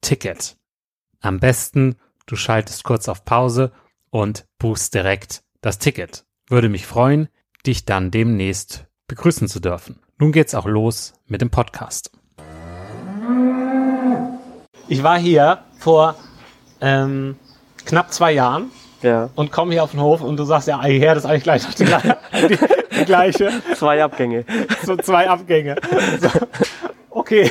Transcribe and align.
Ticket. 0.00 0.56
Am 1.20 1.40
besten, 1.40 1.96
du 2.26 2.36
schaltest 2.36 2.84
kurz 2.84 3.08
auf 3.08 3.24
Pause 3.24 3.72
und 4.10 4.46
buchst 4.58 4.94
direkt 4.94 5.42
das 5.60 5.78
Ticket. 5.78 6.24
Würde 6.48 6.68
mich 6.68 6.86
freuen, 6.86 7.28
dich 7.66 7.84
dann 7.84 8.10
demnächst 8.10 8.86
begrüßen 9.08 9.48
zu 9.48 9.60
dürfen. 9.60 10.00
Nun 10.18 10.32
geht's 10.32 10.54
auch 10.54 10.66
los 10.66 11.14
mit 11.26 11.40
dem 11.40 11.50
Podcast. 11.50 12.12
Ich 14.88 15.02
war 15.02 15.18
hier 15.18 15.64
vor 15.78 16.14
ähm, 16.80 17.36
knapp 17.84 18.12
zwei 18.12 18.32
Jahren 18.32 18.70
ja. 19.02 19.30
und 19.34 19.50
komme 19.50 19.72
hier 19.72 19.82
auf 19.82 19.90
den 19.90 20.00
Hof 20.00 20.20
und 20.20 20.36
du 20.36 20.44
sagst 20.44 20.68
ja, 20.68 20.82
her, 20.82 21.14
das 21.14 21.24
ist 21.24 21.30
eigentlich 21.30 21.42
gleich 21.42 21.66
die, 21.74 21.84
die, 21.84 22.58
die 22.98 23.04
gleiche. 23.04 23.50
Zwei 23.74 24.02
Abgänge. 24.02 24.44
So 24.84 24.96
zwei 24.96 25.28
Abgänge. 25.28 25.76
So. 26.20 26.28
Okay. 27.10 27.50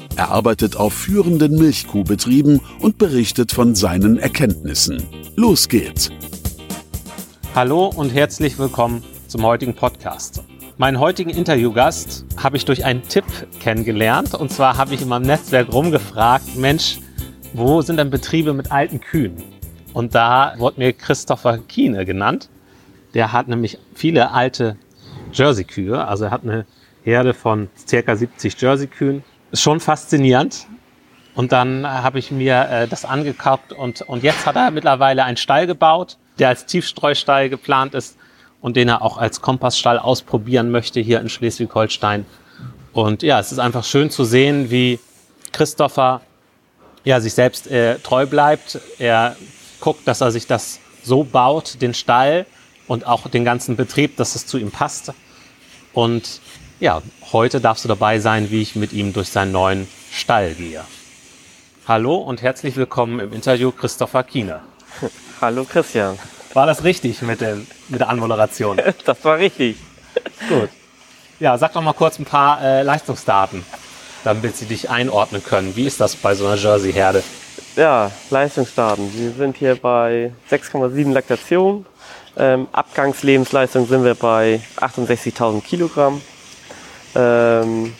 Er 0.17 0.29
arbeitet 0.29 0.75
auf 0.75 0.93
führenden 0.93 1.57
Milchkuhbetrieben 1.57 2.59
und 2.79 2.97
berichtet 2.97 3.53
von 3.53 3.75
seinen 3.75 4.19
Erkenntnissen. 4.19 5.03
Los 5.35 5.69
geht's! 5.69 6.09
Hallo 7.55 7.87
und 7.87 8.09
herzlich 8.13 8.59
willkommen 8.59 9.03
zum 9.27 9.43
heutigen 9.43 9.73
Podcast. 9.73 10.43
Meinen 10.77 10.99
heutigen 10.99 11.29
Interviewgast 11.29 12.25
habe 12.37 12.57
ich 12.57 12.65
durch 12.65 12.83
einen 12.83 13.03
Tipp 13.03 13.23
kennengelernt. 13.61 14.33
Und 14.33 14.51
zwar 14.51 14.77
habe 14.77 14.93
ich 14.93 15.01
in 15.01 15.07
meinem 15.07 15.25
Netzwerk 15.25 15.71
rumgefragt, 15.71 16.57
Mensch, 16.57 16.99
wo 17.53 17.81
sind 17.81 17.97
denn 17.97 18.09
Betriebe 18.09 18.53
mit 18.53 18.71
alten 18.71 18.99
Kühen? 18.99 19.37
Und 19.93 20.13
da 20.13 20.55
wurde 20.57 20.79
mir 20.79 20.93
Christopher 20.93 21.57
Kiene 21.57 22.05
genannt. 22.05 22.49
Der 23.13 23.31
hat 23.31 23.47
nämlich 23.47 23.79
viele 23.95 24.31
alte 24.31 24.75
Jersey-Kühe. 25.31 26.05
Also 26.05 26.25
er 26.25 26.31
hat 26.31 26.43
eine 26.43 26.65
Herde 27.03 27.33
von 27.33 27.69
circa 27.87 28.15
70 28.15 28.61
Jersey-Kühen 28.61 29.23
ist 29.51 29.61
schon 29.61 29.79
faszinierend. 29.79 30.67
Und 31.33 31.51
dann 31.51 31.87
habe 31.87 32.19
ich 32.19 32.31
mir 32.31 32.67
äh, 32.69 32.87
das 32.87 33.05
angekauft 33.05 33.71
und, 33.71 34.01
und 34.01 34.21
jetzt 34.21 34.45
hat 34.45 34.57
er 34.57 34.69
mittlerweile 34.71 35.23
einen 35.23 35.37
Stall 35.37 35.65
gebaut, 35.65 36.17
der 36.39 36.49
als 36.49 36.65
Tiefstreustall 36.65 37.49
geplant 37.49 37.93
ist 37.93 38.17
und 38.59 38.75
den 38.75 38.89
er 38.89 39.01
auch 39.01 39.17
als 39.17 39.41
Kompassstall 39.41 39.97
ausprobieren 39.97 40.71
möchte 40.71 40.99
hier 40.99 41.21
in 41.21 41.29
Schleswig-Holstein. 41.29 42.25
Und 42.91 43.23
ja, 43.23 43.39
es 43.39 43.51
ist 43.53 43.59
einfach 43.59 43.85
schön 43.85 44.09
zu 44.09 44.25
sehen, 44.25 44.71
wie 44.71 44.99
Christopher 45.53 46.21
ja, 47.03 47.21
sich 47.21 47.33
selbst 47.33 47.67
äh, 47.71 47.97
treu 47.99 48.25
bleibt. 48.25 48.79
Er 48.99 49.35
guckt, 49.79 50.07
dass 50.07 50.21
er 50.21 50.31
sich 50.31 50.47
das 50.47 50.79
so 51.01 51.23
baut, 51.23 51.81
den 51.81 51.93
Stall 51.93 52.45
und 52.87 53.07
auch 53.07 53.27
den 53.29 53.45
ganzen 53.45 53.75
Betrieb, 53.77 54.17
dass 54.17 54.35
es 54.35 54.45
zu 54.45 54.57
ihm 54.57 54.71
passt. 54.71 55.13
Und 55.93 56.41
ja, 56.81 57.01
heute 57.31 57.61
darfst 57.61 57.85
du 57.85 57.87
dabei 57.87 58.19
sein, 58.19 58.49
wie 58.49 58.61
ich 58.61 58.75
mit 58.75 58.91
ihm 58.91 59.13
durch 59.13 59.29
seinen 59.29 59.51
neuen 59.51 59.87
Stall 60.11 60.55
gehe. 60.55 60.81
Hallo 61.87 62.15
und 62.15 62.41
herzlich 62.41 62.75
willkommen 62.75 63.19
im 63.19 63.31
Interview 63.33 63.71
Christopher 63.71 64.23
Kiener. 64.23 64.61
Hallo 65.41 65.63
Christian. 65.63 66.17
War 66.55 66.65
das 66.65 66.83
richtig 66.83 67.21
mit, 67.21 67.39
dem, 67.39 67.67
mit 67.87 67.99
der 67.99 68.09
Anmoderation? 68.09 68.81
das 69.05 69.23
war 69.23 69.37
richtig. 69.37 69.77
Gut. 70.49 70.69
Ja, 71.39 71.55
sag 71.59 71.73
doch 71.73 71.81
mal 71.83 71.93
kurz 71.93 72.17
ein 72.17 72.25
paar 72.25 72.61
äh, 72.63 72.81
Leistungsdaten, 72.81 73.63
damit 74.23 74.57
sie 74.57 74.65
dich 74.65 74.89
einordnen 74.89 75.43
können. 75.43 75.75
Wie 75.75 75.85
ist 75.85 76.01
das 76.01 76.15
bei 76.15 76.33
so 76.33 76.47
einer 76.47 76.55
Jersey-Herde? 76.55 77.23
Ja, 77.75 78.11
Leistungsdaten. 78.31 79.13
Wir 79.13 79.31
sind 79.33 79.55
hier 79.55 79.75
bei 79.75 80.31
6,7 80.49 81.13
Laktation. 81.13 81.85
Ähm, 82.37 82.67
Abgangslebensleistung 82.71 83.87
sind 83.87 84.03
wir 84.03 84.15
bei 84.15 84.61
68.000 84.77 85.61
Kilogramm. 85.61 86.21
Ähm, 87.15 87.93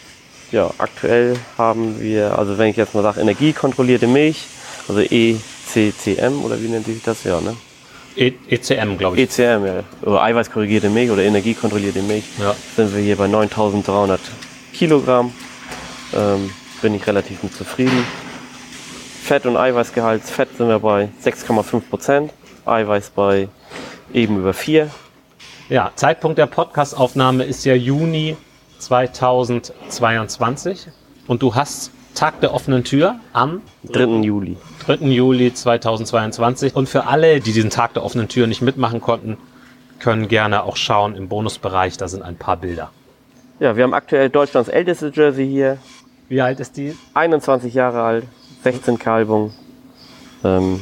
ja, 0.52 0.70
aktuell 0.78 1.38
haben 1.58 2.00
wir, 2.00 2.38
also 2.38 2.58
wenn 2.58 2.70
ich 2.70 2.78
jetzt 2.78 2.94
mal 2.94 3.04
sage, 3.04 3.22
energiekontrollierte 3.22 4.08
Milch, 4.08 4.46
also 4.88 5.02
ECCM 5.02 6.44
oder 6.44 6.62
wie 6.62 6.68
nennt 6.68 6.86
sich 6.86 7.02
das? 7.04 7.24
Ja, 7.24 7.40
ne? 7.40 7.56
E 8.16 8.34
ECM, 8.50 8.98
glaube 8.98 9.18
ich. 9.18 9.40
ECM, 9.40 9.66
ja. 9.66 9.84
Oder 10.02 10.22
eiweißkorrigierte 10.22 10.90
Milch 10.90 11.12
oder 11.12 11.24
energiekontrollierte 11.24 12.02
Milch. 12.02 12.26
Ja. 12.40 12.54
Sind 12.76 12.94
wir 12.94 13.02
hier 13.02 13.16
bei 13.16 13.28
9300 13.28 14.20
Kilogramm. 14.74 15.32
Ähm, 16.14 16.52
bin 16.82 16.94
ich 16.94 17.08
relativ 17.08 17.42
mit 17.44 17.56
zufrieden. 17.56 18.06
Fett- 19.24 19.46
und 19.46 19.56
Eiweißgehalt. 19.56 20.24
Fett 20.24 20.50
sind 20.58 20.68
wir 20.68 20.80
bei 20.80 21.08
6,5 21.24 21.82
Prozent. 21.90 22.34
Eiweiß 22.66 23.12
bei 23.12 23.48
eben 24.14 24.38
über 24.38 24.54
4. 24.54 24.90
Ja, 25.70 25.92
Zeitpunkt 25.96 26.38
der 26.38 26.48
Podcastaufnahme 26.48 27.46
ist 27.46 27.64
ja 27.64 27.76
Juni 27.76 28.36
2022 28.82 30.88
und 31.28 31.42
du 31.42 31.56
hast 31.56 31.92
Tag 32.16 32.42
der 32.42 32.54
offenen 32.54 32.84
Tür 32.84 33.16
am 33.32 33.62
3. 33.86 34.22
Juli. 34.22 34.58
3. 34.86 34.96
Juli 35.08 35.54
2022. 35.54 36.76
Und 36.76 36.90
für 36.90 37.08
alle, 37.08 37.40
die 37.40 37.54
diesen 37.54 37.70
Tag 37.70 37.94
der 37.94 38.04
offenen 38.04 38.28
Tür 38.28 38.48
nicht 38.48 38.62
mitmachen 38.62 39.00
konnten, 39.00 39.38
können 40.00 40.28
gerne 40.28 40.64
auch 40.64 40.76
schauen 40.76 41.16
im 41.16 41.30
Bonusbereich, 41.30 41.98
da 41.98 42.08
sind 42.08 42.24
ein 42.24 42.36
paar 42.36 42.58
Bilder. 42.58 42.92
Ja, 43.60 43.76
wir 43.76 43.84
haben 43.84 43.94
aktuell 43.94 44.30
Deutschlands 44.30 44.70
älteste 44.70 45.12
Jersey 45.14 45.48
hier. 45.48 45.78
Wie 46.28 46.42
alt 46.42 46.60
ist 46.60 46.76
die? 46.78 46.98
21 47.14 47.74
Jahre 47.74 48.02
alt, 48.02 48.26
16 48.64 48.98
Kalbung. 48.98 49.54
Ähm, 50.44 50.82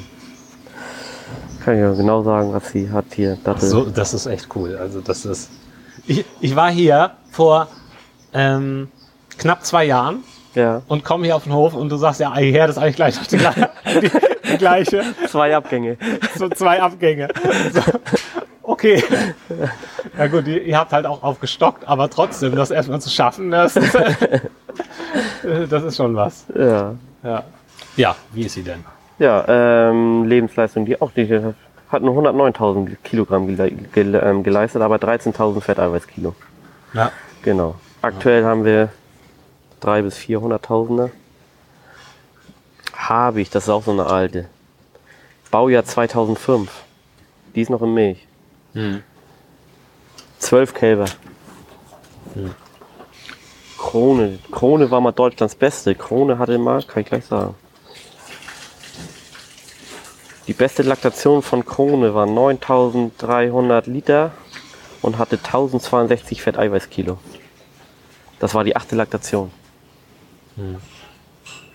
kann 1.63 1.75
ich 1.75 1.81
ja 1.81 1.93
genau 1.93 2.23
sagen, 2.23 2.53
was 2.53 2.71
sie 2.71 2.89
hat 2.89 3.05
hier. 3.13 3.37
Dattel. 3.43 3.67
So, 3.67 3.85
das 3.85 4.13
ist 4.13 4.25
echt 4.25 4.47
cool. 4.55 4.77
Also 4.77 5.01
das 5.01 5.25
ist. 5.25 5.49
Ich, 6.07 6.23
ich 6.39 6.55
war 6.55 6.71
hier 6.71 7.11
vor 7.31 7.67
ähm, 8.33 8.89
knapp 9.37 9.65
zwei 9.65 9.85
Jahren 9.85 10.23
Ja, 10.55 10.81
und 10.87 11.03
komme 11.03 11.25
hier 11.25 11.35
auf 11.35 11.43
den 11.43 11.53
Hof 11.53 11.73
und 11.73 11.89
du 11.89 11.97
sagst 11.97 12.19
ja, 12.19 12.33
her, 12.35 12.67
das 12.67 12.77
ist 12.77 12.81
eigentlich 12.83 12.95
gleich 12.95 13.15
noch 13.17 13.27
die, 13.27 13.37
gleiche- 13.37 13.69
die, 14.01 14.11
die 14.51 14.57
gleiche. 14.57 15.03
zwei 15.27 15.55
Abgänge. 15.55 15.97
So 16.35 16.49
zwei 16.49 16.81
Abgänge. 16.81 17.27
So, 17.73 17.81
okay. 18.63 19.03
Ja 20.17 20.27
gut, 20.27 20.47
ihr, 20.47 20.61
ihr 20.63 20.77
habt 20.77 20.91
halt 20.91 21.05
auch 21.05 21.23
aufgestockt, 21.23 21.87
aber 21.87 22.09
trotzdem, 22.09 22.55
das 22.55 22.71
erstmal 22.71 22.99
zu 23.01 23.09
schaffen, 23.09 23.51
das 23.51 23.75
ist, 23.75 23.95
das 25.69 25.83
ist 25.83 25.97
schon 25.97 26.15
was. 26.15 26.45
Ja, 26.55 26.95
Ja. 27.23 27.43
ja, 27.95 28.15
wie 28.33 28.43
ist 28.43 28.53
sie 28.53 28.63
denn? 28.63 28.83
ja 29.19 29.43
ähm, 29.49 30.23
Lebensleistung, 30.25 30.85
die 30.85 31.01
auch 31.01 31.11
die 31.11 31.27
hat 31.91 32.01
nur 32.03 32.15
109.000 32.23 32.95
Kilogramm 33.03 33.49
ähm, 33.95 34.43
geleistet, 34.43 34.81
aber 34.81 34.95
13.000 34.97 35.59
Fetteiweißkilo. 35.61 36.33
Ja. 36.93 37.11
Genau. 37.41 37.75
Aktuell 38.01 38.45
haben 38.45 38.63
wir 38.63 38.89
3 39.81 40.03
bis 40.03 40.17
400.000er. 40.17 41.09
Habe 42.93 43.41
ich, 43.41 43.49
das 43.49 43.63
ist 43.63 43.69
auch 43.69 43.83
so 43.83 43.91
eine 43.91 44.05
alte. 44.05 44.49
Baujahr 45.51 45.83
2005. 45.83 46.71
Die 47.55 47.61
ist 47.61 47.69
noch 47.69 47.81
in 47.81 47.93
Milch. 47.93 48.27
Hm. 48.73 49.03
12 50.39 50.73
Kälber. 50.73 51.05
Krone. 53.77 54.39
Krone 54.51 54.91
war 54.91 55.01
mal 55.01 55.11
Deutschlands 55.11 55.55
beste. 55.55 55.95
Krone 55.95 56.37
hatte 56.37 56.57
mal, 56.57 56.83
kann 56.83 57.01
ich 57.01 57.09
gleich 57.09 57.25
sagen. 57.25 57.55
Die 60.47 60.53
beste 60.53 60.83
Laktation 60.83 61.41
von 61.41 61.65
Krone 61.65 62.13
war 62.13 62.25
9300 62.25 63.87
Liter 63.87 64.31
und 65.01 65.17
hatte 65.17 65.37
1062 65.37 66.41
Fetteiweißkilo. 66.41 67.17
Das 68.39 68.53
war 68.53 68.63
die 68.63 68.75
achte 68.75 68.95
Laktation. 68.95 69.51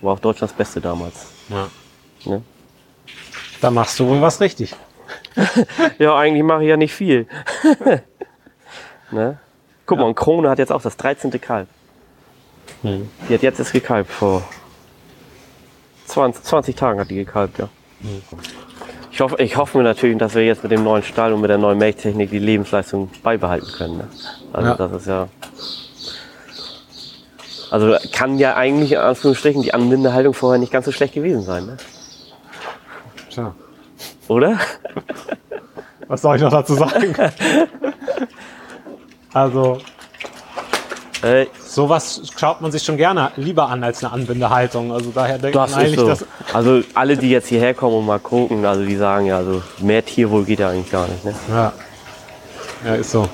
War 0.01 0.13
auch 0.13 0.19
Deutschlands 0.19 0.53
beste 0.53 0.81
damals. 0.81 1.27
ja. 1.49 1.67
Ne? 2.25 2.41
Da 3.61 3.71
machst 3.71 3.99
du 3.99 4.07
wohl 4.07 4.21
was 4.21 4.39
richtig. 4.41 4.75
Ja, 5.99 6.15
eigentlich 6.17 6.43
mache 6.43 6.63
ich 6.63 6.69
ja 6.69 6.77
nicht 6.77 6.93
viel. 6.93 7.27
ne? 9.11 9.37
Guck 9.85 9.99
mal, 9.99 10.05
und 10.05 10.15
Krone 10.15 10.49
hat 10.49 10.57
jetzt 10.59 10.71
auch 10.71 10.81
das 10.81 10.97
13. 10.97 11.39
Kalb. 11.39 11.67
Hm. 12.81 13.09
Die 13.29 13.33
hat 13.33 13.41
jetzt 13.43 13.59
erst 13.59 13.73
gekalbt 13.73 14.11
vor 14.11 14.41
20, 16.07 16.43
20 16.43 16.75
Tagen 16.75 16.99
hat 16.99 17.09
die 17.09 17.15
gekalbt, 17.15 17.59
ja. 17.59 17.69
Ich 19.11 19.21
hoffe, 19.21 19.41
ich 19.41 19.55
hoffe 19.57 19.77
mir 19.77 19.83
natürlich, 19.83 20.17
dass 20.17 20.35
wir 20.35 20.45
jetzt 20.45 20.63
mit 20.63 20.71
dem 20.71 20.83
neuen 20.83 21.03
Stall 21.03 21.33
und 21.33 21.41
mit 21.41 21.49
der 21.49 21.57
neuen 21.57 21.77
Melktechnik 21.77 22.29
die 22.29 22.39
Lebensleistung 22.39 23.09
beibehalten 23.23 23.67
können. 23.77 23.97
Ne? 23.97 24.07
Also 24.53 24.69
Ja. 24.69 24.75
das 24.75 24.91
ist 24.91 25.07
ja. 25.07 25.27
Also 27.71 27.95
kann 28.11 28.37
ja 28.37 28.55
eigentlich 28.55 28.93
in 28.93 28.97
Anführungsstrichen 28.99 29.61
die 29.61 29.73
Anbindehaltung 29.73 30.33
vorher 30.33 30.59
nicht 30.59 30.71
ganz 30.71 30.85
so 30.85 30.91
schlecht 30.91 31.13
gewesen 31.13 31.43
sein, 31.43 31.65
ne? 31.65 31.77
Tja. 33.29 33.53
Oder? 34.27 34.57
Was 36.07 36.21
soll 36.21 36.35
ich 36.35 36.41
noch 36.41 36.51
dazu 36.51 36.75
sagen? 36.75 37.15
also, 39.33 39.79
Äh, 41.25 41.47
sowas 41.59 42.21
schaut 42.37 42.61
man 42.61 42.71
sich 42.71 42.83
schon 42.83 42.97
gerne 42.97 43.31
lieber 43.35 43.67
an 43.69 43.83
als 43.83 44.03
eine 44.03 44.13
Anbindehaltung. 44.13 44.91
Also 44.91 45.09
daher 45.09 45.39
man 45.39 45.69
ist 45.69 45.73
eigentlich, 45.73 45.99
so. 45.99 46.07
dass. 46.07 46.25
Also 46.53 46.81
alle, 46.93 47.17
die 47.17 47.31
jetzt 47.31 47.47
hierher 47.47 47.73
kommen 47.73 47.95
und 47.95 48.05
mal 48.05 48.19
gucken, 48.19 48.63
also 48.65 48.85
die 48.85 48.95
sagen 48.95 49.25
ja, 49.25 49.37
also 49.37 49.63
mehr 49.79 50.05
Tierwohl 50.05 50.45
geht 50.45 50.59
ja 50.59 50.69
eigentlich 50.69 50.91
gar 50.91 51.07
nicht. 51.07 51.25
Ne? 51.25 51.33
Ja. 51.49 51.73
Ja, 52.85 52.95
ist 52.95 53.09
so. 53.09 53.27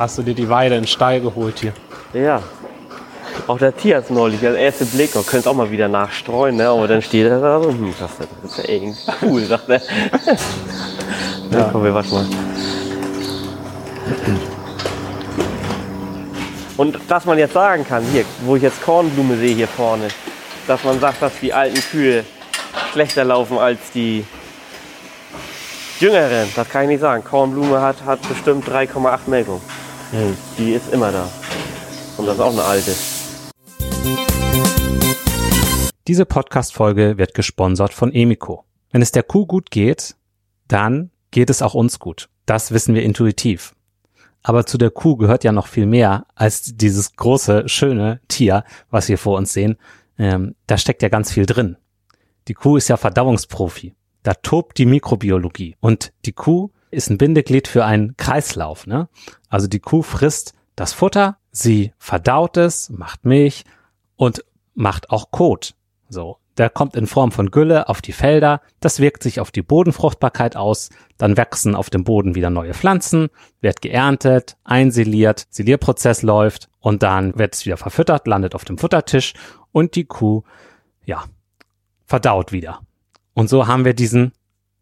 Hast 0.00 0.16
du 0.16 0.22
dir 0.22 0.32
die 0.32 0.48
Weide 0.48 0.76
in 0.76 0.84
den 0.84 0.88
Stall 0.88 1.20
geholt 1.20 1.58
hier? 1.58 1.74
Ja. 2.14 2.42
Auch 3.46 3.58
der 3.58 3.76
Tierarzt 3.76 4.10
neulich, 4.10 4.40
der 4.40 4.56
erste 4.56 4.86
Blick, 4.86 5.14
man 5.14 5.26
könnte 5.26 5.50
auch 5.50 5.54
mal 5.54 5.70
wieder 5.70 5.88
nachstreuen, 5.88 6.56
ne? 6.56 6.70
aber 6.70 6.88
dann 6.88 7.02
steht 7.02 7.26
er 7.26 7.38
da 7.38 7.62
so, 7.62 7.68
hm, 7.68 7.94
das, 8.00 8.10
ist 8.42 8.66
ja 8.66 8.74
irgendwie 8.76 8.98
cool, 9.20 9.44
sagt 9.44 9.68
er. 9.68 9.82
ja. 11.50 11.68
Komm, 11.70 11.84
wir 11.84 11.92
waschen 11.92 12.12
mal. 12.12 12.26
Und 16.78 16.98
dass 17.06 17.26
man 17.26 17.36
jetzt 17.36 17.52
sagen 17.52 17.86
kann, 17.86 18.02
hier, 18.04 18.24
wo 18.46 18.56
ich 18.56 18.62
jetzt 18.62 18.82
Kornblume 18.82 19.36
sehe 19.36 19.54
hier 19.54 19.68
vorne, 19.68 20.08
dass 20.66 20.82
man 20.82 20.98
sagt, 20.98 21.20
dass 21.20 21.32
die 21.42 21.52
alten 21.52 21.78
Kühe 21.78 22.24
schlechter 22.94 23.24
laufen 23.24 23.58
als 23.58 23.78
die 23.94 24.24
jüngeren, 25.98 26.48
das 26.56 26.70
kann 26.70 26.84
ich 26.84 26.88
nicht 26.88 27.00
sagen. 27.00 27.22
Kornblume 27.22 27.82
hat, 27.82 28.02
hat 28.06 28.26
bestimmt 28.26 28.66
3,8 28.66 29.18
Melkung. 29.26 29.60
Die 30.58 30.72
ist 30.72 30.92
immer 30.92 31.12
da. 31.12 31.28
Und 32.16 32.26
das 32.26 32.34
ist 32.34 32.40
auch 32.40 32.52
eine 32.52 32.64
alte. 32.64 32.92
Diese 36.08 36.26
Podcast-Folge 36.26 37.16
wird 37.16 37.34
gesponsert 37.34 37.94
von 37.94 38.12
Emiko. 38.12 38.64
Wenn 38.90 39.02
es 39.02 39.12
der 39.12 39.22
Kuh 39.22 39.46
gut 39.46 39.70
geht, 39.70 40.16
dann 40.66 41.10
geht 41.30 41.48
es 41.48 41.62
auch 41.62 41.74
uns 41.74 42.00
gut. 42.00 42.28
Das 42.44 42.72
wissen 42.72 42.96
wir 42.96 43.04
intuitiv. 43.04 43.76
Aber 44.42 44.66
zu 44.66 44.78
der 44.78 44.90
Kuh 44.90 45.16
gehört 45.16 45.44
ja 45.44 45.52
noch 45.52 45.68
viel 45.68 45.86
mehr 45.86 46.26
als 46.34 46.62
dieses 46.74 47.14
große, 47.14 47.68
schöne 47.68 48.20
Tier, 48.26 48.64
was 48.90 49.08
wir 49.08 49.18
vor 49.18 49.38
uns 49.38 49.52
sehen. 49.52 49.76
Ähm, 50.18 50.56
da 50.66 50.76
steckt 50.76 51.02
ja 51.02 51.08
ganz 51.08 51.30
viel 51.30 51.46
drin. 51.46 51.76
Die 52.48 52.54
Kuh 52.54 52.76
ist 52.76 52.88
ja 52.88 52.96
Verdauungsprofi. 52.96 53.94
Da 54.24 54.34
tobt 54.34 54.78
die 54.78 54.86
Mikrobiologie. 54.86 55.76
Und 55.78 56.12
die 56.24 56.32
Kuh 56.32 56.70
ist 56.90 57.10
ein 57.10 57.18
Bindeglied 57.18 57.68
für 57.68 57.84
einen 57.84 58.16
Kreislauf. 58.16 58.86
Ne? 58.86 59.08
Also 59.48 59.66
die 59.66 59.80
Kuh 59.80 60.02
frisst 60.02 60.54
das 60.76 60.92
Futter, 60.92 61.36
sie 61.52 61.92
verdaut 61.98 62.56
es, 62.56 62.90
macht 62.90 63.24
Milch 63.24 63.64
und 64.16 64.44
macht 64.74 65.10
auch 65.10 65.30
Kot. 65.30 65.74
So, 66.08 66.38
der 66.56 66.70
kommt 66.70 66.96
in 66.96 67.06
Form 67.06 67.32
von 67.32 67.50
Gülle 67.50 67.88
auf 67.88 68.02
die 68.02 68.12
Felder, 68.12 68.60
das 68.80 68.98
wirkt 68.98 69.22
sich 69.22 69.40
auf 69.40 69.50
die 69.50 69.62
Bodenfruchtbarkeit 69.62 70.56
aus, 70.56 70.90
dann 71.16 71.36
wachsen 71.36 71.74
auf 71.74 71.90
dem 71.90 72.04
Boden 72.04 72.34
wieder 72.34 72.50
neue 72.50 72.74
Pflanzen, 72.74 73.28
wird 73.60 73.82
geerntet, 73.82 74.56
einsiliert, 74.64 75.46
Silierprozess 75.50 76.22
läuft 76.22 76.68
und 76.80 77.02
dann 77.02 77.38
wird 77.38 77.54
es 77.54 77.66
wieder 77.66 77.76
verfüttert, 77.76 78.26
landet 78.26 78.54
auf 78.54 78.64
dem 78.64 78.78
Futtertisch 78.78 79.34
und 79.72 79.94
die 79.94 80.04
Kuh, 80.04 80.42
ja, 81.04 81.24
verdaut 82.06 82.52
wieder. 82.52 82.80
Und 83.34 83.48
so 83.48 83.66
haben 83.66 83.84
wir 83.84 83.94
diesen 83.94 84.32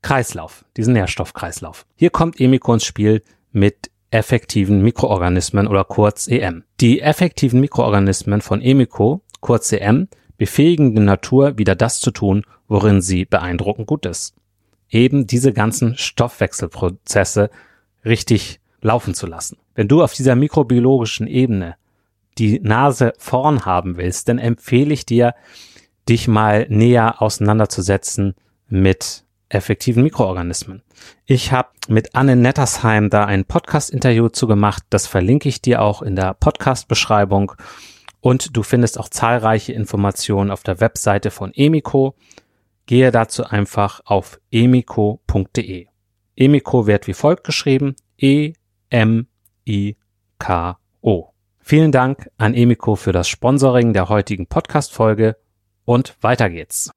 Kreislauf, 0.02 0.64
diesen 0.76 0.94
Nährstoffkreislauf. 0.94 1.86
Hier 1.96 2.10
kommt 2.10 2.40
Emiko 2.40 2.74
ins 2.74 2.84
Spiel 2.84 3.22
mit 3.52 3.90
effektiven 4.10 4.82
Mikroorganismen 4.82 5.66
oder 5.66 5.84
kurz 5.84 6.28
EM. 6.28 6.64
Die 6.80 7.00
effektiven 7.00 7.60
Mikroorganismen 7.60 8.40
von 8.40 8.62
Emiko, 8.62 9.22
kurz 9.40 9.72
EM, 9.72 10.08
befähigen 10.36 10.94
die 10.94 11.02
Natur 11.02 11.58
wieder 11.58 11.74
das 11.74 12.00
zu 12.00 12.10
tun, 12.10 12.44
worin 12.68 13.00
sie 13.02 13.24
beeindruckend 13.24 13.86
gut 13.86 14.06
ist. 14.06 14.34
Eben 14.88 15.26
diese 15.26 15.52
ganzen 15.52 15.96
Stoffwechselprozesse 15.96 17.50
richtig 18.04 18.60
laufen 18.80 19.14
zu 19.14 19.26
lassen. 19.26 19.58
Wenn 19.74 19.88
du 19.88 20.02
auf 20.02 20.14
dieser 20.14 20.36
mikrobiologischen 20.36 21.26
Ebene 21.26 21.76
die 22.38 22.60
Nase 22.60 23.12
vorn 23.18 23.66
haben 23.66 23.96
willst, 23.96 24.28
dann 24.28 24.38
empfehle 24.38 24.94
ich 24.94 25.04
dir, 25.04 25.34
dich 26.08 26.28
mal 26.28 26.66
näher 26.70 27.20
auseinanderzusetzen 27.20 28.34
mit 28.68 29.24
effektiven 29.48 30.02
Mikroorganismen. 30.02 30.82
Ich 31.26 31.52
habe 31.52 31.68
mit 31.88 32.14
Anne 32.14 32.36
Nettersheim 32.36 33.10
da 33.10 33.24
ein 33.24 33.44
Podcast-Interview 33.44 34.28
zu 34.28 34.46
gemacht. 34.46 34.82
Das 34.90 35.06
verlinke 35.06 35.48
ich 35.48 35.62
dir 35.62 35.82
auch 35.82 36.02
in 36.02 36.16
der 36.16 36.34
Podcast-Beschreibung. 36.34 37.52
Und 38.20 38.56
du 38.56 38.62
findest 38.62 38.98
auch 38.98 39.08
zahlreiche 39.08 39.72
Informationen 39.72 40.50
auf 40.50 40.62
der 40.62 40.80
Webseite 40.80 41.30
von 41.30 41.52
Emiko. 41.54 42.14
Gehe 42.86 43.10
dazu 43.10 43.44
einfach 43.44 44.00
auf 44.04 44.40
emiko.de. 44.50 45.86
Emiko 46.36 46.86
wird 46.86 47.06
wie 47.06 47.14
folgt 47.14 47.44
geschrieben. 47.44 47.96
E-M-I-K-O. 48.18 48.54
Vielen 51.60 51.92
Dank 51.92 52.30
an 52.38 52.54
Emiko 52.54 52.96
für 52.96 53.12
das 53.12 53.28
Sponsoring 53.28 53.92
der 53.92 54.08
heutigen 54.08 54.46
Podcast-Folge 54.46 55.36
und 55.84 56.16
weiter 56.22 56.48
geht's. 56.48 56.90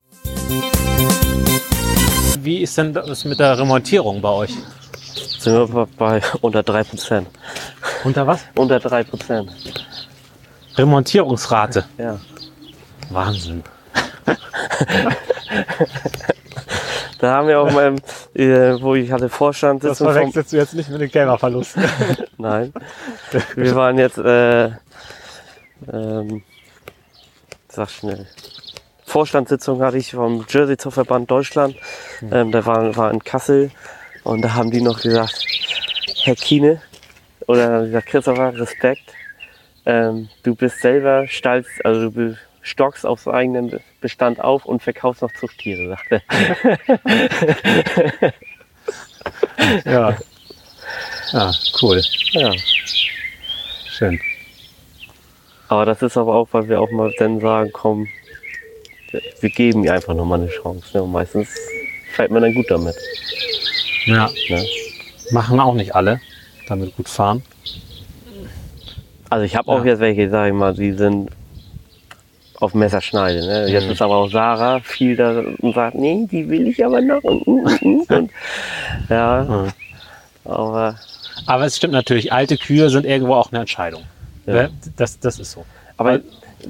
Wie 2.43 2.61
ist 2.61 2.77
denn 2.77 2.93
das 2.93 3.25
mit 3.25 3.39
der 3.39 3.57
Remontierung 3.57 4.21
bei 4.21 4.29
euch? 4.29 4.53
Sind 5.39 5.73
wir 5.73 5.87
bei 5.97 6.21
unter 6.41 6.61
3%. 6.61 7.25
Unter 8.03 8.27
was? 8.27 8.41
Unter 8.55 8.77
3%. 8.77 9.47
Remontierungsrate. 10.77 11.85
Ja. 11.97 12.19
Wahnsinn. 13.09 13.63
Da 17.21 17.35
haben 17.35 17.47
wir 17.49 17.59
auch 17.59 17.71
mal, 17.71 17.93
äh, 18.33 18.81
wo 18.81 18.95
ich 18.95 19.11
hatte 19.11 19.29
Vorstand 19.29 19.83
Das 19.83 19.99
verwechselst 19.99 20.51
du 20.51 20.57
jetzt 20.57 20.73
nicht 20.73 20.89
mit 20.89 21.01
den 21.01 21.11
Gamerverlusten. 21.11 21.83
Nein. 22.39 22.73
Wir 23.55 23.75
waren 23.75 23.99
jetzt, 23.99 24.17
äh, 24.17 24.71
ähm, 25.93 26.41
sag 27.69 27.91
schnell. 27.91 28.25
Vorstandssitzung 29.11 29.81
hatte 29.81 29.97
ich 29.97 30.11
vom 30.11 30.45
Jersey 30.47 30.77
Verband 30.77 31.29
Deutschland. 31.29 31.75
Ähm, 32.31 32.53
der 32.53 32.65
war, 32.65 32.95
war 32.95 33.11
in 33.11 33.21
Kassel 33.21 33.69
und 34.23 34.41
da 34.41 34.53
haben 34.53 34.71
die 34.71 34.79
noch 34.79 35.01
gesagt, 35.01 35.35
Herr 36.23 36.35
Kiene 36.35 36.81
oder 37.45 37.87
gesagt, 37.87 38.07
Christopher, 38.07 38.57
Respekt. 38.57 39.03
Ähm, 39.85 40.29
du 40.43 40.55
bist 40.55 40.79
selber 40.79 41.27
stolz, 41.27 41.67
also 41.83 42.09
du 42.09 42.37
stockst 42.61 43.05
aufs 43.05 43.27
eigenen 43.27 43.81
Bestand 43.99 44.39
auf 44.39 44.65
und 44.65 44.81
verkaufst 44.81 45.23
noch 45.23 45.33
Zuchttiere, 45.33 45.89
sagte 45.89 46.21
er. 46.29 46.77
ja. 49.83 50.17
Ja, 51.33 51.51
cool. 51.81 52.01
Ja. 52.31 52.53
Schön. 53.89 54.21
Aber 55.67 55.85
das 55.85 56.01
ist 56.01 56.15
aber 56.15 56.33
auch, 56.33 56.47
weil 56.53 56.69
wir 56.69 56.79
auch 56.79 56.91
mal 56.91 57.11
dann 57.17 57.41
sagen, 57.41 57.71
komm, 57.73 58.07
wir 59.39 59.49
geben 59.49 59.83
ihr 59.83 59.93
einfach 59.93 60.13
nochmal 60.13 60.39
eine 60.41 60.49
Chance. 60.49 60.85
Ne? 60.93 61.03
Und 61.03 61.11
meistens 61.11 61.49
fällt 62.15 62.31
man 62.31 62.41
dann 62.43 62.53
gut 62.53 62.65
damit. 62.69 62.95
Ja. 64.05 64.29
Ne? 64.49 64.65
Machen 65.31 65.59
auch 65.59 65.73
nicht 65.73 65.95
alle, 65.95 66.19
damit 66.67 66.95
gut 66.95 67.07
fahren. 67.09 67.41
Also 69.29 69.45
ich 69.45 69.55
habe 69.55 69.69
auch 69.71 69.79
Ja. 69.85 69.91
jetzt 69.91 69.99
welche, 69.99 70.29
sag 70.29 70.47
ich 70.47 70.53
mal, 70.53 70.73
die 70.73 70.91
sind 70.93 71.29
auf 72.59 72.73
Messerschneide. 72.73 73.39
Ne? 73.45 73.67
Jetzt 73.69 73.85
Mhm. 73.85 73.91
ist 73.91 74.01
aber 74.01 74.15
auch 74.17 74.29
Sarah 74.29 74.79
viel 74.81 75.15
da 75.15 75.41
und 75.59 75.73
sagt, 75.73 75.95
nee, 75.95 76.27
die 76.29 76.47
will 76.49 76.67
ich 76.67 76.83
aber 76.85 77.01
noch. 77.01 77.23
Und, 77.23 77.41
und, 77.43 78.09
und. 78.11 78.31
Ja, 79.09 79.43
Mhm. 79.49 79.71
aber 80.45 80.95
Aber 81.47 81.65
es 81.65 81.77
stimmt 81.77 81.93
natürlich, 81.93 82.31
alte 82.31 82.57
Kühe 82.57 82.89
sind 82.89 83.05
irgendwo 83.05 83.33
auch 83.33 83.51
eine 83.51 83.61
Entscheidung. 83.61 84.03
Ja. 84.45 84.53
Ne? 84.53 84.69
Das, 84.97 85.19
das 85.19 85.39
ist 85.39 85.51
so. 85.53 85.65
Aber 85.97 86.19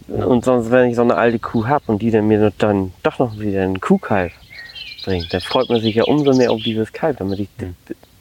und 0.08 0.46
sonst, 0.46 0.72
wenn 0.72 0.90
ich 0.90 0.96
so 0.96 1.02
eine 1.02 1.16
alte 1.16 1.40
Kuh 1.40 1.68
habe 1.68 1.84
und 1.88 2.02
die 2.02 2.12
dann 2.12 2.28
mir 2.28 2.52
dann 2.58 2.94
doch 3.04 3.20
noch 3.20 3.40
wieder 3.40 3.64
einen 3.64 3.80
Kuhkalb 3.80 4.32
bringt, 5.04 5.34
dann 5.34 5.42
freut 5.42 5.70
man 5.70 5.82
sich 5.82 5.96
ja 5.96 6.04
umso 6.04 6.34
mehr 6.34 6.52
auf 6.52 6.62
dieses 6.62 6.92
Kalb, 6.94 7.18
damit 7.18 7.40
ich 7.40 7.50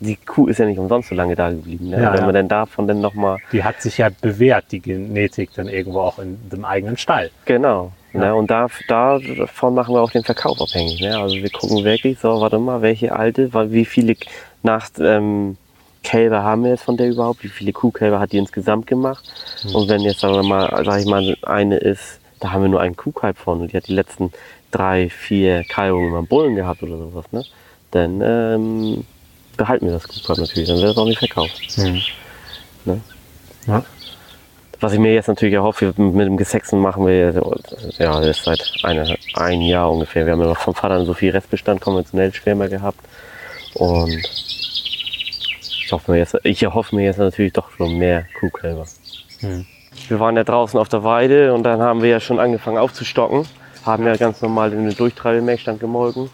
die 0.01 0.17
Kuh 0.17 0.47
ist 0.47 0.59
ja 0.59 0.65
nicht 0.65 0.79
umsonst 0.79 1.11
so 1.11 1.15
lange 1.15 1.37
da 1.37 1.51
geblieben. 1.51 1.91
Ne? 1.91 1.97
Hm. 1.97 2.03
Ja, 2.03 2.15
wenn 2.15 2.25
man 2.25 2.35
dann 2.35 2.49
davon 2.49 2.89
dann 2.89 3.01
nochmal, 3.01 3.39
Die 3.53 3.63
hat 3.63 3.81
sich 3.83 3.99
ja 3.99 4.09
bewährt, 4.21 4.67
die 4.71 4.81
Genetik 4.81 5.51
dann 5.55 5.69
irgendwo 5.69 6.01
auch 6.01 6.19
in 6.19 6.39
dem 6.51 6.65
eigenen 6.65 6.97
Stall. 6.97 7.31
genau. 7.45 7.93
Ja. 8.13 8.21
Ne? 8.21 8.35
Und 8.35 8.51
da, 8.51 8.67
davon 8.89 9.75
machen 9.75 9.95
wir 9.95 10.01
auch 10.01 10.11
den 10.11 10.25
Verkauf 10.25 10.61
abhängig. 10.61 11.01
Ne? 11.01 11.17
Also 11.17 11.37
wir 11.37 11.51
gucken 11.51 11.85
wirklich, 11.85 12.19
so, 12.19 12.41
warte 12.41 12.59
mal, 12.59 12.83
welche 12.83 13.15
alte, 13.15 13.53
wie 13.71 13.85
viele 13.85 14.17
nach, 14.65 14.89
ähm, 14.99 15.57
Kälber 16.03 16.43
haben 16.43 16.65
wir 16.65 16.71
jetzt 16.71 16.83
von 16.83 16.97
der 16.97 17.09
überhaupt? 17.09 17.43
Wie 17.45 17.49
viele 17.49 17.73
Kuhkälber 17.73 18.19
hat 18.21 18.33
die 18.33 18.39
insgesamt 18.39 18.87
gemacht? 18.87 19.25
Hm. 19.63 19.75
Und 19.75 19.89
wenn 19.89 20.01
jetzt, 20.01 20.21
sagen 20.21 20.35
wir 20.35 20.43
mal, 20.43 20.83
sag 20.85 21.01
ich 21.01 21.07
mal, 21.07 21.37
eine 21.43 21.77
ist, 21.77 22.21
da 22.41 22.53
haben 22.53 22.63
wir 22.63 22.69
nur 22.69 22.81
einen 22.81 22.97
Kuhkalb 22.97 23.37
von 23.37 23.61
und 23.61 23.73
die 23.73 23.77
hat 23.77 23.87
die 23.87 23.95
letzten 23.95 24.33
drei, 24.71 25.11
vier 25.11 25.65
Kalbungen 25.65 26.09
immer 26.09 26.19
einen 26.19 26.27
Bullen 26.27 26.57
gehabt 26.57 26.83
oder 26.83 26.97
sowas, 26.97 27.27
ne? 27.33 27.45
Dann 27.91 28.21
ähm, 28.23 29.05
behalten 29.57 29.87
wir 29.87 29.93
das 29.93 30.09
Kuhkalb 30.09 30.39
natürlich, 30.39 30.69
dann 30.69 30.79
wird 30.79 30.93
es 30.93 30.97
auch 30.97 31.07
nicht 31.07 31.19
verkauft. 31.19 31.61
Ne? 31.77 33.01
Ja. 33.67 33.85
Was 34.81 34.95
ich 34.95 34.99
mir 34.99 35.13
jetzt 35.13 35.29
natürlich 35.29 35.55
erhoffe, 35.55 35.93
mit 35.99 36.27
dem 36.27 36.39
Gesexen 36.39 36.81
machen 36.81 37.07
wir 37.07 37.35
ja, 37.99 38.21
das 38.21 38.39
ist 38.39 38.45
seit 38.45 38.73
eine, 38.83 39.15
ein 39.35 39.61
Jahr 39.61 39.93
ungefähr. 39.93 40.25
Wir 40.25 40.33
haben 40.33 40.41
ja 40.41 40.47
noch 40.47 40.57
vom 40.57 40.75
Vater 40.75 41.05
so 41.05 41.13
viel 41.13 41.31
Restbestand 41.31 41.83
konventionell 41.83 42.33
Schwärmer 42.33 42.69
gehabt. 42.69 42.99
Und 43.75 44.23
ich 45.91 45.93
hoffe 45.93 46.13
mir 46.13 46.19
jetzt, 46.19 46.37
ich 46.45 46.63
erhoffe 46.63 46.95
mir 46.95 47.05
jetzt 47.05 47.19
natürlich 47.19 47.53
doch 47.53 47.69
schon 47.73 47.99
mehr 47.99 48.25
Kuhkälber. 48.39 48.85
Hm. 49.41 49.67
Wir 50.07 50.21
waren 50.21 50.37
ja 50.37 50.45
draußen 50.45 50.79
auf 50.79 50.89
der 50.89 51.03
Weide 51.03 51.53
und 51.53 51.65
dann 51.65 51.81
haben 51.81 52.01
wir 52.01 52.11
ja 52.11 52.21
schon 52.21 52.39
angefangen 52.39 52.79
aufzustocken. 52.79 53.45
Haben 53.85 54.07
ja 54.07 54.15
ganz 54.15 54.41
normal 54.41 54.73
in 54.73 54.85
den 54.85 54.97
Durchtreibemelkstand 54.97 55.81
gemolken. 55.81 56.31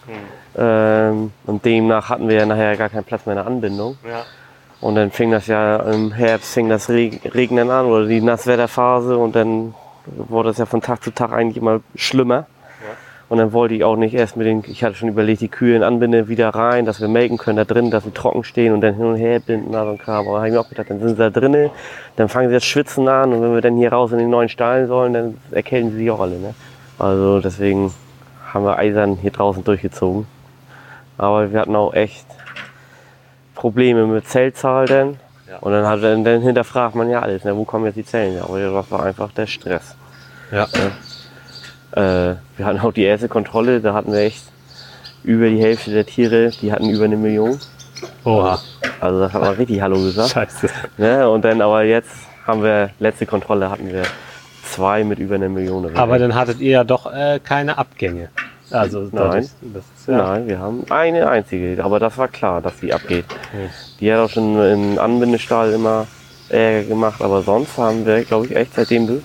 Ähm, 0.55 1.31
und 1.47 1.65
demnach 1.65 2.09
hatten 2.09 2.29
wir 2.29 2.35
ja 2.35 2.45
nachher 2.45 2.77
gar 2.77 2.89
keinen 2.89 3.03
Platz 3.03 3.25
mehr 3.25 3.33
in 3.33 3.37
der 3.37 3.47
Anbindung. 3.47 3.97
Ja. 4.07 4.25
Und 4.79 4.93
dann 4.93 5.09
fing 5.09 5.31
das 5.31 5.47
ja 5.47 5.77
im 5.77 6.11
Herbst 6.11 6.53
fing 6.53 6.69
das 6.69 6.87
Reg 6.89 7.33
Regnen 7.33 7.71
an 7.71 7.87
oder 7.87 8.05
die 8.05 8.21
Nasswetterphase 8.21 9.17
und 9.17 9.35
dann 9.35 9.73
wurde 10.05 10.51
es 10.51 10.59
ja 10.59 10.67
von 10.67 10.81
Tag 10.81 11.03
zu 11.03 11.09
Tag 11.09 11.31
eigentlich 11.31 11.57
immer 11.57 11.79
schlimmer. 11.95 12.45
Und 13.29 13.39
dann 13.39 13.51
wollte 13.51 13.75
ich 13.75 13.83
auch 13.83 13.97
nicht 13.97 14.13
erst 14.13 14.37
mit 14.37 14.47
den, 14.47 14.63
ich 14.67 14.83
hatte 14.83 14.95
schon 14.95 15.09
überlegt, 15.09 15.41
die 15.41 15.49
Kühe 15.49 15.75
in 15.75 15.83
Anbinde 15.83 16.29
wieder 16.29 16.49
rein, 16.49 16.85
dass 16.85 17.01
wir 17.01 17.09
melken 17.09 17.37
können 17.37 17.57
da 17.57 17.65
drin, 17.65 17.91
dass 17.91 18.05
sie 18.05 18.11
trocken 18.11 18.45
stehen 18.45 18.73
und 18.73 18.79
dann 18.79 18.95
hin 18.95 19.05
und 19.05 19.17
her 19.17 19.41
binden, 19.41 19.67
na, 19.71 19.83
so 19.83 19.91
ein 19.91 19.97
Kram. 19.97 20.27
Aber 20.27 20.37
habe 20.37 20.47
ich 20.47 20.53
mir 20.53 20.61
auch 20.61 20.69
gedacht, 20.69 20.89
dann 20.89 20.99
sind 20.99 21.09
sie 21.09 21.15
da 21.17 21.29
drinnen, 21.29 21.69
dann 22.15 22.29
fangen 22.29 22.47
sie 22.47 22.53
das 22.53 22.63
Schwitzen 22.63 23.07
an 23.09 23.33
und 23.33 23.41
wenn 23.41 23.53
wir 23.53 23.61
dann 23.61 23.75
hier 23.75 23.91
raus 23.91 24.13
in 24.13 24.19
den 24.19 24.29
neuen 24.29 24.47
Stall 24.47 24.87
sollen, 24.87 25.13
dann 25.13 25.37
erkälten 25.51 25.91
sie 25.91 25.97
sich 25.97 26.11
auch 26.11 26.21
alle. 26.21 26.39
Ne? 26.39 26.53
Also 26.97 27.41
deswegen 27.41 27.93
haben 28.53 28.63
wir 28.63 28.77
eisern 28.77 29.17
hier 29.21 29.31
draußen 29.31 29.63
durchgezogen. 29.63 30.25
Aber 31.17 31.51
wir 31.51 31.59
hatten 31.59 31.75
auch 31.75 31.93
echt 31.93 32.25
Probleme 33.55 34.07
mit 34.07 34.27
Zellzahl 34.27 34.85
denn. 34.85 35.19
Ja. 35.49 35.57
Und 35.59 35.71
dann, 35.73 35.85
hat, 35.85 36.01
dann, 36.01 36.23
dann 36.23 36.41
hinterfragt 36.41 36.95
man 36.95 37.09
ja 37.09 37.21
alles, 37.21 37.43
ne? 37.43 37.55
wo 37.57 37.65
kommen 37.65 37.85
jetzt 37.85 37.95
die 37.95 38.05
Zellen 38.05 38.33
her? 38.33 38.43
Aber 38.43 38.59
das 38.59 38.91
war 38.91 39.03
einfach 39.03 39.31
der 39.33 39.47
Stress. 39.47 39.95
Ja. 40.51 40.67
Äh, 41.91 42.35
wir 42.57 42.65
hatten 42.65 42.79
auch 42.79 42.93
die 42.93 43.03
erste 43.03 43.29
Kontrolle, 43.29 43.81
da 43.81 43.93
hatten 43.93 44.11
wir 44.11 44.19
echt 44.19 44.43
über 45.23 45.49
die 45.49 45.59
Hälfte 45.59 45.91
der 45.91 46.05
Tiere, 46.05 46.51
die 46.61 46.71
hatten 46.71 46.89
über 46.89 47.05
eine 47.05 47.17
Million. 47.17 47.59
Oha. 48.23 48.59
Also 48.99 49.19
das 49.19 49.33
hat 49.33 49.41
man 49.41 49.55
richtig 49.55 49.81
Hallo 49.81 49.95
gesagt. 50.01 50.29
Scheiße. 50.29 50.69
Ne? 50.97 51.29
Und 51.29 51.43
dann 51.43 51.61
aber 51.61 51.83
jetzt 51.83 52.11
haben 52.45 52.63
wir, 52.63 52.91
letzte 52.99 53.25
Kontrolle 53.25 53.69
hatten 53.69 53.91
wir 53.91 54.03
zwei 54.63 55.03
mit 55.03 55.19
über 55.19 55.35
eine 55.35 55.49
Million. 55.49 55.95
Aber 55.95 56.19
dann 56.19 56.35
hattet 56.35 56.59
ihr 56.59 56.71
ja 56.71 56.83
doch 56.83 57.11
äh, 57.11 57.39
keine 57.43 57.77
Abgänge. 57.77 58.29
Also 58.69 59.07
Nein. 59.11 59.43
ist 59.43 59.55
ja, 60.07 60.17
Nein, 60.17 60.47
wir 60.47 60.59
haben 60.59 60.83
eine 60.89 61.29
einzige, 61.29 61.81
aber 61.83 61.99
das 61.99 62.17
war 62.17 62.27
klar, 62.27 62.61
dass 62.61 62.77
die 62.81 62.93
abgeht. 62.93 63.25
Hm. 63.51 63.69
Die 63.99 64.11
hat 64.11 64.19
auch 64.19 64.29
schon 64.29 64.59
im 64.61 64.99
Anbindestall 64.99 65.71
immer 65.71 66.05
Ärger 66.49 66.87
gemacht, 66.87 67.21
aber 67.21 67.41
sonst 67.43 67.77
haben 67.77 68.05
wir, 68.05 68.23
glaube 68.23 68.47
ich, 68.47 68.55
echt 68.55 68.73
seitdem 68.73 69.07
du 69.07 69.21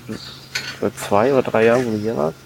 seit 0.81 0.97
zwei 0.97 1.33
oder 1.33 1.43
drei 1.43 1.65
Jahren, 1.65 1.87
wo 1.87 1.91
du 1.91 1.97
hier 1.97 2.17
warst, 2.17 2.37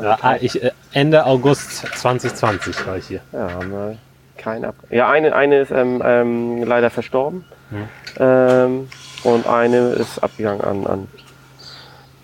Ja, 0.00 0.18
ah, 0.22 0.36
ich, 0.40 0.62
äh, 0.62 0.70
Ende 0.92 1.24
August 1.24 1.86
2020 1.98 2.86
war 2.86 2.96
ich 2.96 3.06
hier. 3.06 3.20
ja, 3.32 3.50
haben 3.52 3.70
wir 3.70 3.96
keine 4.36 4.68
ab. 4.68 4.74
Ja, 4.90 5.08
eine, 5.08 5.34
eine 5.34 5.60
ist 5.60 5.70
ähm, 5.70 6.02
ähm, 6.04 6.62
leider 6.64 6.90
verstorben 6.90 7.44
Hm. 7.70 7.88
ähm, 8.18 8.88
und 9.22 9.46
eine 9.46 9.90
ist 9.92 10.18
abgegangen 10.22 10.60
an, 10.60 10.86
an 10.86 11.08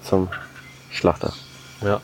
zum 0.02 0.28
Schlachter. 0.90 1.32
Ja. 1.82 2.00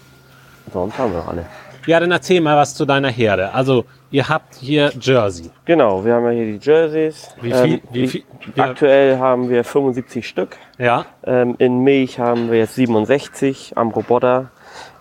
Sonst 0.73 0.97
haben 0.99 1.13
wir 1.13 1.19
noch 1.19 1.29
alle. 1.29 1.47
Ja, 1.87 2.01
dann 2.01 2.11
erzähl 2.11 2.41
mal 2.41 2.57
was 2.57 2.75
zu 2.75 2.85
deiner 2.85 3.11
Herde. 3.11 3.53
Also, 3.53 3.85
ihr 4.11 4.29
habt 4.29 4.55
hier 4.57 4.91
Jersey. 5.01 5.51
Genau, 5.67 6.05
wir 6.05 6.15
haben 6.15 6.25
ja 6.25 6.31
hier 6.31 6.59
die 6.59 6.65
Jerseys. 6.65 7.29
Wie 7.41 7.53
viel? 7.53 7.75
Ähm, 7.75 7.81
wie 7.93 8.09
viel 8.09 8.25
ja, 8.57 8.65
Aktuell 8.65 9.19
haben 9.19 9.49
wir 9.51 9.63
75 9.63 10.27
Stück. 10.27 10.57
ja, 10.79 11.05
Ähm, 11.25 11.55
in 11.59 11.81
Milch 11.85 12.19
haben 12.19 12.51
wir 12.51 12.59
jetzt 12.59 12.75
67 12.75 13.75
am 13.77 13.91
Roboter, 13.91 14.51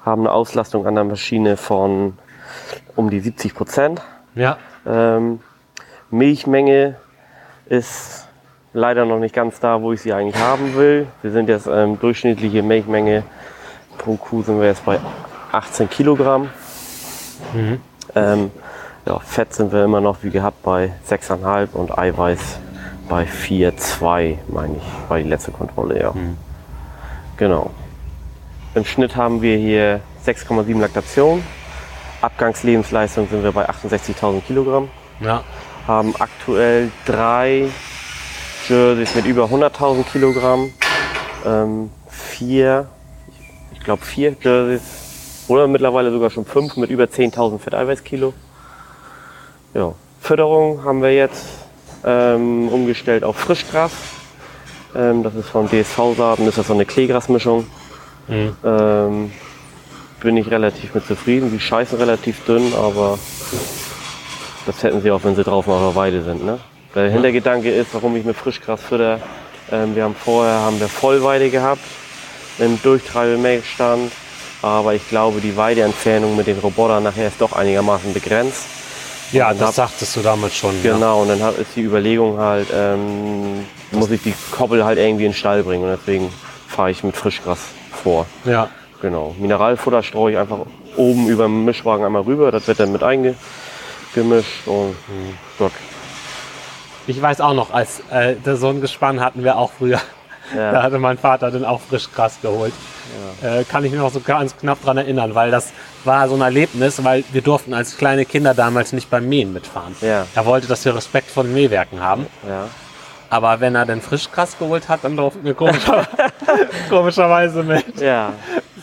haben 0.05 0.21
eine 0.21 0.31
Auslastung 0.31 0.85
an 0.85 0.95
der 0.95 1.03
Maschine 1.03 1.57
von 1.57 2.17
um 2.95 3.09
die 3.09 3.19
70 3.19 3.53
Prozent. 3.55 4.01
ja, 4.35 4.57
Ähm, 4.85 5.39
Milchmenge 6.11 6.95
ist 7.67 8.27
leider 8.73 9.05
noch 9.05 9.19
nicht 9.19 9.33
ganz 9.33 9.59
da, 9.59 9.81
wo 9.81 9.93
ich 9.93 10.01
sie 10.01 10.13
eigentlich 10.13 10.41
haben 10.41 10.75
will. 10.75 11.07
Wir 11.23 11.31
sind 11.31 11.49
jetzt 11.49 11.67
ähm, 11.67 11.99
durchschnittliche 11.99 12.61
Milchmenge 12.61 13.23
pro 13.97 14.15
Kuh 14.15 14.43
sind 14.43 14.59
wir 14.59 14.67
jetzt 14.67 14.85
bei 14.85 14.99
18 15.51 15.89
Kilogramm. 15.89 16.49
Mhm. 17.53 17.81
Ähm, 18.15 18.51
ja, 19.05 19.19
Fett 19.19 19.53
sind 19.53 19.71
wir 19.71 19.83
immer 19.83 20.01
noch 20.01 20.17
wie 20.21 20.29
gehabt 20.29 20.61
bei 20.63 20.91
6,5 21.09 21.73
und 21.73 21.97
Eiweiß 21.97 22.59
bei 23.09 23.23
4,2, 23.23 24.37
meine 24.47 24.77
ich, 24.77 25.09
war 25.09 25.17
die 25.17 25.23
letzte 25.29 25.51
Kontrolle, 25.51 25.99
ja. 25.99 26.11
Mhm. 26.11 26.37
Genau. 27.37 27.71
Im 28.75 28.83
Schnitt 28.83 29.15
haben 29.15 29.41
wir 29.41 29.55
hier 29.55 30.01
6,7 30.25 30.77
Laktation. 30.77 31.41
Abgangslebensleistung 32.19 33.29
sind 33.29 33.41
wir 33.41 33.53
bei 33.53 33.69
68.000 33.69 34.41
Kilogramm. 34.41 34.89
Ja. 35.21 35.45
Haben 35.87 36.13
aktuell 36.19 36.91
drei 37.05 37.69
Jerseys 38.67 39.15
mit 39.15 39.25
über 39.27 39.45
100.000 39.45 40.03
Kilogramm. 40.11 40.73
Ähm, 41.45 41.89
vier, 42.09 42.89
ich 43.73 43.79
glaube 43.79 44.03
vier 44.03 44.35
Jerseys 44.41 45.45
oder 45.47 45.67
mittlerweile 45.67 46.11
sogar 46.11 46.29
schon 46.29 46.43
fünf 46.43 46.75
mit 46.75 46.89
über 46.89 47.05
10.000 47.05 47.59
Fetteiweißkilo. 47.59 48.33
Ja. 49.73 49.93
Fütterung 50.19 50.83
haben 50.83 51.01
wir 51.01 51.13
jetzt 51.13 51.45
ähm, 52.03 52.67
umgestellt 52.67 53.23
auf 53.23 53.37
Frischgras. 53.37 53.93
Ähm, 54.93 55.23
das 55.23 55.33
ist 55.35 55.47
von 55.47 55.69
DSV-Saaten, 55.69 56.45
ist 56.45 56.57
das 56.57 56.67
so 56.67 56.73
eine 56.73 56.85
Kleegrasmischung. 56.85 57.67
Mhm. 58.27 58.55
Ähm, 58.63 59.31
bin 60.21 60.37
ich 60.37 60.49
relativ 60.49 60.93
mit 60.95 61.05
zufrieden. 61.05 61.51
Die 61.51 61.59
scheißen 61.59 61.97
relativ 61.97 62.43
dünn, 62.45 62.73
aber 62.73 63.19
das 64.65 64.81
hätten 64.83 65.01
sie 65.01 65.11
auch, 65.11 65.23
wenn 65.23 65.35
sie 65.35 65.43
drauf 65.43 65.67
auf 65.67 65.79
der 65.93 65.95
Weide 65.95 66.23
sind. 66.23 66.43
Ne? 66.45 66.59
Der 66.95 67.09
Hintergedanke 67.11 67.69
ist, 67.71 67.93
warum 67.93 68.15
ich 68.15 68.23
mit 68.25 68.35
Frischgras 68.35 68.81
fütter. 68.81 69.19
Ähm, 69.71 69.95
wir 69.95 70.03
haben 70.03 70.15
vorher 70.15 70.59
haben 70.59 70.79
wir 70.79 70.87
Vollweide 70.87 71.49
gehabt, 71.49 71.81
im 72.59 72.81
Durchtreibemäßstand. 72.81 74.11
Aber 74.61 74.95
ich 74.95 75.07
glaube, 75.09 75.41
die 75.41 75.55
Weideentfernung 75.55 76.35
mit 76.35 76.47
den 76.47 76.57
Robotern 76.57 77.03
nachher 77.03 77.27
ist 77.27 77.39
doch 77.39 77.53
einigermaßen 77.53 78.13
begrenzt. 78.13 78.63
Ja, 79.31 79.53
das 79.53 79.61
hab- 79.67 79.73
sagtest 79.75 80.15
du 80.15 80.21
damals 80.21 80.55
schon. 80.55 80.81
Genau, 80.81 81.21
und 81.21 81.27
dann 81.27 81.43
hat, 81.43 81.57
ist 81.57 81.75
die 81.75 81.81
Überlegung 81.81 82.39
halt, 82.39 82.67
ähm, 82.73 83.65
muss 83.91 84.09
ich 84.09 84.21
die 84.23 84.33
Koppel 84.51 84.83
halt 84.85 84.97
irgendwie 84.97 85.25
in 85.25 85.31
den 85.31 85.37
Stall 85.37 85.61
bringen. 85.63 85.83
Und 85.83 85.97
deswegen 85.99 86.31
fahre 86.67 86.89
ich 86.89 87.03
mit 87.03 87.15
Frischgras 87.15 87.59
vor. 88.05 88.25
Ja. 88.45 88.51
ja. 88.51 88.69
Genau. 89.01 89.35
Mineralfutter 89.39 90.01
streue 90.03 90.31
ich 90.33 90.37
einfach 90.37 90.59
oben 90.95 91.27
über 91.27 91.43
dem 91.43 91.65
Mischwagen 91.65 92.05
einmal 92.05 92.21
rüber. 92.21 92.51
Das 92.51 92.67
wird 92.67 92.79
dann 92.79 92.91
mit 92.93 93.03
eingemischt. 93.03 93.35
Und 94.67 94.95
dort. 95.59 95.73
Ich 97.07 97.21
weiß 97.21 97.41
auch 97.41 97.53
noch, 97.53 97.71
als 97.73 98.01
äh, 98.11 98.35
das- 98.43 98.59
so 98.61 98.69
ein 98.69 98.81
Gespann 98.81 99.19
hatten 99.19 99.43
wir 99.43 99.57
auch 99.57 99.71
früher. 99.77 99.99
Da 100.53 100.73
Ja, 100.73 100.83
hatte 100.83 100.99
mein 100.99 101.17
Vater 101.17 101.49
dann 101.51 101.65
auch 101.65 101.81
Frischgras 101.81 102.37
geholt. 102.41 102.73
Äh, 103.41 103.63
kann 103.63 103.83
ich 103.83 103.91
mich 103.91 103.99
noch 103.99 104.11
so 104.11 104.19
ganz 104.19 104.55
knapp 104.57 104.81
dran 104.83 104.97
erinnern, 104.97 105.33
weil 105.35 105.49
das 105.51 105.71
war 106.03 106.27
so 106.29 106.35
ein 106.35 106.41
Erlebnis, 106.41 107.03
weil 107.03 107.23
wir 107.31 107.41
durften 107.41 107.73
als 107.73 107.97
kleine 107.97 108.25
Kinder 108.25 108.53
damals 108.53 108.93
nicht 108.93 109.09
beim 109.09 109.27
Mähen 109.27 109.53
mitfahren. 109.53 109.95
Ja. 110.01 110.25
Er 110.35 110.45
wollte, 110.45 110.67
dass 110.67 110.85
wir 110.85 110.95
Respekt 110.95 111.31
vor 111.31 111.43
den 111.43 111.53
Mähwerken 111.53 111.99
haben. 112.01 112.27
ja. 112.47 112.67
Aber 113.35 113.59
wenn 113.59 113.75
er 113.75 113.85
dann 113.85 113.99
Frischgras 113.99 114.57
geholt 114.57 114.87
hat, 114.87 115.03
dann 115.03 115.17
durften 115.17 115.43
wir 115.43 115.53
komischer, 115.53 116.07
komischerweise 116.89 117.63
mit. 117.63 117.99
ja, 117.99 118.31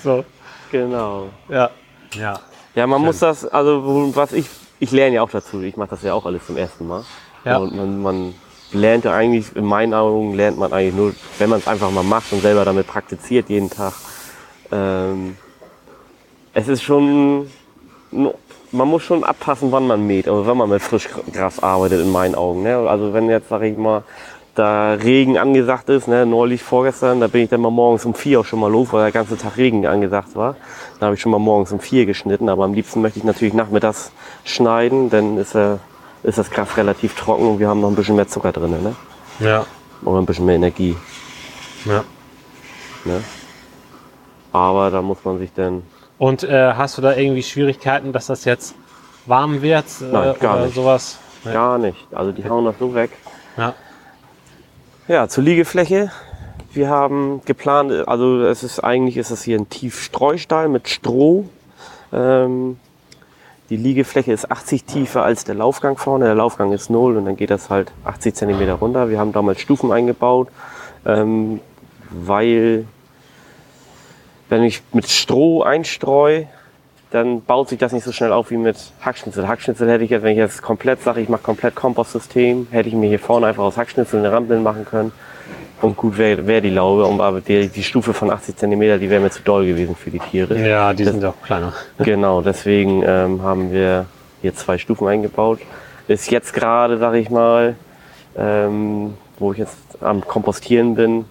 So, 0.02 0.26
genau. 0.70 1.30
ja. 1.48 1.70
Ja. 2.14 2.38
Ja, 2.74 2.86
man 2.86 3.00
muss 3.00 3.18
das, 3.20 3.46
also 3.46 4.10
was 4.14 4.34
ich, 4.34 4.44
ich 4.78 4.90
lerne 4.90 5.16
ja 5.16 5.22
auch 5.22 5.30
dazu. 5.30 5.62
Ich 5.62 5.78
mache 5.78 5.88
das 5.88 6.02
ja 6.02 6.12
auch 6.12 6.26
alles 6.26 6.44
zum 6.46 6.58
ersten 6.58 6.86
Mal. 6.86 7.02
Ja. 7.46 7.56
Und 7.56 7.74
man, 7.74 8.02
man 8.02 8.34
lernt 8.72 9.06
ja 9.06 9.14
eigentlich, 9.14 9.56
in 9.56 9.64
meinen 9.64 9.94
Augen 9.94 10.34
lernt 10.34 10.58
man 10.58 10.70
eigentlich 10.70 10.94
nur, 10.94 11.14
wenn 11.38 11.48
man 11.48 11.60
es 11.60 11.66
einfach 11.66 11.90
mal 11.90 12.04
macht 12.04 12.30
und 12.34 12.42
selber 12.42 12.66
damit 12.66 12.86
praktiziert 12.86 13.48
jeden 13.48 13.70
Tag. 13.70 13.94
Ähm, 14.70 15.38
es 16.52 16.68
ist 16.68 16.82
schon, 16.82 17.50
man 18.10 18.88
muss 18.88 19.02
schon 19.02 19.24
abpassen, 19.24 19.70
wann 19.72 19.86
man 19.86 20.06
mäht, 20.06 20.28
also 20.28 20.46
wenn 20.46 20.56
man 20.56 20.68
mit 20.70 20.82
Frischgras 20.82 21.62
arbeitet, 21.62 22.00
in 22.00 22.10
meinen 22.10 22.34
Augen. 22.34 22.62
Ne? 22.62 22.76
Also 22.76 23.12
wenn 23.12 23.28
jetzt, 23.28 23.48
sag 23.48 23.62
ich 23.62 23.76
mal, 23.76 24.02
da 24.54 24.94
Regen 24.94 25.38
angesagt 25.38 25.88
ist, 25.88 26.08
ne, 26.08 26.26
neulich 26.26 26.62
vorgestern, 26.62 27.20
da 27.20 27.26
bin 27.26 27.42
ich 27.42 27.48
dann 27.50 27.60
mal 27.60 27.70
morgens 27.70 28.04
um 28.04 28.14
vier 28.14 28.40
auch 28.40 28.44
schon 28.44 28.60
mal 28.60 28.70
los, 28.70 28.92
weil 28.92 29.02
der 29.04 29.12
ganze 29.12 29.36
Tag 29.38 29.56
Regen 29.56 29.86
angesagt 29.86 30.36
war. 30.36 30.56
Da 31.00 31.06
habe 31.06 31.14
ich 31.14 31.20
schon 31.22 31.32
mal 31.32 31.38
morgens 31.38 31.72
um 31.72 31.80
vier 31.80 32.04
geschnitten, 32.04 32.48
aber 32.48 32.64
am 32.64 32.74
liebsten 32.74 33.00
möchte 33.00 33.18
ich 33.18 33.24
natürlich 33.24 33.54
nachmittags 33.54 34.12
schneiden, 34.44 35.08
dann 35.08 35.38
ist, 35.38 35.54
äh, 35.54 35.76
ist 36.22 36.38
das 36.38 36.50
Gras 36.50 36.76
relativ 36.76 37.14
trocken 37.14 37.46
und 37.46 37.58
wir 37.60 37.68
haben 37.68 37.80
noch 37.80 37.88
ein 37.88 37.96
bisschen 37.96 38.16
mehr 38.16 38.28
Zucker 38.28 38.52
drin, 38.52 38.70
ne? 38.82 38.94
Ja. 39.40 39.64
Oder 40.04 40.18
ein 40.18 40.26
bisschen 40.26 40.44
mehr 40.46 40.56
Energie. 40.56 40.96
ja. 41.86 42.04
Ne? 43.04 43.22
Aber 44.52 44.90
da 44.90 45.02
muss 45.02 45.18
man 45.24 45.38
sich 45.38 45.52
dann. 45.54 45.82
Und 46.18 46.44
äh, 46.44 46.74
hast 46.74 46.98
du 46.98 47.02
da 47.02 47.16
irgendwie 47.16 47.42
Schwierigkeiten, 47.42 48.12
dass 48.12 48.26
das 48.26 48.44
jetzt 48.44 48.74
warm 49.26 49.62
wird 49.62 49.86
äh, 50.00 50.04
Nein, 50.04 50.34
gar 50.38 50.56
oder 50.56 50.64
nicht. 50.66 50.74
sowas? 50.74 51.18
Ja. 51.44 51.52
Gar 51.52 51.78
nicht. 51.78 52.06
Also 52.12 52.32
die 52.32 52.48
hauen 52.48 52.64
das 52.66 52.74
so 52.78 52.94
weg. 52.94 53.10
Ja. 53.56 53.74
Ja, 55.08 55.26
zur 55.26 55.42
Liegefläche. 55.42 56.12
Wir 56.72 56.88
haben 56.88 57.42
geplant, 57.44 58.06
also 58.06 58.44
es 58.44 58.62
ist 58.62 58.78
eigentlich 58.78 59.16
ist 59.16 59.32
es 59.32 59.42
hier 59.42 59.58
ein 59.58 59.68
Tiefstreustall 59.68 60.68
mit 60.68 60.88
Stroh. 60.88 61.48
Ähm, 62.12 62.78
die 63.68 63.76
Liegefläche 63.76 64.32
ist 64.32 64.52
80 64.52 64.84
tiefer 64.84 65.24
als 65.24 65.42
der 65.42 65.56
Laufgang 65.56 65.96
vorne. 65.96 66.26
Der 66.26 66.36
Laufgang 66.36 66.72
ist 66.72 66.88
0 66.88 67.16
und 67.16 67.24
dann 67.24 67.34
geht 67.36 67.50
das 67.50 67.68
halt 67.68 67.90
80 68.04 68.36
cm 68.36 68.70
runter. 68.74 69.10
Wir 69.10 69.18
haben 69.18 69.32
damals 69.32 69.60
Stufen 69.60 69.90
eingebaut, 69.90 70.46
ähm, 71.04 71.58
weil 72.10 72.86
wenn 74.50 74.62
ich 74.62 74.82
mit 74.92 75.10
Stroh 75.10 75.64
einstreue, 75.64 76.46
dann 77.12 77.42
baut 77.42 77.68
sich 77.68 77.78
das 77.78 77.92
nicht 77.92 78.04
so 78.04 78.12
schnell 78.12 78.32
auf 78.32 78.50
wie 78.50 78.56
mit 78.56 78.76
Hackschnitzel. 79.02 79.46
Hackschnitzel 79.46 79.88
hätte 79.88 80.02
ich 80.02 80.10
jetzt, 80.10 80.22
wenn 80.22 80.32
ich 80.32 80.38
jetzt 80.38 80.62
komplett 80.62 81.02
sage, 81.02 81.20
ich 81.20 81.28
mache 81.28 81.42
komplett 81.42 81.74
Kompostsystem, 81.74 82.68
hätte 82.70 82.88
ich 82.88 82.94
mir 82.94 83.08
hier 83.08 83.18
vorne 83.18 83.46
einfach 83.46 83.64
aus 83.64 83.76
Hackschnitzel 83.76 84.18
eine 84.20 84.32
Rampeln 84.32 84.62
machen 84.62 84.86
können. 84.86 85.12
Und 85.82 85.96
gut 85.96 86.16
wäre 86.16 86.46
wär 86.46 86.60
die 86.60 86.70
Laube, 86.70 87.04
aber 87.22 87.40
die, 87.40 87.68
die 87.68 87.82
Stufe 87.82 88.14
von 88.14 88.30
80 88.30 88.56
cm, 88.56 89.00
die 89.00 89.10
wäre 89.10 89.20
mir 89.20 89.30
zu 89.30 89.42
doll 89.42 89.66
gewesen 89.66 89.94
für 89.94 90.10
die 90.10 90.20
Tiere. 90.20 90.56
ja, 90.58 90.94
die 90.94 91.04
sind 91.04 91.24
auch 91.24 91.34
kleiner. 91.44 91.72
Genau, 91.98 92.40
deswegen 92.40 93.02
ähm, 93.04 93.42
haben 93.42 93.72
wir 93.72 94.06
hier 94.40 94.54
zwei 94.54 94.78
Stufen 94.78 95.06
eingebaut. 95.08 95.58
Ist 96.08 96.30
jetzt 96.30 96.54
gerade, 96.54 96.98
sag 96.98 97.14
ich 97.14 97.30
mal, 97.30 97.74
ähm, 98.36 99.14
wo 99.38 99.52
ich 99.52 99.58
jetzt 99.58 99.76
am 100.00 100.26
Kompostieren 100.26 100.94
bin, 100.94 101.24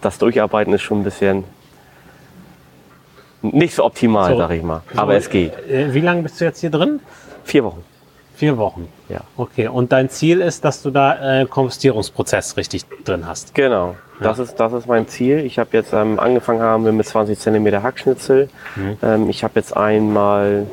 das 0.00 0.18
Durcharbeiten 0.18 0.72
ist 0.72 0.82
schon 0.82 1.00
ein 1.00 1.04
bisschen 1.04 1.44
nicht 3.52 3.74
so 3.74 3.84
optimal, 3.84 4.32
So. 4.32 4.38
sag 4.38 4.50
ich 4.50 4.62
mal. 4.62 4.82
Aber 4.96 5.14
es 5.14 5.28
geht. 5.30 5.52
Äh, 5.68 5.92
Wie 5.94 6.00
lange 6.00 6.22
bist 6.22 6.40
du 6.40 6.44
jetzt 6.44 6.60
hier 6.60 6.70
drin? 6.70 7.00
Vier 7.44 7.64
Wochen. 7.64 7.84
Vier 8.36 8.56
Wochen. 8.58 8.88
Ja. 9.08 9.20
Okay, 9.36 9.68
und 9.68 9.92
dein 9.92 10.08
Ziel 10.10 10.40
ist, 10.40 10.64
dass 10.64 10.82
du 10.82 10.90
da 10.90 11.42
äh, 11.42 11.46
Kompostierungsprozess 11.46 12.56
richtig 12.56 12.84
drin 13.04 13.26
hast. 13.28 13.54
Genau, 13.54 13.94
das, 14.20 14.38
ist, 14.40 14.56
das 14.56 14.72
ist 14.72 14.88
mein 14.88 15.06
Ziel. 15.06 15.38
Ich 15.38 15.58
habe 15.60 15.70
jetzt 15.72 15.92
ähm, 15.92 16.18
angefangen 16.18 16.60
haben 16.60 16.84
wir 16.84 16.90
mit 16.92 17.06
20 17.06 17.38
cm 17.38 17.82
Hackschnitzel. 17.82 18.48
Ähm, 19.02 19.30
ich 19.30 19.44
habe 19.44 19.52
jetzt 19.56 19.76
einmal 19.76 20.66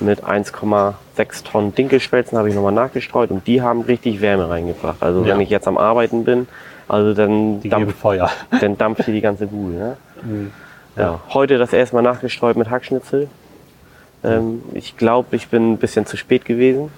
mit 0.00 0.24
1,6 0.24 1.44
Tonnen 1.44 1.74
Dinkelspelzen 1.74 2.36
habe 2.38 2.48
ich 2.48 2.54
nochmal 2.54 2.72
nachgestreut 2.72 3.30
und 3.30 3.46
die 3.46 3.60
haben 3.62 3.82
richtig 3.82 4.20
Wärme 4.20 4.48
reingebracht. 4.48 5.02
Also 5.02 5.22
Ja. 5.22 5.34
wenn 5.34 5.40
ich 5.42 5.50
jetzt 5.50 5.68
am 5.68 5.76
Arbeiten 5.78 6.24
bin, 6.24 6.48
also 6.88 7.12
dann, 7.14 7.60
Die 7.60 7.68
dampft, 7.68 7.98
Feuer. 7.98 8.30
dann 8.60 8.76
dampft 8.78 9.04
hier 9.04 9.14
die 9.14 9.20
ganze 9.20 9.46
Bude. 9.46 9.74
Ne? 9.74 9.96
Ja. 10.96 11.20
Heute 11.32 11.58
das 11.58 11.72
erste 11.72 11.96
Mal 11.96 12.02
nachgestreut 12.02 12.56
mit 12.56 12.68
Hackschnitzel. 12.70 13.28
Ähm, 14.24 14.62
ich 14.74 14.96
glaube, 14.96 15.34
ich 15.36 15.48
bin 15.48 15.72
ein 15.72 15.78
bisschen 15.78 16.06
zu 16.06 16.16
spät 16.16 16.44
gewesen. 16.44 16.90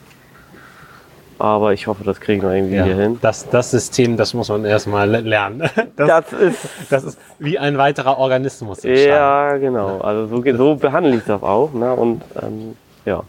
Aber 1.38 1.72
ich 1.72 1.86
hoffe, 1.88 2.04
das 2.04 2.20
kriege 2.20 2.36
ich 2.38 2.42
noch 2.42 2.52
irgendwie 2.52 2.76
Ja. 2.76 2.84
hier 2.84 2.94
hin. 2.96 3.18
Das, 3.20 3.48
das 3.50 3.70
System, 3.70 4.16
das 4.16 4.34
muss 4.34 4.48
man 4.48 4.64
erstmal 4.64 5.08
le- 5.10 5.20
lernen. 5.20 5.68
Das, 5.96 6.08
Das 6.30 6.32
ist 6.40 6.68
das 6.90 7.04
ist 7.04 7.18
wie 7.38 7.58
ein 7.58 7.76
weiterer 7.76 8.18
Organismus. 8.18 8.82
Ja, 8.84 9.56
genau. 9.56 10.00
Also 10.00 10.26
so, 10.28 10.56
so 10.56 10.74
behandle 10.76 11.16
ich 11.16 11.24
das 11.24 11.42
auch. 11.42 11.72
Ne? 11.72 11.92
Und 11.92 12.22
ähm, 12.40 12.76
ja, 13.04 13.22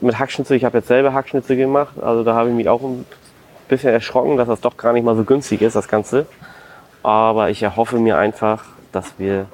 mit 0.00 0.18
Hackschnitzel, 0.18 0.56
ich 0.56 0.64
habe 0.64 0.78
jetzt 0.78 0.88
selber 0.88 1.12
Hackschnitzel 1.12 1.56
gemacht. 1.56 1.94
Also 2.02 2.24
da 2.24 2.34
habe 2.34 2.48
ich 2.48 2.54
mich 2.54 2.68
auch 2.68 2.82
ein 2.82 3.04
bisschen 3.68 3.90
erschrocken, 3.92 4.36
dass 4.38 4.48
das 4.48 4.60
doch 4.60 4.76
gar 4.76 4.92
nicht 4.94 5.04
mal 5.04 5.14
so 5.16 5.24
günstig 5.24 5.60
ist, 5.62 5.76
das 5.76 5.88
Ganze. 5.88 6.26
Aber 7.02 7.50
ich 7.50 7.62
erhoffe 7.62 7.98
mir 7.98 8.16
einfach, 8.16 8.64
dass 8.92 9.12
wir 9.18 9.46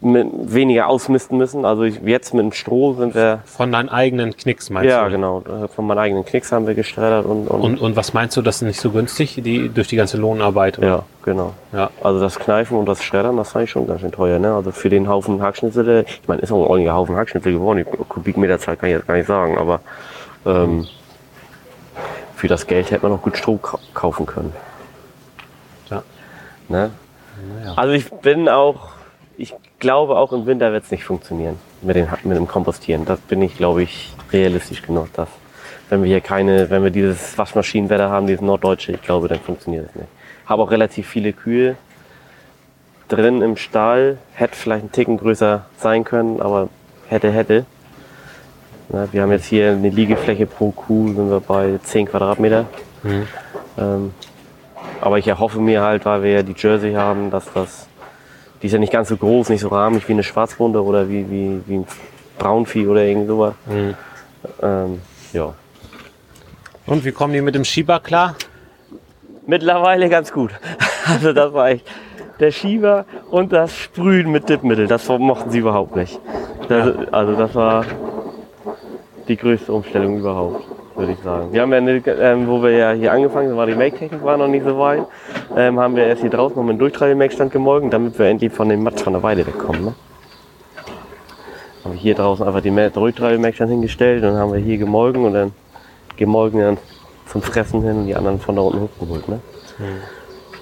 weniger 0.00 0.88
ausmisten 0.88 1.38
müssen. 1.38 1.64
Also 1.64 1.82
ich, 1.82 2.00
jetzt 2.04 2.34
mit 2.34 2.42
dem 2.44 2.52
Stroh 2.52 2.94
sind 2.94 3.14
wir, 3.14 3.40
Von 3.44 3.72
deinen 3.72 3.88
eigenen 3.88 4.36
Knicks 4.36 4.70
meinst 4.70 4.90
ja 4.90 5.04
du? 5.04 5.10
genau, 5.10 5.42
von 5.74 5.86
meinen 5.86 5.98
eigenen 5.98 6.24
Knicks 6.24 6.52
haben 6.52 6.66
wir 6.66 6.74
geschreddert 6.74 7.26
und, 7.26 7.48
und, 7.48 7.60
Und, 7.60 7.80
und 7.80 7.96
was 7.96 8.12
meinst 8.14 8.36
du, 8.36 8.42
das 8.42 8.56
ist 8.56 8.62
nicht 8.62 8.80
so 8.80 8.90
günstig, 8.90 9.40
die, 9.42 9.68
durch 9.68 9.88
die 9.88 9.96
ganze 9.96 10.16
Lohnarbeit? 10.16 10.78
ja, 10.78 11.02
genau. 11.24 11.52
ja. 11.72 11.90
Also 12.02 12.20
das 12.20 12.38
Kneifen 12.38 12.76
und 12.78 12.86
das 12.86 13.02
Schreddern, 13.02 13.36
das 13.36 13.52
fand 13.52 13.64
ich 13.64 13.70
schon 13.70 13.86
ganz 13.86 14.00
schön 14.00 14.12
teuer. 14.12 14.38
Ne? 14.38 14.54
Also 14.54 14.70
für 14.72 14.88
den 14.88 15.08
Haufen 15.08 15.42
Hackschnitzel, 15.42 16.04
ich 16.06 16.28
meine, 16.28 16.42
ist 16.42 16.52
auch 16.52 16.56
ein 16.62 16.66
ordentlicher 16.68 16.94
Haufen 16.94 17.16
Hackschnitzel 17.16 17.52
geworden. 17.52 17.78
Die 17.78 17.84
Kubikmeterzahl 17.84 18.76
kann 18.76 18.88
ich 18.90 18.96
jetzt 18.96 19.06
gar 19.06 19.14
nicht 19.16 19.26
sagen, 19.26 19.58
aber 19.58 19.80
ähm, 20.44 20.86
für 22.34 22.48
das 22.48 22.66
Geld 22.66 22.90
hätte 22.90 23.02
man 23.02 23.12
noch 23.12 23.22
gut 23.22 23.36
Stroh 23.36 23.56
kau- 23.56 23.78
kaufen 23.94 24.26
können. 24.26 24.52
Ja. 25.90 26.02
Ne? 26.68 26.90
Ja. 27.64 27.72
Also 27.76 27.92
ich 27.92 28.10
bin 28.10 28.48
auch, 28.48 28.88
ich 29.38 29.54
glaube 29.78 30.16
auch 30.16 30.32
im 30.32 30.46
Winter 30.46 30.72
wird 30.72 30.84
es 30.84 30.90
nicht 30.90 31.04
funktionieren 31.04 31.58
mit, 31.82 31.96
den, 31.96 32.08
mit 32.24 32.36
dem 32.36 32.48
Kompostieren. 32.48 33.04
Das 33.04 33.20
bin 33.20 33.42
ich, 33.42 33.56
glaube 33.56 33.82
ich, 33.82 34.14
realistisch 34.32 34.82
genug. 34.82 35.12
Dass, 35.14 35.28
wenn 35.88 36.02
wir 36.02 36.08
hier 36.08 36.20
keine, 36.20 36.70
wenn 36.70 36.82
wir 36.82 36.90
dieses 36.90 37.36
Waschmaschinenwetter 37.36 38.10
haben, 38.10 38.26
dieses 38.26 38.42
norddeutsche, 38.42 38.92
ich 38.92 39.02
glaube, 39.02 39.28
dann 39.28 39.40
funktioniert 39.40 39.88
es 39.90 39.94
nicht. 39.94 40.08
Habe 40.46 40.62
auch 40.62 40.70
relativ 40.70 41.08
viele 41.08 41.32
Kühe. 41.32 41.76
drin 43.08 43.42
im 43.42 43.56
Stall. 43.56 44.18
Hätte 44.34 44.56
vielleicht 44.56 44.84
ein 44.84 44.92
Ticken 44.92 45.16
größer 45.18 45.64
sein 45.78 46.04
können, 46.04 46.40
aber 46.40 46.68
hätte, 47.08 47.30
hätte. 47.30 47.64
Na, 48.88 49.08
wir 49.12 49.22
haben 49.22 49.32
jetzt 49.32 49.46
hier 49.46 49.72
eine 49.72 49.90
Liegefläche 49.90 50.46
pro 50.46 50.70
Kuh, 50.70 51.08
sind 51.08 51.28
wir 51.30 51.40
bei 51.40 51.78
10 51.82 52.06
Quadratmeter. 52.06 52.66
Mhm. 53.02 53.28
Ähm, 53.78 54.14
aber 55.00 55.18
ich 55.18 55.28
erhoffe 55.28 55.60
mir 55.60 55.82
halt, 55.82 56.04
weil 56.04 56.22
wir 56.22 56.30
ja 56.32 56.42
die 56.42 56.54
Jersey 56.56 56.94
haben, 56.94 57.30
dass 57.30 57.52
das, 57.52 57.88
die 58.66 58.68
ist 58.68 58.72
ja 58.72 58.80
nicht 58.80 58.92
ganz 58.92 59.10
so 59.10 59.16
groß, 59.16 59.50
nicht 59.50 59.60
so 59.60 59.68
rahmig 59.68 60.08
wie 60.08 60.12
eine 60.12 60.24
Schwarzbunde 60.24 60.82
oder 60.82 61.08
wie, 61.08 61.30
wie, 61.30 61.60
wie 61.66 61.74
ein 61.76 61.86
Braunvieh 62.36 62.88
oder 62.88 63.04
irgend 63.04 63.28
sowas. 63.28 63.54
Mhm. 63.66 63.94
Ähm, 64.60 65.00
ja. 65.32 65.54
Und 66.84 67.04
wie 67.04 67.12
kommen 67.12 67.32
die 67.32 67.40
mit 67.42 67.54
dem 67.54 67.64
Schieber 67.64 68.00
klar? 68.00 68.34
Mittlerweile 69.46 70.08
ganz 70.08 70.32
gut. 70.32 70.50
Also 71.08 71.32
das 71.32 71.52
war 71.52 71.68
echt 71.68 71.86
der 72.40 72.50
Schieber 72.50 73.04
und 73.30 73.52
das 73.52 73.72
Sprühen 73.72 74.32
mit 74.32 74.48
Dippmittel. 74.48 74.88
Das 74.88 75.08
mochten 75.08 75.50
sie 75.52 75.60
überhaupt 75.60 75.94
nicht. 75.94 76.18
Das, 76.68 76.96
Also 77.12 77.36
das 77.36 77.54
war 77.54 77.84
die 79.28 79.36
größte 79.36 79.72
Umstellung 79.72 80.18
überhaupt, 80.18 80.64
würde 80.96 81.12
ich 81.12 81.18
sagen. 81.20 81.52
Wir 81.52 81.62
haben 81.62 81.72
ja, 81.72 81.78
eine, 81.78 82.02
ähm, 82.06 82.48
wo 82.48 82.62
wir 82.62 82.70
ja 82.70 82.92
hier 82.92 83.12
angefangen 83.12 83.50
haben, 83.50 83.56
war 83.56 83.66
die 83.66 83.74
Make-Technik 83.74 84.22
war 84.24 84.36
noch 84.36 84.48
nicht 84.48 84.64
so 84.64 84.78
weit, 84.78 85.04
ähm, 85.56 85.78
haben 85.78 85.96
wir 85.96 86.06
erst 86.06 86.22
hier 86.22 86.30
draußen 86.30 86.56
noch 86.56 86.64
mit 86.64 86.76
dem 86.76 86.78
Durchtreibemake-Stand 86.78 87.52
gemolken, 87.52 87.90
damit 87.90 88.18
wir 88.18 88.26
endlich 88.26 88.52
von 88.52 88.68
dem 88.68 88.82
Matsch 88.82 89.02
von 89.02 89.12
der 89.12 89.22
Weide 89.22 89.46
wegkommen. 89.46 89.84
Ne? 89.84 89.94
Haben 91.84 91.92
wir 91.92 92.00
hier 92.00 92.14
draußen 92.14 92.46
einfach 92.46 92.62
den 92.62 92.92
Durchtreibemake-Stand 92.92 93.70
hingestellt 93.70 94.24
und 94.24 94.30
dann 94.30 94.38
haben 94.38 94.52
wir 94.52 94.60
hier 94.60 94.78
gemolken 94.78 95.24
und 95.24 95.34
dann 95.34 95.52
gemolken 96.16 96.60
dann 96.60 96.78
zum 97.26 97.42
Fressen 97.42 97.82
hin 97.82 97.96
und 97.98 98.06
die 98.06 98.14
anderen 98.14 98.40
von 98.40 98.56
da 98.56 98.62
unten 98.62 98.80
hochgeholt. 98.80 99.28
Ne? 99.28 99.40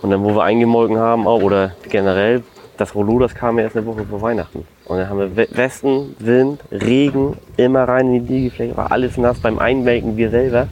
Und 0.03 0.11
dann, 0.11 0.23
wo 0.25 0.35
wir 0.35 0.43
eingemolken 0.43 0.99
haben, 0.99 1.27
auch, 1.27 1.43
oder 1.43 1.73
generell, 1.89 2.43
das 2.77 2.95
Rollo, 2.95 3.19
das 3.19 3.35
kam 3.35 3.59
ja 3.59 3.65
erst 3.65 3.77
eine 3.77 3.87
Woche 3.87 4.05
vor 4.05 4.21
Weihnachten. 4.23 4.67
Und 4.87 4.99
dann 4.99 5.09
haben 5.09 5.19
wir 5.19 5.37
We- 5.37 5.49
Westen, 5.57 6.17
Wind, 6.19 6.61
Regen, 6.71 7.37
immer 7.57 7.85
rein 7.89 8.13
in 8.15 8.27
die 8.27 8.33
Liegefläche, 8.35 8.77
war 8.77 8.91
alles 8.93 9.17
nass. 9.17 9.39
Beim 9.41 9.59
Einmelken 9.59 10.17
wir 10.17 10.31
selber 10.31 10.67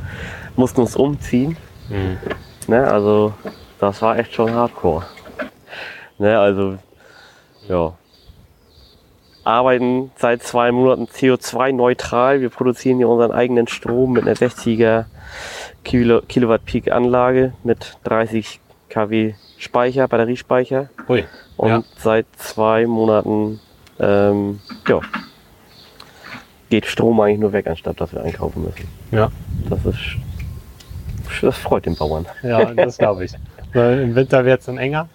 mussten 0.56 0.80
uns 0.80 0.96
umziehen. 0.96 1.56
Mhm. 1.88 2.18
Ne? 2.68 2.86
Also, 2.90 3.32
das 3.78 4.02
war 4.02 4.18
echt 4.18 4.34
schon 4.34 4.52
hardcore. 4.52 5.04
Ne? 6.18 6.38
Also, 6.38 6.74
ja. 7.68 7.92
Arbeiten 9.44 10.12
seit 10.16 10.42
zwei 10.44 10.70
Monaten 10.70 11.06
CO2-neutral. 11.06 12.40
Wir 12.40 12.48
produzieren 12.50 12.98
hier 12.98 13.08
unseren 13.08 13.32
eigenen 13.32 13.66
Strom 13.66 14.12
mit 14.12 14.22
einer 14.22 14.36
60er 14.36 15.06
Kilo, 15.84 16.20
Kilowatt 16.28 16.64
Peak 16.64 16.92
Anlage 16.92 17.52
mit 17.64 17.96
30 18.04 18.60
kW 18.88 19.34
Speicher, 19.58 20.06
Batteriespeicher. 20.06 20.90
Ui. 21.08 21.24
Und 21.62 21.68
Ja. 21.68 21.82
seit 21.96 22.26
zwei 22.38 22.86
Monaten 22.88 23.60
ähm, 24.00 24.58
ja, 24.88 24.98
geht 26.70 26.86
Strom 26.86 27.20
eigentlich 27.20 27.38
nur 27.38 27.52
weg, 27.52 27.68
anstatt 27.68 28.00
dass 28.00 28.12
wir 28.12 28.20
einkaufen 28.24 28.64
müssen. 28.64 28.88
Ja. 29.12 29.30
Das 29.70 29.84
ist 29.86 30.16
das 31.40 31.56
freut 31.56 31.86
den 31.86 31.94
Bauern. 31.94 32.26
Ja, 32.42 32.64
das 32.74 32.98
glaube 32.98 33.26
ich. 33.26 33.32
Weil 33.74 34.00
Im 34.00 34.14
Winter 34.16 34.44
wird 34.44 34.58
es 34.58 34.66
dann 34.66 34.76
enger. 34.76 35.08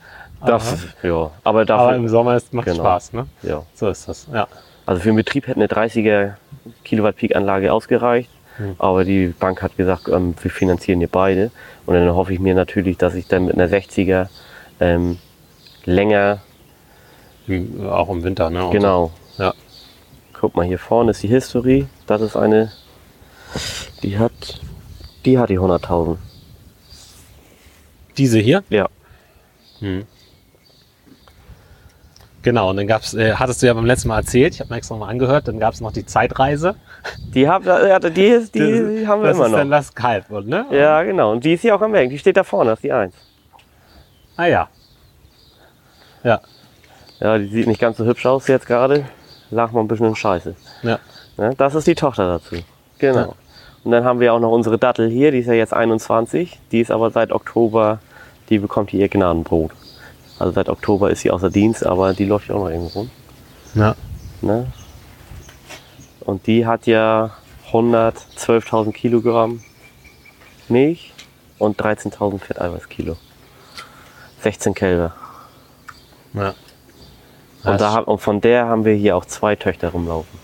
Das, 0.46 0.72
Aha. 0.74 0.80
ja, 1.08 1.32
aber 1.44 1.66
dafür, 1.66 1.84
aber 1.84 1.96
im 1.98 2.08
Sommer 2.08 2.40
macht 2.52 2.66
Genau. 2.68 2.78
Spaß, 2.80 3.12
ne? 3.12 3.28
ja. 3.42 3.64
So 3.76 3.90
ist 3.90 4.08
das. 4.08 4.28
Ja. 4.34 4.48
Also 4.86 5.02
für 5.02 5.10
den 5.10 5.18
Betrieb 5.18 5.48
hätte 5.48 5.58
eine 5.60 5.68
30er 5.68 6.36
Kilowatt 6.86 7.18
Peak 7.18 7.36
Anlage 7.36 7.74
ausgereicht. 7.74 8.30
Hm. 8.56 8.76
Aber 8.80 9.04
die 9.04 9.34
Bank 9.38 9.62
hat 9.62 9.76
gesagt, 9.76 10.08
ähm, 10.08 10.34
wir 10.42 10.50
finanzieren 10.52 11.00
hier 11.00 11.10
beide. 11.12 11.52
Und 11.86 11.96
dann 11.96 12.10
hoffe 12.16 12.32
ich 12.34 12.40
mir 12.40 12.56
natürlich, 12.56 12.98
dass 12.98 13.16
ich 13.16 13.28
dann 13.28 13.48
mit 13.48 13.56
einer 13.56 13.68
60er 13.68 14.28
ähm, 14.80 15.18
länger, 15.88 16.40
Im- 17.48 17.88
Auch 17.90 18.10
im 18.10 18.24
Winter, 18.24 18.50
ne? 18.50 18.68
Genau. 18.72 19.12
Ja. 19.38 19.54
Guck 20.34 20.56
mal, 20.56 20.66
hier 20.66 20.78
vorne 20.80 21.12
ist 21.12 21.24
die 21.24 21.30
History. 21.30 21.88
Das 22.06 22.22
ist 22.22 22.36
eine, 22.36 22.72
die 24.04 24.20
hat, 24.20 24.60
die 25.26 25.40
hat 25.40 25.50
die 25.50 25.58
100.000. 25.58 26.18
Diese 28.18 28.38
hier? 28.40 28.64
Ja. 28.70 28.90
Hm. 29.80 30.06
Genau, 32.44 32.70
und 32.70 32.78
dann 32.78 32.88
gab's, 32.88 33.14
äh, 33.14 33.34
hattest 33.34 33.62
du 33.62 33.68
ja 33.68 33.74
beim 33.74 33.86
letzten 33.86 34.10
Mal 34.10 34.18
erzählt, 34.20 34.54
ich 34.56 34.60
habe 34.60 34.70
mir 34.72 34.78
extra 34.78 34.96
noch 34.96 35.02
mal 35.06 35.10
angehört, 35.10 35.48
dann 35.48 35.60
gab 35.60 35.74
es 35.74 35.82
noch 35.82 35.92
die 35.92 36.06
Zeitreise. 36.06 36.76
Die, 37.34 37.48
hab, 37.48 37.64
die, 37.64 37.70
die, 37.70 38.60
Das- 38.60 39.08
haben 39.08 39.22
wir 39.22 39.28
das 39.30 39.38
immer 39.38 39.46
ist 39.48 39.52
dann 39.54 39.70
noch. 39.70 39.78
das 39.78 39.96
Kalb, 39.96 40.30
ne? 40.30 40.66
Ja, 40.72 41.04
genau. 41.04 41.32
Und 41.32 41.44
die 41.46 41.54
ist 41.54 41.62
hier 41.62 41.76
auch 41.76 41.82
am 41.82 41.94
Weg. 41.94 42.10
Die 42.10 42.18
steht 42.20 42.36
da 42.38 42.44
vorne, 42.44 42.72
das 42.72 42.80
ist 42.80 42.84
die 42.84 42.92
1. 42.92 43.14
Ah 44.36 44.46
ja. 44.46 44.70
Ja, 46.24 46.42
Ja, 47.20 47.38
die 47.38 47.48
sieht 47.48 47.68
nicht 47.68 47.80
ganz 47.82 47.98
so 47.98 48.06
hübsch 48.06 48.26
aus 48.26 48.48
jetzt 48.48 48.68
gerade. 48.68 49.06
Lag 49.50 49.72
mal 49.72 49.80
ein 49.82 49.88
bisschen 49.88 50.08
in 50.08 50.16
Scheiße. 50.16 50.56
ja. 50.84 51.00
Ne? 51.38 51.54
Das 51.58 51.76
ist 51.76 51.86
die 51.86 51.96
Tochter 51.96 52.28
dazu. 52.28 52.56
Genau. 52.98 53.18
Ja. 53.20 53.34
Und 53.84 53.92
dann 53.92 54.04
haben 54.04 54.20
wir 54.20 54.34
auch 54.34 54.40
noch 54.40 54.52
unsere 54.52 54.78
Dattel 54.80 55.08
hier, 55.10 55.32
die 55.32 55.40
ist 55.40 55.46
ja 55.48 55.54
jetzt 55.54 55.74
21. 55.74 56.60
Die 56.72 56.82
ist 56.82 56.90
aber 56.92 57.12
seit 57.12 57.32
Oktober, 57.32 58.00
die 58.50 58.58
bekommt 58.58 58.90
hier 58.90 59.02
ihr 59.02 59.08
Gnadenbrot. 59.08 59.72
Also 60.40 60.54
seit 60.54 60.68
Oktober 60.68 61.10
ist 61.12 61.22
sie 61.22 61.32
außer 61.32 61.50
Dienst, 61.50 61.86
aber 61.86 62.14
die 62.14 62.26
läuft 62.26 62.50
ja 62.50 62.56
auch 62.56 62.64
noch 62.64 62.70
irgendwo 62.70 63.00
rum. 63.00 63.12
ja. 63.76 63.96
Ne? 64.42 64.68
Und 66.22 66.46
die 66.46 66.66
hat 66.66 66.86
ja 66.88 67.32
112.000 67.72 68.92
Kilogramm 68.92 69.62
Milch 70.68 71.14
und 71.58 71.80
13.000 71.80 72.40
Fetteiweißkilo. 72.40 73.16
16 74.42 74.74
Kälber. 74.74 75.14
Ja. 76.34 76.54
Und, 77.64 77.82
da, 77.82 78.00
und 78.00 78.20
von 78.20 78.40
der 78.40 78.68
haben 78.68 78.86
wir 78.86 78.94
hier 78.94 79.18
auch 79.18 79.26
zwei 79.26 79.56
Töchter 79.56 79.90
rumlaufen. 79.90 80.40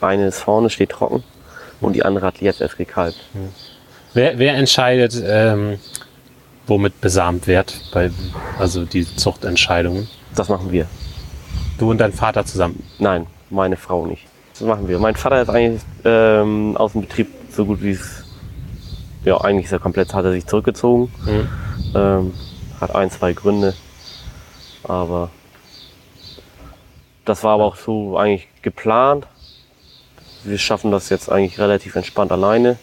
Eine 0.00 0.28
ist 0.28 0.38
vorne, 0.38 0.70
steht 0.70 0.90
trocken 0.90 1.24
und 1.80 1.94
die 1.94 2.04
andere 2.04 2.26
hat 2.26 2.40
jetzt 2.40 2.60
erst 2.60 2.76
gekalbt. 2.76 3.18
wer, 4.14 4.38
wer 4.38 4.54
entscheidet, 4.54 5.20
ähm, 5.24 5.78
womit 6.66 7.00
besamt 7.00 7.46
wird? 7.46 7.74
Bei, 7.92 8.10
also 8.58 8.84
die 8.84 9.04
Zuchtentscheidungen. 9.04 10.08
Das 10.34 10.48
machen 10.48 10.70
wir. 10.70 10.86
Du 11.78 11.90
und 11.90 11.98
dein 11.98 12.12
Vater 12.12 12.44
zusammen. 12.44 12.82
Nein, 12.98 13.26
meine 13.48 13.76
Frau 13.76 14.06
nicht. 14.06 14.26
Das 14.52 14.62
machen 14.62 14.88
wir. 14.88 14.98
Mein 14.98 15.16
Vater 15.16 15.42
ist 15.42 15.48
eigentlich 15.48 15.82
ähm, 16.04 16.76
aus 16.76 16.92
dem 16.92 17.00
Betrieb 17.00 17.28
so 17.50 17.64
gut 17.64 17.82
wie 17.82 17.92
es. 17.92 18.24
Ja, 19.24 19.38
eigentlich 19.40 19.66
ist 19.66 19.72
er 19.72 19.78
komplett, 19.78 20.14
hat 20.14 20.24
er 20.24 20.32
sich 20.32 20.46
zurückgezogen. 20.46 21.12
Mhm. 21.24 21.48
Ähm, 21.94 22.34
hat 22.80 22.94
ein, 22.94 23.10
zwei 23.10 23.32
Gründe. 23.32 23.74
Aber 24.84 25.30
das 27.24 27.44
war 27.44 27.54
aber 27.54 27.64
auch 27.64 27.76
so 27.76 28.16
eigentlich 28.16 28.48
geplant. 28.62 29.26
Wir 30.44 30.58
schaffen 30.58 30.90
das 30.90 31.10
jetzt 31.10 31.30
eigentlich 31.30 31.58
relativ 31.58 31.94
entspannt 31.96 32.32
alleine. 32.32 32.78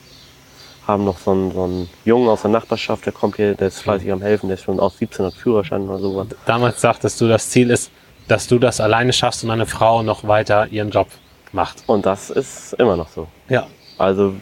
Haben 0.86 1.04
noch 1.04 1.18
so 1.18 1.32
einen, 1.32 1.52
so 1.52 1.64
einen 1.64 1.90
Jungen 2.06 2.30
aus 2.30 2.44
der 2.44 2.52
Nachbarschaft, 2.52 3.06
der 3.06 3.14
kommt 3.14 3.36
hier, 3.36 3.56
der 3.56 3.68
ist 3.68 3.82
fleißig 3.82 4.12
am 4.12 4.22
Helfen, 4.22 4.48
der 4.48 4.58
ist 4.58 4.64
schon 4.64 4.80
aus 4.80 4.98
17 5.00 5.26
hat 5.26 5.34
Führerschein 5.34 5.82
oder 5.90 6.00
sowas. 6.00 6.28
Damals 6.46 6.80
sagtest 6.80 7.20
du, 7.20 7.28
das 7.28 7.50
Ziel 7.50 7.72
ist, 7.72 7.92
dass 8.28 8.48
du 8.48 8.58
das 8.60 8.80
alleine 8.80 9.12
schaffst 9.12 9.44
und 9.44 9.50
deine 9.50 9.66
Frau 9.66 10.04
noch 10.04 10.28
weiter 10.28 10.68
ihren 10.68 10.92
Job 10.92 11.08
macht. 11.52 11.84
Und 11.88 12.06
das 12.06 12.30
ist 12.30 12.74
immer 12.74 12.96
noch 12.96 13.10
so. 13.10 13.28
Ja. 13.50 13.68
Also 13.98 14.36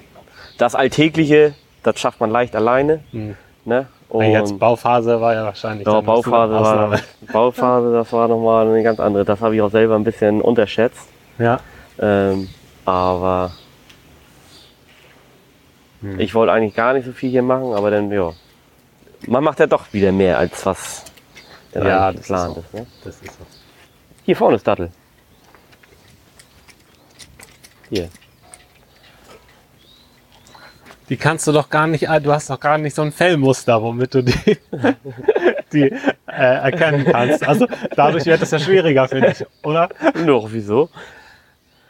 das 0.57 0.75
Alltägliche, 0.75 1.55
das 1.83 1.99
schafft 1.99 2.19
man 2.19 2.29
leicht 2.29 2.55
alleine. 2.55 3.03
Mhm. 3.11 3.37
Ne? 3.63 3.87
Und 4.09 4.25
Jetzt 4.25 4.57
Bauphase 4.59 5.19
war 5.19 5.33
ja 5.33 5.43
wahrscheinlich. 5.45 5.85
so 5.85 6.01
Bauphase, 6.01 6.53
war. 6.53 6.99
Bauphase, 7.33 7.91
das 7.91 8.13
war 8.13 8.27
nochmal 8.27 8.67
eine 8.67 8.83
ganz 8.83 8.99
andere. 8.99 9.25
Das 9.25 9.41
habe 9.41 9.55
ich 9.55 9.61
auch 9.61 9.71
selber 9.71 9.95
ein 9.95 10.03
bisschen 10.03 10.41
unterschätzt. 10.41 11.09
Ja. 11.39 11.59
Ähm, 11.99 12.49
aber 12.85 13.51
Hm. 16.01 16.19
ich 16.19 16.33
wollte 16.35 16.53
eigentlich 16.53 16.75
gar 16.75 16.93
nicht 16.93 17.05
so 17.05 17.11
viel 17.13 17.31
hier 17.31 17.41
machen, 17.41 17.73
aber 17.73 17.89
dann, 17.91 18.11
ja. 18.11 18.31
Man 19.27 19.43
macht 19.43 19.59
ja 19.59 19.65
doch 19.67 19.91
wieder 19.91 20.11
mehr, 20.11 20.37
als 20.37 20.65
was 20.65 21.03
denn 21.73 21.85
Ja, 21.85 22.11
das 22.11 22.21
ist 22.21 22.27
geplant 22.27 22.53
so. 22.55 22.59
ist. 22.61 22.73
ne? 22.73 22.85
Das 23.03 23.15
ist 23.21 23.25
so. 23.25 23.45
Hier 24.23 24.35
vorne 24.35 24.55
ist 24.57 24.67
Dattel. 24.67 24.91
Hier. 27.89 28.09
Die 31.09 31.17
kannst 31.17 31.45
du 31.47 31.51
doch 31.51 31.69
gar 31.69 31.85
nicht, 31.87 32.09
ah, 32.09 32.19
du 32.19 32.31
hast 32.31 32.49
doch 32.49 32.59
gar 32.59 32.77
nicht 32.77 32.95
so 32.95 33.01
ein 33.03 33.11
Fellmuster, 33.11 33.81
womit 33.81 34.13
du 34.15 34.23
die, 34.23 34.33
die 35.73 35.83
äh, 35.83 35.91
erkennen 36.27 37.05
kannst. 37.05 37.47
Also 37.47 37.67
dadurch 37.95 38.25
wird 38.25 38.41
es 38.41 38.51
ja 38.51 38.59
schwieriger, 38.59 39.07
finde 39.07 39.31
ich, 39.31 39.45
oder? 39.63 39.89
Doch, 40.25 40.47
wieso? 40.51 40.89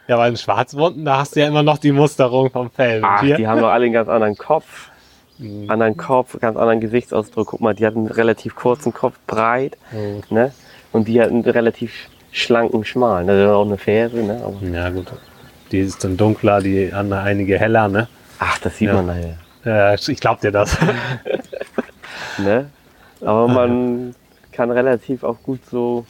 Ja, 0.08 0.18
weil 0.18 0.30
in 0.30 0.36
Schwarzwunden, 0.36 1.04
da 1.04 1.18
hast 1.18 1.34
du 1.34 1.40
ja 1.40 1.48
immer 1.48 1.62
noch 1.62 1.78
die 1.78 1.92
Musterung 1.92 2.50
vom 2.50 2.70
Fell. 2.70 3.00
Ach, 3.04 3.20
hier- 3.22 3.36
die 3.36 3.46
haben 3.48 3.60
doch 3.60 3.70
alle 3.70 3.84
einen 3.86 3.94
ganz 3.94 4.08
anderen 4.08 4.36
Kopf. 4.36 4.90
Mhm. 5.38 5.68
Anderen 5.70 5.96
Kopf, 5.96 6.38
ganz 6.40 6.56
anderen 6.56 6.80
Gesichtsausdruck. 6.80 7.48
Guck 7.48 7.60
mal, 7.60 7.74
die 7.74 7.84
hat 7.86 7.96
einen 7.96 8.06
relativ 8.06 8.54
kurzen 8.54 8.92
Kopf, 8.94 9.14
breit, 9.26 9.76
Mhm. 9.92 10.22
ne? 10.30 10.52
Und 10.92 11.08
die 11.08 11.20
hat 11.20 11.30
einen 11.30 11.42
relativ 11.42 12.08
schlanken, 12.32 12.84
schmalen. 12.84 13.26
Das 13.26 13.36
ist 13.38 13.48
auch 13.48 13.64
eine 13.66 13.76
Ferse, 13.78 14.16
ne? 14.18 14.40
Aber, 14.44 14.56
Ja, 14.66 14.88
gut. 14.90 15.06
Die 15.72 15.80
ist 15.80 16.04
dann 16.04 16.16
dunkler, 16.16 16.60
die 16.60 16.92
andere 16.92 17.20
einige 17.22 17.58
heller, 17.58 17.88
ne? 17.88 18.08
Ach, 18.38 18.58
das 18.58 18.76
sieht 18.78 18.88
Ja. 18.88 18.94
man 18.94 19.06
nachher. 19.06 19.38
Ja, 19.64 19.94
ich 19.94 20.20
glaub 20.20 20.40
dir 20.40 20.52
das. 20.52 20.76
Ne? 22.38 22.70
Aber 23.22 23.48
man 23.48 24.14
kann 24.52 24.70
relativ 24.70 25.24
auch 25.24 25.36
gut 25.42 25.60
so 25.70 26.04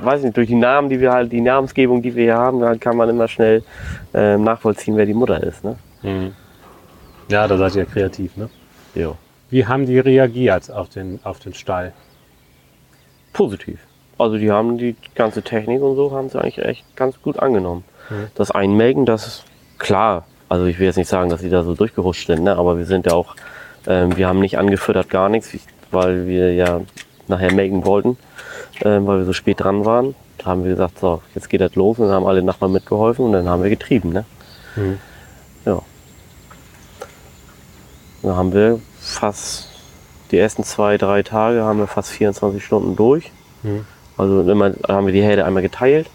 weiß 0.00 0.22
nicht, 0.22 0.36
durch 0.36 0.48
die 0.48 0.54
Namen, 0.54 0.88
die 0.88 1.00
wir 1.00 1.12
halt, 1.12 1.32
die 1.32 1.40
Namensgebung, 1.40 2.02
die 2.02 2.14
wir 2.14 2.24
hier 2.24 2.36
haben, 2.36 2.60
dann 2.60 2.78
kann 2.78 2.96
man 2.96 3.08
immer 3.08 3.28
schnell 3.28 3.62
äh, 4.14 4.36
nachvollziehen, 4.36 4.96
wer 4.96 5.06
die 5.06 5.14
Mutter 5.14 5.42
ist. 5.42 5.64
Ne? 5.64 5.76
Mhm. 6.02 6.32
Ja, 7.28 7.46
da 7.46 7.56
seid 7.56 7.76
ihr 7.76 7.86
kreativ, 7.86 8.36
ne? 8.36 8.48
Jo. 8.94 9.16
Wie 9.50 9.66
haben 9.66 9.86
die 9.86 9.98
reagiert 9.98 10.70
auf 10.70 10.88
den, 10.88 11.20
auf 11.24 11.38
den 11.40 11.54
Stall? 11.54 11.92
Positiv. 13.32 13.80
Also 14.18 14.36
die 14.36 14.50
haben 14.50 14.78
die 14.78 14.96
ganze 15.14 15.42
Technik 15.42 15.80
und 15.82 15.96
so 15.96 16.12
haben 16.12 16.28
sie 16.28 16.40
eigentlich 16.40 16.58
echt 16.58 16.96
ganz 16.96 17.20
gut 17.22 17.38
angenommen. 17.38 17.84
Mhm. 18.10 18.26
Das 18.34 18.50
Einmelken, 18.50 19.06
das 19.06 19.26
ist 19.26 19.44
klar. 19.78 20.24
Also 20.50 20.66
ich 20.66 20.80
will 20.80 20.86
jetzt 20.86 20.96
nicht 20.96 21.08
sagen, 21.08 21.30
dass 21.30 21.40
sie 21.40 21.48
da 21.48 21.62
so 21.62 21.74
durchgerutscht 21.74 22.26
sind, 22.26 22.42
ne? 22.42 22.56
aber 22.56 22.76
wir 22.76 22.84
sind 22.84 23.06
ja 23.06 23.12
auch, 23.12 23.36
ähm, 23.86 24.16
wir 24.16 24.26
haben 24.26 24.40
nicht 24.40 24.58
angefüttert, 24.58 25.08
gar 25.08 25.28
nichts, 25.28 25.50
weil 25.92 26.26
wir 26.26 26.52
ja 26.52 26.80
nachher 27.28 27.54
melken 27.54 27.84
wollten, 27.84 28.18
ähm, 28.82 29.06
weil 29.06 29.18
wir 29.18 29.26
so 29.26 29.32
spät 29.32 29.60
dran 29.60 29.84
waren. 29.84 30.16
Da 30.38 30.46
haben 30.46 30.64
wir 30.64 30.72
gesagt, 30.72 30.98
so, 30.98 31.22
jetzt 31.36 31.48
geht 31.50 31.60
das 31.60 31.76
los 31.76 32.00
und 32.00 32.06
dann 32.06 32.16
haben 32.16 32.26
alle 32.26 32.42
Nachbarn 32.42 32.72
mitgeholfen 32.72 33.26
und 33.26 33.32
dann 33.32 33.48
haben 33.48 33.62
wir 33.62 33.70
getrieben. 33.70 34.12
Ne? 34.12 34.24
Mhm. 34.74 34.98
Ja. 35.64 35.82
Dann 38.22 38.36
haben 38.36 38.52
wir 38.52 38.80
fast 38.98 39.68
die 40.32 40.38
ersten 40.38 40.64
zwei, 40.64 40.98
drei 40.98 41.22
Tage 41.22 41.62
haben 41.62 41.78
wir 41.78 41.86
fast 41.86 42.10
24 42.10 42.64
Stunden 42.64 42.96
durch. 42.96 43.30
Mhm. 43.62 43.86
Also 44.16 44.42
immer 44.50 44.72
haben 44.88 45.06
wir 45.06 45.12
die 45.12 45.22
Herde 45.22 45.44
einmal 45.44 45.62
geteilt. 45.62 46.10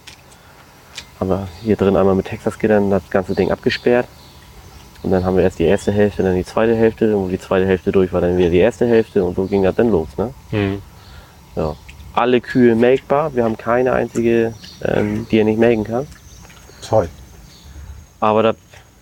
Haben 1.21 1.29
wir 1.29 1.47
hier 1.61 1.77
drin 1.77 1.95
einmal 1.95 2.15
mit 2.15 2.25
Texasgittern 2.25 2.89
das 2.89 3.09
ganze 3.09 3.33
Ding 3.33 3.49
abgesperrt. 3.49 4.07
Und 5.05 5.11
dann 5.11 5.23
haben 5.23 5.35
wir 5.37 5.43
erst 5.43 5.59
die 5.59 5.65
erste 5.65 5.91
Hälfte, 5.91 6.23
dann 6.23 6.33
die 6.35 6.43
zweite 6.43 6.75
Hälfte. 6.75 7.15
Und 7.15 7.25
wo 7.25 7.27
die 7.27 7.39
zweite 7.39 7.67
Hälfte 7.67 7.91
durch 7.91 8.11
war, 8.11 8.21
dann 8.21 8.37
wieder 8.39 8.49
die 8.49 8.57
erste 8.57 8.87
Hälfte. 8.87 9.23
Und 9.23 9.35
so 9.35 9.45
ging 9.45 9.61
das 9.61 9.75
dann 9.75 9.91
los. 9.91 10.07
Ne? 10.17 10.33
Mhm. 10.51 10.81
Ja. 11.55 11.75
Alle 12.15 12.41
Kühe 12.41 12.75
melkbar. 12.75 13.35
Wir 13.35 13.43
haben 13.43 13.55
keine 13.55 13.93
einzige, 13.93 14.53
ähm, 14.83 15.27
die 15.29 15.37
er 15.37 15.43
nicht 15.45 15.59
melken 15.59 15.83
kann. 15.83 16.07
Toll. 16.81 17.07
Aber 18.19 18.41
da 18.41 18.53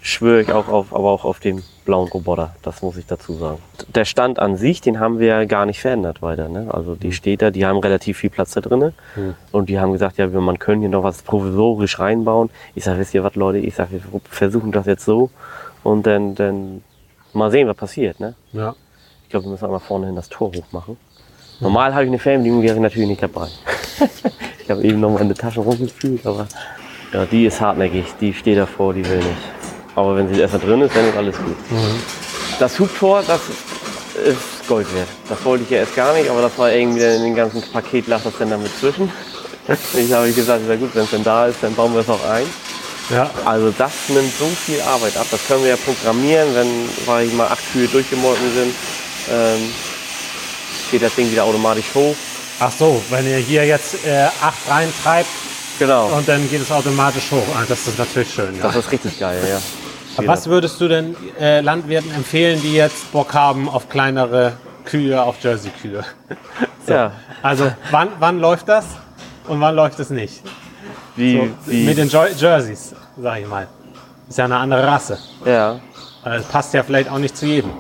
schwöre 0.01 0.41
ich 0.41 0.51
auch 0.51 0.67
auf, 0.67 0.93
aber 0.93 1.09
auch 1.09 1.23
auf 1.23 1.39
den 1.39 1.63
blauen 1.85 2.09
Roboter. 2.09 2.53
Das 2.63 2.81
muss 2.81 2.97
ich 2.97 3.05
dazu 3.05 3.33
sagen. 3.35 3.59
Der 3.95 4.03
Stand 4.03 4.39
an 4.39 4.57
sich, 4.57 4.81
den 4.81 4.99
haben 4.99 5.19
wir 5.19 5.27
ja 5.27 5.45
gar 5.45 5.65
nicht 5.65 5.79
verändert 5.79 6.21
weiter. 6.21 6.49
Ne? 6.49 6.67
Also 6.69 6.95
die 6.95 7.13
steht 7.13 7.41
da, 7.41 7.49
die 7.51 7.65
haben 7.65 7.77
relativ 7.79 8.17
viel 8.17 8.29
Platz 8.29 8.51
da 8.51 8.59
drinnen. 8.61 8.93
Mhm. 9.15 9.35
Und 9.53 9.69
die 9.69 9.79
haben 9.79 9.93
gesagt, 9.93 10.17
ja, 10.17 10.33
wir- 10.33 10.41
man 10.41 10.59
können 10.59 10.81
hier 10.81 10.89
noch 10.89 11.03
was 11.03 11.21
provisorisch 11.21 11.99
reinbauen. 11.99 12.49
Ich 12.75 12.83
sage, 12.83 12.99
wisst 12.99 13.13
ihr 13.13 13.23
was, 13.23 13.35
Leute? 13.35 13.59
Ich 13.59 13.75
sage, 13.75 13.91
wir 13.93 14.01
versuchen 14.29 14.73
das 14.73 14.85
jetzt 14.85 15.05
so. 15.05 15.29
Und 15.83 16.07
dann, 16.07 16.35
dann 16.35 16.83
mal 17.33 17.51
sehen, 17.51 17.67
was 17.67 17.75
passiert. 17.75 18.19
Ne? 18.19 18.35
Ja. 18.53 18.75
Ich 19.23 19.29
glaube, 19.29 19.45
wir 19.45 19.51
müssen 19.51 19.65
einmal 19.65 19.79
vorne 19.79 20.07
hin 20.07 20.15
das 20.15 20.29
Tor 20.29 20.51
hoch 20.55 20.71
machen. 20.71 20.97
Normal 21.59 21.93
habe 21.93 22.03
ich 22.03 22.09
eine 22.09 22.19
Fernbedienung, 22.19 22.61
die 22.61 22.69
habe 22.69 22.77
ich 22.77 22.83
natürlich 22.83 23.09
nicht 23.09 23.23
dabei. 23.23 23.47
ich 24.63 24.69
habe 24.69 24.83
eben 24.83 24.99
noch 24.99 25.11
mal 25.11 25.21
in 25.21 25.29
die 25.29 25.35
Tasche 25.35 25.59
rumgefühlt, 25.59 26.25
aber 26.25 26.47
ja, 27.13 27.25
die 27.25 27.45
ist 27.45 27.61
hartnäckig, 27.61 28.05
die 28.19 28.33
steht 28.33 28.57
davor, 28.57 28.93
die 28.93 29.07
will 29.07 29.17
nicht. 29.17 29.29
Aber 29.95 30.15
wenn 30.15 30.33
sie 30.33 30.41
erstmal 30.41 30.61
drin 30.61 30.81
ist, 30.81 30.95
dann 30.95 31.07
ist 31.07 31.15
alles 31.15 31.37
gut. 31.37 31.55
Das 32.59 32.79
Hubtor, 32.79 33.21
das 33.27 33.41
ist 33.47 34.67
Gold 34.67 34.93
wert. 34.95 35.07
Das 35.29 35.43
wollte 35.45 35.63
ich 35.63 35.69
ja 35.69 35.77
erst 35.77 35.95
gar 35.95 36.13
nicht, 36.13 36.29
aber 36.29 36.41
das 36.41 36.57
war 36.57 36.71
irgendwie 36.71 36.99
dann 36.99 37.15
in 37.17 37.23
dem 37.23 37.35
ganzen 37.35 37.61
Paket 37.61 38.07
lag 38.07 38.21
das 38.23 38.33
dann 38.37 38.49
damit 38.49 38.75
zwischen. 38.79 39.11
Ich 39.67 40.11
habe 40.11 40.31
gesagt, 40.31 40.63
na 40.67 40.75
gut, 40.75 40.93
wenn 40.95 41.03
es 41.03 41.11
dann 41.11 41.23
da 41.23 41.47
ist, 41.47 41.61
dann 41.61 41.73
bauen 41.75 41.93
wir 41.93 42.01
es 42.01 42.09
auch 42.09 42.23
ein. 42.29 42.45
Ja. 43.09 43.29
Also 43.45 43.73
das 43.77 43.91
nimmt 44.09 44.33
so 44.37 44.45
viel 44.47 44.81
Arbeit 44.81 45.17
ab. 45.17 45.27
Das 45.31 45.45
können 45.47 45.63
wir 45.63 45.71
ja 45.71 45.77
programmieren, 45.77 46.55
wenn, 46.55 46.89
sag 47.05 47.23
ich 47.23 47.33
mal, 47.33 47.47
acht 47.47 47.63
Kühe 47.71 47.87
durchgemolken 47.87 48.53
sind. 48.53 48.75
Ähm, 49.31 49.69
geht 50.91 51.01
das 51.03 51.13
Ding 51.15 51.29
wieder 51.31 51.43
automatisch 51.43 51.85
hoch. 51.93 52.15
Ach 52.59 52.71
so, 52.71 53.01
wenn 53.09 53.27
ihr 53.27 53.37
hier 53.37 53.65
jetzt 53.65 54.05
äh, 54.05 54.27
acht 54.41 54.69
reintreibt 54.69 55.27
Genau. 55.79 56.07
und 56.15 56.27
dann 56.29 56.47
geht 56.49 56.61
es 56.61 56.71
automatisch 56.71 57.31
hoch. 57.31 57.43
Ah, 57.55 57.63
das 57.67 57.87
ist 57.87 57.97
natürlich 57.97 58.31
schön. 58.31 58.55
Ja. 58.57 58.63
Das 58.63 58.75
ist 58.75 58.91
richtig 58.91 59.19
geil, 59.19 59.41
ja. 59.49 59.59
Aber 60.17 60.27
was 60.27 60.45
würdest 60.47 60.79
du 60.79 60.87
denn 60.87 61.15
äh, 61.39 61.61
Landwirten 61.61 62.13
empfehlen, 62.13 62.61
die 62.61 62.73
jetzt 62.75 63.11
Bock 63.11 63.33
haben 63.33 63.67
auf 63.67 63.89
kleinere 63.89 64.53
Kühe, 64.85 65.21
auf 65.21 65.35
Jersey-Kühe? 65.41 66.03
Ja, 66.87 67.13
Also 67.41 67.71
wann, 67.91 68.09
wann 68.19 68.39
läuft 68.39 68.67
das 68.67 68.83
und 69.47 69.61
wann 69.61 69.73
läuft 69.73 69.99
es 70.01 70.09
nicht? 70.09 70.41
Wie, 71.15 71.37
So, 71.37 71.71
wie, 71.71 71.85
Mit 71.85 71.97
den 71.97 72.09
Jerseys, 72.09 72.93
sag 73.21 73.39
ich 73.39 73.47
mal. 73.47 73.67
Ist 74.29 74.37
ja 74.37 74.45
eine 74.45 74.57
andere 74.57 74.85
Rasse. 74.87 75.17
ja, 75.45 75.79
Es 76.25 76.45
passt 76.45 76.73
ja 76.73 76.83
vielleicht 76.83 77.09
auch 77.09 77.17
nicht 77.19 77.35
zu 77.37 77.45
jedem. 77.45 77.71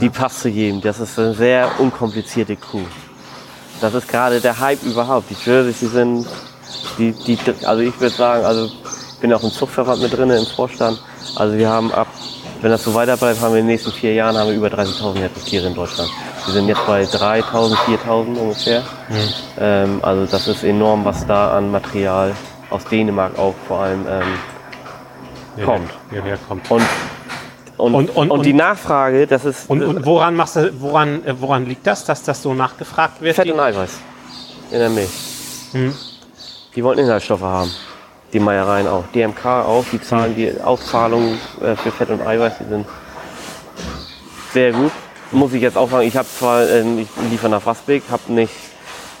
die 0.00 0.08
passt 0.10 0.40
zu 0.40 0.48
jedem. 0.48 0.80
Das 0.80 0.98
ist 1.00 1.18
eine 1.18 1.34
sehr 1.34 1.68
unkomplizierte 1.78 2.56
Kuh. 2.56 2.84
Das 3.80 3.94
ist 3.94 4.08
gerade 4.08 4.40
der 4.40 4.58
Hype 4.58 4.82
überhaupt. 4.84 5.30
Die 5.30 5.36
Jerseys, 5.44 5.78
die 5.80 5.86
sind, 5.86 6.26
die, 6.98 7.12
die, 7.12 7.38
also 7.64 7.82
ich 7.82 7.98
würde 8.00 8.14
sagen, 8.14 8.44
also 8.44 8.66
ich 8.66 9.18
bin 9.20 9.32
auch 9.32 9.42
im 9.42 9.50
Zuchtverband 9.50 10.02
mit 10.02 10.16
drin 10.16 10.30
im 10.30 10.46
Vorstand. 10.46 11.00
Also 11.36 11.56
wir 11.56 11.68
haben 11.68 11.92
ab, 11.92 12.08
wenn 12.60 12.70
das 12.70 12.84
so 12.84 12.92
weiter 12.94 13.16
bleibt, 13.16 13.40
haben 13.40 13.52
wir 13.52 13.60
in 13.60 13.66
den 13.66 13.74
nächsten 13.74 13.92
vier 13.92 14.14
Jahren 14.14 14.36
haben 14.36 14.48
wir 14.48 14.56
über 14.56 14.68
30.000 14.68 15.18
Hektar 15.20 15.64
in 15.68 15.74
Deutschland. 15.74 16.10
Wir 16.46 16.54
sind 16.54 16.68
jetzt 16.68 16.84
bei 16.86 17.02
3.000, 17.04 17.74
4.000 17.76 18.36
ungefähr. 18.38 18.82
Ähm, 19.60 20.00
also 20.02 20.26
das 20.26 20.48
ist 20.48 20.64
enorm, 20.64 21.04
was 21.04 21.26
da 21.26 21.56
an 21.56 21.70
Material 21.70 22.34
aus 22.70 22.84
Dänemark 22.86 23.38
auch 23.38 23.54
vor 23.68 23.80
allem 23.80 24.04
ähm, 24.08 25.64
Kommt. 25.64 25.90
Hierher 26.10 26.38
kommt. 26.48 26.70
und 26.70 26.82
und, 27.76 27.94
Und- 27.94 28.10
und, 28.16 28.30
und- 28.30 28.46
die 28.46 28.52
Nachfrage, 28.54 29.26
das 29.26 29.44
ist 29.44 29.68
Und, 29.68 30.04
woran, 30.06 30.34
machst 30.34 30.56
du, 30.56 30.72
woran, 30.80 31.24
äh, 31.24 31.34
woran 31.40 31.66
liegt 31.66 31.86
das, 31.86 32.04
dass 32.04 32.22
das 32.22 32.42
so 32.42 32.54
nachgefragt 32.54 33.20
wird? 33.20 33.36
Fett 33.36 33.50
und 33.50 33.60
Eiweiß 33.60 33.98
in 34.70 34.78
der 34.78 34.88
Milch. 34.90 35.10
Hm. 35.72 35.94
Die 36.74 36.82
wollen 36.84 36.98
Inhaltsstoffe 36.98 37.42
haben. 37.42 37.70
Die 38.32 38.40
Meiereien 38.40 38.88
auch. 38.88 39.04
DMK 39.14 39.44
auch. 39.46 39.84
Die 39.92 40.00
zahlen 40.00 40.34
die 40.34 40.52
Auszahlungen 40.62 41.38
äh, 41.60 41.76
für 41.76 41.90
Fett 41.90 42.08
und 42.08 42.22
Eiweiß. 42.26 42.54
Die 42.60 42.68
sind 42.68 42.86
sehr 44.54 44.72
gut. 44.72 44.92
Muss 45.32 45.52
ich 45.54 45.62
jetzt 45.62 45.76
auch 45.78 45.90
sagen, 45.90 46.06
ich 46.06 46.16
habe 46.16 46.28
zwar, 46.28 46.68
ähm, 46.68 46.98
ich 46.98 47.08
liefere 47.30 47.48
nach 47.50 47.64
Wasbeck, 47.64 48.02
habe 48.10 48.32
nicht 48.32 48.52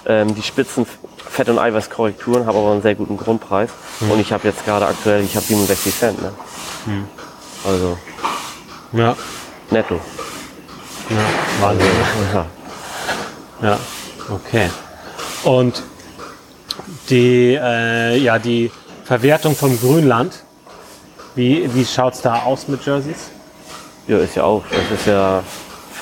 ähm, 0.06 0.34
die 0.34 0.42
spitzen 0.42 0.86
Fett- 1.30 1.48
und 1.48 1.58
Eiweißkorrekturen, 1.58 2.44
habe 2.46 2.58
aber 2.58 2.72
einen 2.72 2.82
sehr 2.82 2.94
guten 2.94 3.16
Grundpreis. 3.16 3.70
Und 4.00 4.20
ich 4.20 4.32
habe 4.32 4.46
jetzt 4.48 4.64
gerade 4.66 4.86
aktuell, 4.86 5.22
ich 5.24 5.34
habe 5.36 5.46
67 5.46 5.94
Cent. 5.96 6.20
Ne? 6.20 6.32
Also 7.66 7.96
Ja, 8.92 9.16
netto. 9.70 9.94
ja, 11.08 11.16
Wahnsinn. 11.66 11.86
Ja. 12.34 12.46
Ja, 13.62 13.78
okay. 14.28 14.68
Und 15.44 15.82
die, 17.08 17.54
äh, 17.54 18.16
ja, 18.18 18.38
die 18.38 18.70
Verwertung 19.04 19.54
vom 19.56 19.78
Grünland, 19.80 20.42
wie, 21.36 21.72
wie 21.74 21.84
schaut 21.84 22.14
es 22.14 22.20
da 22.20 22.42
aus 22.42 22.68
mit 22.68 22.84
Jerseys? 22.84 23.30
Ja, 24.08 24.18
ist 24.18 24.34
ja 24.34 24.42
auch. 24.42 24.64
Das 24.68 24.98
ist 25.00 25.06
ja 25.06 25.42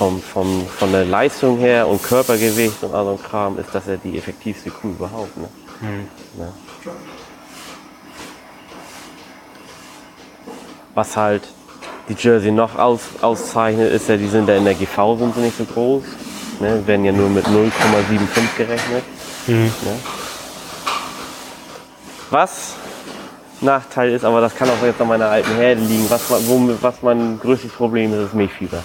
vom, 0.00 0.18
vom, 0.22 0.66
von 0.66 0.92
der 0.92 1.04
Leistung 1.04 1.58
her 1.58 1.86
und 1.86 2.02
Körpergewicht 2.02 2.82
und 2.82 2.94
all 2.94 3.04
so 3.04 3.16
Kram 3.22 3.58
ist 3.58 3.68
das 3.74 3.86
ja 3.86 3.96
die 3.96 4.16
effektivste 4.16 4.70
Kuh 4.70 4.92
überhaupt. 4.92 5.36
Ne? 5.36 5.46
Ja. 6.38 6.48
Was 10.94 11.18
halt 11.18 11.42
die 12.08 12.14
Jersey 12.18 12.50
noch 12.50 12.78
aus, 12.78 13.00
auszeichnet, 13.20 13.92
ist 13.92 14.08
ja, 14.08 14.16
die 14.16 14.28
sind 14.28 14.48
ja 14.48 14.56
in 14.56 14.64
der 14.64 14.72
GV 14.72 15.18
sind 15.18 15.34
sie 15.34 15.42
nicht 15.42 15.58
so 15.58 15.66
groß. 15.66 16.02
Ne? 16.60 16.82
Werden 16.86 17.04
ja 17.04 17.12
nur 17.12 17.28
mit 17.28 17.44
0,75 17.44 17.70
gerechnet. 18.56 19.04
Ne? 19.48 19.70
Was 22.30 22.72
Nachteil 23.60 24.12
ist, 24.12 24.24
aber 24.24 24.40
das 24.40 24.54
kann 24.54 24.70
auch 24.70 24.82
jetzt 24.82 24.98
an 24.98 25.08
meiner 25.08 25.28
alten 25.28 25.54
Herde 25.56 25.82
liegen, 25.82 26.08
was, 26.08 26.22
womit, 26.48 26.82
was 26.82 27.02
mein 27.02 27.38
größtes 27.38 27.72
Problem 27.72 28.14
ist, 28.14 28.28
ist 28.28 28.34
Milchfieber. 28.34 28.82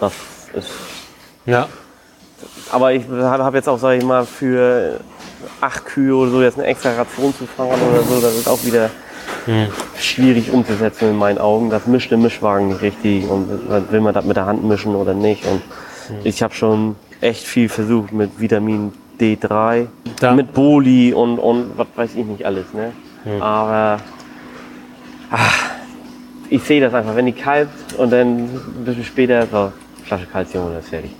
Das 0.00 0.12
ist 0.54 0.68
Ja, 1.46 1.68
aber 2.70 2.92
ich 2.92 3.04
habe 3.08 3.56
jetzt 3.56 3.68
auch, 3.68 3.78
sage 3.78 3.98
ich 3.98 4.04
mal, 4.04 4.24
für 4.26 5.00
acht 5.60 5.84
Kühe 5.86 6.14
oder 6.14 6.30
so 6.30 6.42
jetzt 6.42 6.58
eine 6.58 6.66
extra 6.66 6.90
Ration 6.92 7.34
zu 7.34 7.46
fahren 7.46 7.78
oder 7.90 8.02
so, 8.02 8.20
das 8.20 8.34
ist 8.36 8.48
auch 8.48 8.62
wieder 8.64 8.90
schwierig 9.98 10.50
umzusetzen 10.52 11.10
in 11.10 11.16
meinen 11.16 11.38
Augen. 11.38 11.70
Das 11.70 11.86
mischt 11.86 12.12
im 12.12 12.22
Mischwagen 12.22 12.68
nicht 12.68 12.82
richtig 12.82 13.28
und 13.28 13.48
will 13.90 14.00
man 14.00 14.14
das 14.14 14.24
mit 14.24 14.36
der 14.36 14.46
Hand 14.46 14.62
mischen 14.64 14.94
oder 14.94 15.14
nicht. 15.14 15.44
Und 15.46 15.62
ich 16.24 16.42
habe 16.42 16.54
schon 16.54 16.94
echt 17.20 17.46
viel 17.46 17.68
versucht 17.68 18.12
mit 18.12 18.38
Vitamin 18.38 18.92
D3, 19.20 19.86
Da- 20.20 20.34
mit 20.34 20.52
Boli 20.52 21.12
und, 21.12 21.38
und 21.38 21.72
was 21.76 21.86
weiß 21.96 22.10
ich 22.16 22.24
nicht 22.26 22.44
alles. 22.44 22.66
Ne? 22.74 22.92
Aber 23.40 23.98
ach, 25.30 25.70
ich 26.48 26.62
sehe 26.62 26.80
das 26.80 26.92
einfach, 26.94 27.16
wenn 27.16 27.26
die 27.26 27.32
kalbt 27.32 27.94
und 27.98 28.10
dann 28.12 28.44
ein 28.44 28.84
bisschen 28.84 29.04
später 29.04 29.46
so, 29.46 29.72
Flasche 30.10 30.26
Kalzium 30.26 30.66
und 30.66 30.74
das 30.74 30.82
ist 30.82 30.90
fertig. 30.90 31.12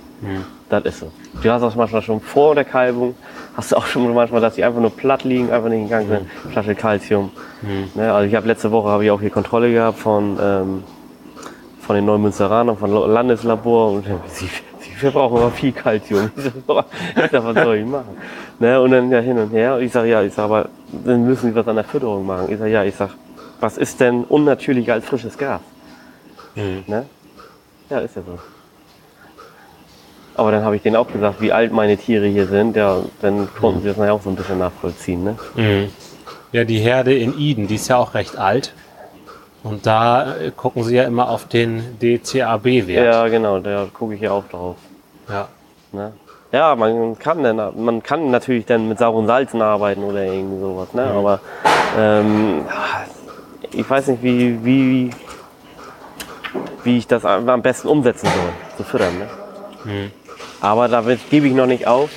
Das 0.67 0.83
ist 0.83 0.99
so. 0.99 1.11
Du 1.41 1.49
hast 1.49 1.61
das 1.61 1.75
manchmal 1.77 2.01
schon 2.01 2.19
vor 2.19 2.55
der 2.55 2.65
Kalbung, 2.65 3.15
hast 3.55 3.71
du 3.71 3.77
auch 3.77 3.85
schon 3.85 4.13
manchmal, 4.13 4.41
dass 4.41 4.55
die 4.55 4.65
einfach 4.65 4.81
nur 4.81 4.89
platt 4.89 5.23
liegen, 5.23 5.49
einfach 5.49 5.69
nicht 5.69 5.83
in 5.83 5.89
Gang 5.89 6.07
sind. 6.09 6.27
Flasche 6.51 6.75
Kalzium. 6.75 7.31
Ne, 7.95 8.13
also 8.13 8.27
ich 8.27 8.35
habe 8.35 8.47
letzte 8.47 8.69
Woche 8.69 8.89
habe 8.89 9.05
ich 9.05 9.11
auch 9.11 9.21
hier 9.21 9.29
Kontrolle 9.29 9.71
gehabt 9.71 9.97
von, 9.97 10.37
ähm, 10.41 10.83
von 11.79 11.95
den 11.95 12.03
Neumünsteranern, 12.05 12.75
von 12.75 12.91
Landeslabor 12.91 13.93
und 13.93 14.05
sie, 14.27 14.49
sie 14.81 14.91
verbrauchen 14.91 15.37
aber 15.37 15.51
viel 15.51 15.71
Kalzium. 15.71 16.29
Ich 17.15 17.31
sag, 17.31 17.45
was 17.45 17.55
soll 17.63 17.77
ich 17.77 17.85
machen? 17.85 18.17
Ne? 18.59 18.81
Und 18.81 18.91
dann 18.91 19.09
ja 19.09 19.19
hin 19.19 19.37
und 19.37 19.51
her. 19.51 19.75
Und 19.75 19.83
ich 19.83 19.91
sage, 19.93 20.09
ja, 20.09 20.21
ich 20.21 20.33
sag, 20.33 20.43
aber 20.43 20.67
dann 20.91 21.25
müssen 21.25 21.49
Sie 21.49 21.55
was 21.55 21.65
an 21.65 21.77
der 21.77 21.85
Fütterung 21.85 22.25
machen. 22.25 22.51
Ich 22.51 22.59
sage, 22.59 22.71
ja, 22.71 22.83
ich 22.83 22.95
sag, 22.95 23.11
was 23.61 23.77
ist 23.77 24.01
denn 24.01 24.25
unnatürlicher 24.25 24.95
als 24.95 25.05
frisches 25.05 25.37
Gras? 25.37 25.61
Ne? 26.87 27.05
Ja, 27.89 27.99
ist 27.99 28.17
ja 28.17 28.21
so. 28.21 28.37
Aber 30.35 30.51
dann 30.51 30.63
habe 30.63 30.75
ich 30.75 30.81
denen 30.81 30.95
auch 30.95 31.11
gesagt, 31.11 31.41
wie 31.41 31.51
alt 31.51 31.71
meine 31.71 31.97
Tiere 31.97 32.25
hier 32.25 32.47
sind. 32.47 32.75
Ja, 32.75 32.97
dann 33.21 33.49
konnten 33.59 33.81
sie 33.81 33.89
das 33.89 33.97
nachher 33.97 34.13
auch 34.13 34.21
so 34.21 34.29
ein 34.29 34.35
bisschen 34.35 34.59
nachvollziehen. 34.59 35.23
Ne? 35.23 35.37
Mhm. 35.55 35.89
Ja, 36.51 36.63
die 36.63 36.79
Herde 36.79 37.13
in 37.13 37.37
Eden, 37.39 37.67
die 37.67 37.75
ist 37.75 37.87
ja 37.87 37.97
auch 37.97 38.13
recht 38.13 38.37
alt. 38.37 38.73
Und 39.63 39.85
da 39.85 40.35
äh, 40.37 40.51
gucken 40.51 40.83
sie 40.83 40.95
ja 40.95 41.03
immer 41.03 41.29
auf 41.29 41.47
den 41.47 41.97
DCAB-Wert. 41.99 43.05
Ja, 43.05 43.27
genau, 43.27 43.59
da 43.59 43.87
gucke 43.93 44.15
ich 44.15 44.21
ja 44.21 44.31
auch 44.31 44.47
drauf. 44.47 44.75
Ja. 45.29 45.47
Ne? 45.91 46.13
Ja, 46.51 46.75
man 46.75 47.17
kann 47.17 47.43
dann, 47.43 47.83
man 47.83 48.03
kann 48.03 48.29
natürlich 48.31 48.65
dann 48.65 48.89
mit 48.89 48.99
sauren 48.99 49.27
Salzen 49.27 49.61
arbeiten 49.61 50.03
oder 50.03 50.25
irgendwie 50.25 50.59
sowas, 50.59 50.93
ne? 50.93 51.03
Aber 51.03 51.39
ähm, 51.97 52.65
ich 53.71 53.89
weiß 53.89 54.07
nicht, 54.07 54.21
wie, 54.21 54.65
wie, 54.65 55.09
wie 56.83 56.97
ich 56.97 57.07
das 57.07 57.23
am 57.23 57.47
am 57.47 57.61
besten 57.61 57.87
umsetzen 57.87 58.27
soll, 58.27 58.77
zu 58.77 58.83
füttern. 58.83 59.13
Ne? 59.19 59.27
Mhm. 59.85 60.11
Aber 60.61 60.87
damit 60.87 61.29
gebe 61.29 61.47
ich 61.47 61.53
noch 61.53 61.65
nicht 61.65 61.87
auf. 61.87 62.09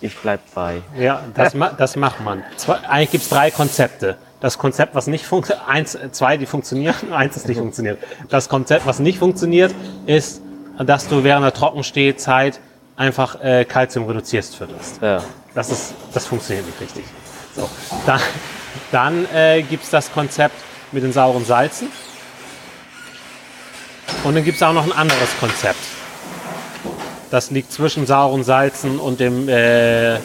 Ich 0.00 0.16
bleib 0.16 0.40
bei. 0.54 0.82
Ja, 0.98 1.22
das, 1.34 1.54
ma 1.54 1.70
das 1.70 1.96
macht 1.96 2.20
man. 2.20 2.44
Zwei, 2.56 2.76
eigentlich 2.88 3.12
gibt 3.12 3.24
es 3.24 3.30
drei 3.30 3.50
Konzepte. 3.50 4.16
Das 4.40 4.58
Konzept, 4.58 4.94
was 4.94 5.06
nicht 5.06 5.24
funktioniert, 5.24 5.66
eins, 5.66 5.98
zwei, 6.12 6.36
die 6.36 6.44
funktionieren, 6.44 6.94
eins, 7.12 7.34
das 7.34 7.46
nicht 7.46 7.58
funktioniert. 7.58 7.98
Das 8.28 8.48
Konzept, 8.48 8.86
was 8.86 8.98
nicht 8.98 9.18
funktioniert, 9.18 9.74
ist, 10.04 10.42
dass 10.78 11.08
du 11.08 11.24
während 11.24 11.44
der 11.44 11.54
Trockenstehzeit 11.54 12.60
einfach 12.96 13.40
äh, 13.40 13.64
Kalzium 13.64 14.06
reduzierst 14.06 14.56
fütterst. 14.56 15.00
Ja. 15.00 15.22
Das, 15.54 15.70
ist, 15.70 15.94
das 16.12 16.26
funktioniert 16.26 16.66
nicht 16.66 16.80
richtig. 16.80 17.04
So. 17.54 17.68
Dann, 18.04 18.20
dann 18.92 19.26
äh, 19.34 19.62
gibt 19.62 19.84
es 19.84 19.90
das 19.90 20.12
Konzept 20.12 20.56
mit 20.92 21.02
den 21.02 21.12
sauren 21.12 21.44
Salzen. 21.44 21.88
Und 24.24 24.34
dann 24.34 24.44
gibt 24.44 24.56
es 24.56 24.62
auch 24.62 24.72
noch 24.72 24.84
ein 24.84 24.92
anderes 24.92 25.30
Konzept. 25.40 25.78
Das 27.30 27.50
liegt 27.50 27.72
zwischen 27.72 28.06
sauren 28.06 28.44
Salzen 28.44 28.98
und 28.98 29.20
dem 29.20 29.48
äh, 29.48 30.18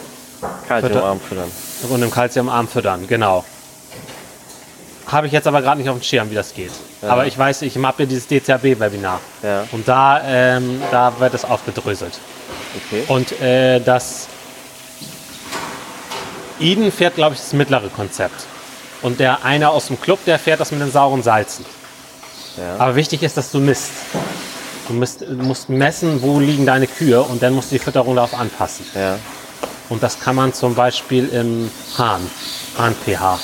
Kalziumarm 0.67 1.19
füttern. 1.19 1.51
und 1.89 2.01
dem 2.01 2.11
Calciumarm 2.11 2.67
füttern, 2.67 3.07
genau. 3.07 3.43
Habe 5.07 5.27
ich 5.27 5.33
jetzt 5.33 5.47
aber 5.47 5.61
gerade 5.61 5.79
nicht 5.79 5.89
auf 5.89 5.97
dem 5.97 6.03
Schirm, 6.03 6.29
wie 6.29 6.35
das 6.35 6.53
geht. 6.53 6.71
Aber 7.01 7.25
ich 7.25 7.37
weiß, 7.37 7.63
ich 7.63 7.75
habe 7.75 8.03
ja 8.03 8.05
dieses 8.05 8.27
DCAB-Webinar. 8.27 9.19
Ja. 9.43 9.65
Und 9.71 9.87
da, 9.87 10.21
ähm, 10.23 10.81
da 10.91 11.19
wird 11.19 11.33
es 11.33 11.43
aufgedröselt. 11.43 12.13
Okay. 12.87 13.03
Und 13.07 13.41
äh, 13.41 13.79
das 13.81 14.27
Eden 16.59 16.91
fährt, 16.91 17.15
glaube 17.15 17.33
ich, 17.33 17.41
das 17.41 17.53
mittlere 17.53 17.89
Konzept. 17.89 18.45
Und 19.01 19.19
der 19.19 19.43
eine 19.43 19.69
aus 19.69 19.87
dem 19.87 19.99
Club, 19.99 20.19
der 20.25 20.37
fährt 20.39 20.59
das 20.59 20.71
mit 20.71 20.79
den 20.79 20.91
sauren 20.91 21.23
Salzen. 21.23 21.65
Ja. 22.57 22.75
Aber 22.77 22.95
wichtig 22.95 23.23
ist, 23.23 23.35
dass 23.35 23.51
du 23.51 23.59
misst. 23.59 23.91
Du, 24.91 24.97
misst, 24.97 25.21
du 25.21 25.33
musst 25.43 25.69
messen, 25.69 26.21
wo 26.21 26.39
liegen 26.39 26.65
deine 26.65 26.85
Kühe 26.85 27.21
und 27.21 27.41
dann 27.41 27.53
musst 27.53 27.71
du 27.71 27.75
die 27.75 27.79
Fütterung 27.79 28.15
darauf 28.15 28.33
anpassen. 28.33 28.85
Ja. 28.93 29.17
Und 29.87 30.03
das 30.03 30.19
kann 30.19 30.35
man 30.35 30.53
zum 30.53 30.75
Beispiel 30.75 31.29
im 31.29 31.71
Hahn, 31.97 32.29
Hahn-pH 32.77 33.39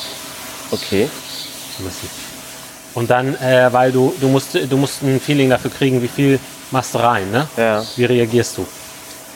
Okay. 0.72 1.10
müssen. 1.80 2.10
Und 2.96 3.10
dann, 3.10 3.36
äh, 3.36 3.72
weil 3.72 3.94
du, 3.94 4.14
du 4.20 4.28
musst, 4.28 4.56
du 4.56 4.76
musst 4.78 5.04
ein 5.04 5.22
Feeling 5.22 5.50
dafür 5.50 5.72
kriegen, 5.72 6.02
wie 6.02 6.10
viel 6.10 6.40
machst 6.72 6.94
du 6.96 6.98
rein, 6.98 7.32
ne? 7.32 7.48
Ja. 7.56 7.86
Wie 7.96 8.04
reagierst 8.04 8.58
du? 8.58 8.68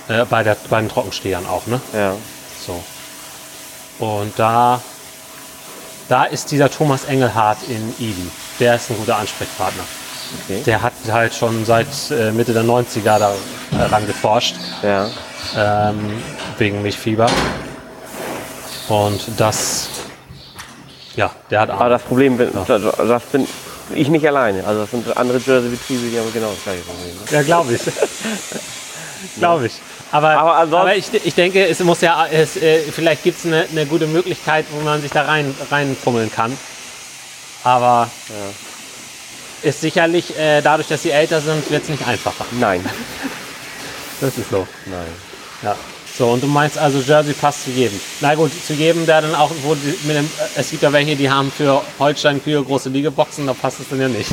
Äh, 0.09 0.25
bei, 0.25 0.43
der, 0.43 0.57
bei 0.69 0.81
den 0.81 0.89
Trockenstehern 0.89 1.45
auch, 1.45 1.65
ne? 1.67 1.79
Ja. 1.93 2.15
So. 2.65 2.83
Und 4.05 4.33
da, 4.37 4.81
da 6.09 6.25
ist 6.25 6.51
dieser 6.51 6.69
Thomas 6.69 7.05
Engelhardt 7.05 7.59
in 7.69 7.93
Eden. 7.99 8.29
Der 8.59 8.75
ist 8.75 8.89
ein 8.89 8.97
guter 8.97 9.15
Ansprechpartner. 9.17 9.83
Okay. 10.45 10.61
Der 10.65 10.81
hat 10.81 10.93
halt 11.11 11.33
schon 11.33 11.65
seit 11.65 11.87
äh, 12.11 12.31
Mitte 12.31 12.53
der 12.53 12.63
90er 12.63 13.19
daran 13.71 14.07
geforscht, 14.07 14.55
Ja. 14.83 15.09
ähm, 15.57 16.21
wegen 16.57 16.81
Milchfieber. 16.81 17.27
Und 18.87 19.21
das, 19.37 19.89
ja, 21.15 21.31
der 21.49 21.61
hat 21.61 21.69
Aber 21.69 21.89
das 21.89 22.01
Problem 22.03 22.37
bin, 22.37 22.49
das, 22.53 22.67
das 22.67 23.23
bin 23.31 23.47
ich 23.93 24.07
nicht 24.09 24.27
alleine. 24.27 24.65
Also 24.65 24.81
das 24.81 24.91
sind 24.91 25.17
andere 25.17 25.37
Jersey-Betriebe, 25.37 26.09
die 26.09 26.19
haben 26.19 26.31
genau 26.33 26.49
das 26.49 26.63
gleiche 26.63 26.81
Problem. 26.81 27.15
Ne? 27.15 27.21
Ja, 27.31 27.41
glaube 27.43 27.73
ich. 27.73 27.81
glaube 29.37 29.67
ich. 29.67 29.73
Aber, 30.11 30.29
Aber 30.31 30.79
aber, 30.79 30.95
ich, 30.95 31.05
ich 31.23 31.35
denke, 31.35 31.65
es 31.65 31.79
muss 31.79 32.01
ja, 32.01 32.27
es, 32.29 32.57
äh, 32.57 32.79
vielleicht 32.91 33.23
gibt 33.23 33.39
es 33.39 33.45
eine, 33.45 33.65
eine 33.71 33.85
gute 33.85 34.07
Möglichkeit, 34.07 34.65
wo 34.71 34.81
man 34.81 35.01
sich 35.01 35.11
da 35.11 35.23
rein 35.23 35.55
reinfummeln 35.69 36.31
kann. 36.31 36.57
Aber 37.63 38.09
ist 39.63 39.81
sicherlich, 39.81 40.37
äh, 40.37 40.61
dadurch, 40.61 40.87
dass 40.87 41.03
sie 41.03 41.11
älter 41.11 41.41
sind, 41.41 41.69
wird 41.69 41.83
es 41.83 41.89
nicht 41.89 42.07
einfacher. 42.07 42.45
Nein. 42.59 42.83
Das 44.19 44.37
ist 44.37 44.49
so. 44.49 44.67
Nein. 44.85 45.07
Ja. 45.63 45.75
So, 46.17 46.27
und 46.29 46.43
du 46.43 46.47
meinst 46.47 46.77
also, 46.77 46.99
Jersey 46.99 47.33
passt 47.33 47.63
zu 47.63 47.71
jedem. 47.71 47.99
Na 48.19 48.35
gut, 48.35 48.51
zu 48.67 48.73
jedem, 48.73 49.05
der 49.05 49.21
dann 49.21 49.33
auch, 49.33 49.49
wo 49.63 49.75
die, 49.75 49.97
mit 50.05 50.17
dem, 50.17 50.29
es 50.55 50.69
gibt 50.69 50.83
ja 50.83 50.91
welche, 50.91 51.15
die 51.15 51.29
haben 51.29 51.51
für 51.51 51.81
Holstein-Kühe 51.99 52.63
große 52.63 52.89
Liegeboxen, 52.89 53.47
da 53.47 53.53
passt 53.53 53.79
es 53.79 53.89
dann 53.89 54.01
ja 54.01 54.07
nicht. 54.09 54.29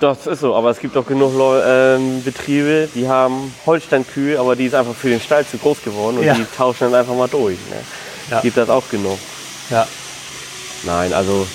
Das 0.00 0.26
ist 0.26 0.40
so, 0.40 0.54
aber 0.56 0.70
es 0.70 0.78
gibt 0.78 0.96
auch 0.96 1.06
genug 1.06 1.36
Leu 1.36 1.60
ähm, 1.62 2.22
Betriebe, 2.24 2.88
die 2.94 3.06
haben 3.06 3.54
Holstein-Kühe, 3.66 4.40
aber 4.40 4.56
die 4.56 4.64
ist 4.66 4.74
einfach 4.74 4.94
für 4.94 5.10
den 5.10 5.20
Stall 5.20 5.44
zu 5.46 5.58
groß 5.58 5.82
geworden 5.84 6.16
und 6.18 6.24
Ja. 6.24 6.32
die 6.32 6.46
tauschen 6.56 6.90
dann 6.90 6.94
einfach 7.00 7.14
mal 7.14 7.28
durch. 7.28 7.58
Ne? 7.68 7.76
Ja. 8.30 8.40
Gibt 8.40 8.56
das 8.56 8.70
auch 8.70 8.88
genug. 8.90 9.18
Ja. 9.68 9.86
Nein, 10.84 11.12
also 11.12 11.46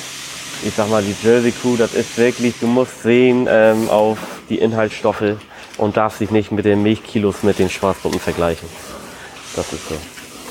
ich 0.66 0.74
sag 0.76 0.90
mal, 0.90 1.02
die 1.04 1.16
Jersey 1.26 1.52
Crew, 1.52 1.76
das 1.78 1.94
ist 1.94 2.18
wirklich, 2.18 2.56
du 2.60 2.68
musst 2.68 3.04
sehen 3.04 3.48
ähm, 3.50 3.90
auf 3.90 4.18
die 4.50 4.58
Inhaltsstoffe 4.58 5.38
und 5.78 5.96
darfst 5.98 6.20
dich 6.20 6.32
nicht 6.32 6.52
mit 6.52 6.66
den 6.66 6.82
Milchkilos 6.84 7.44
mit 7.44 7.60
den 7.60 7.70
Schwarzpumpen 7.70 8.20
vergleichen. 8.20 8.68
Das 9.56 9.72
ist 9.72 9.88
so. 9.88 9.96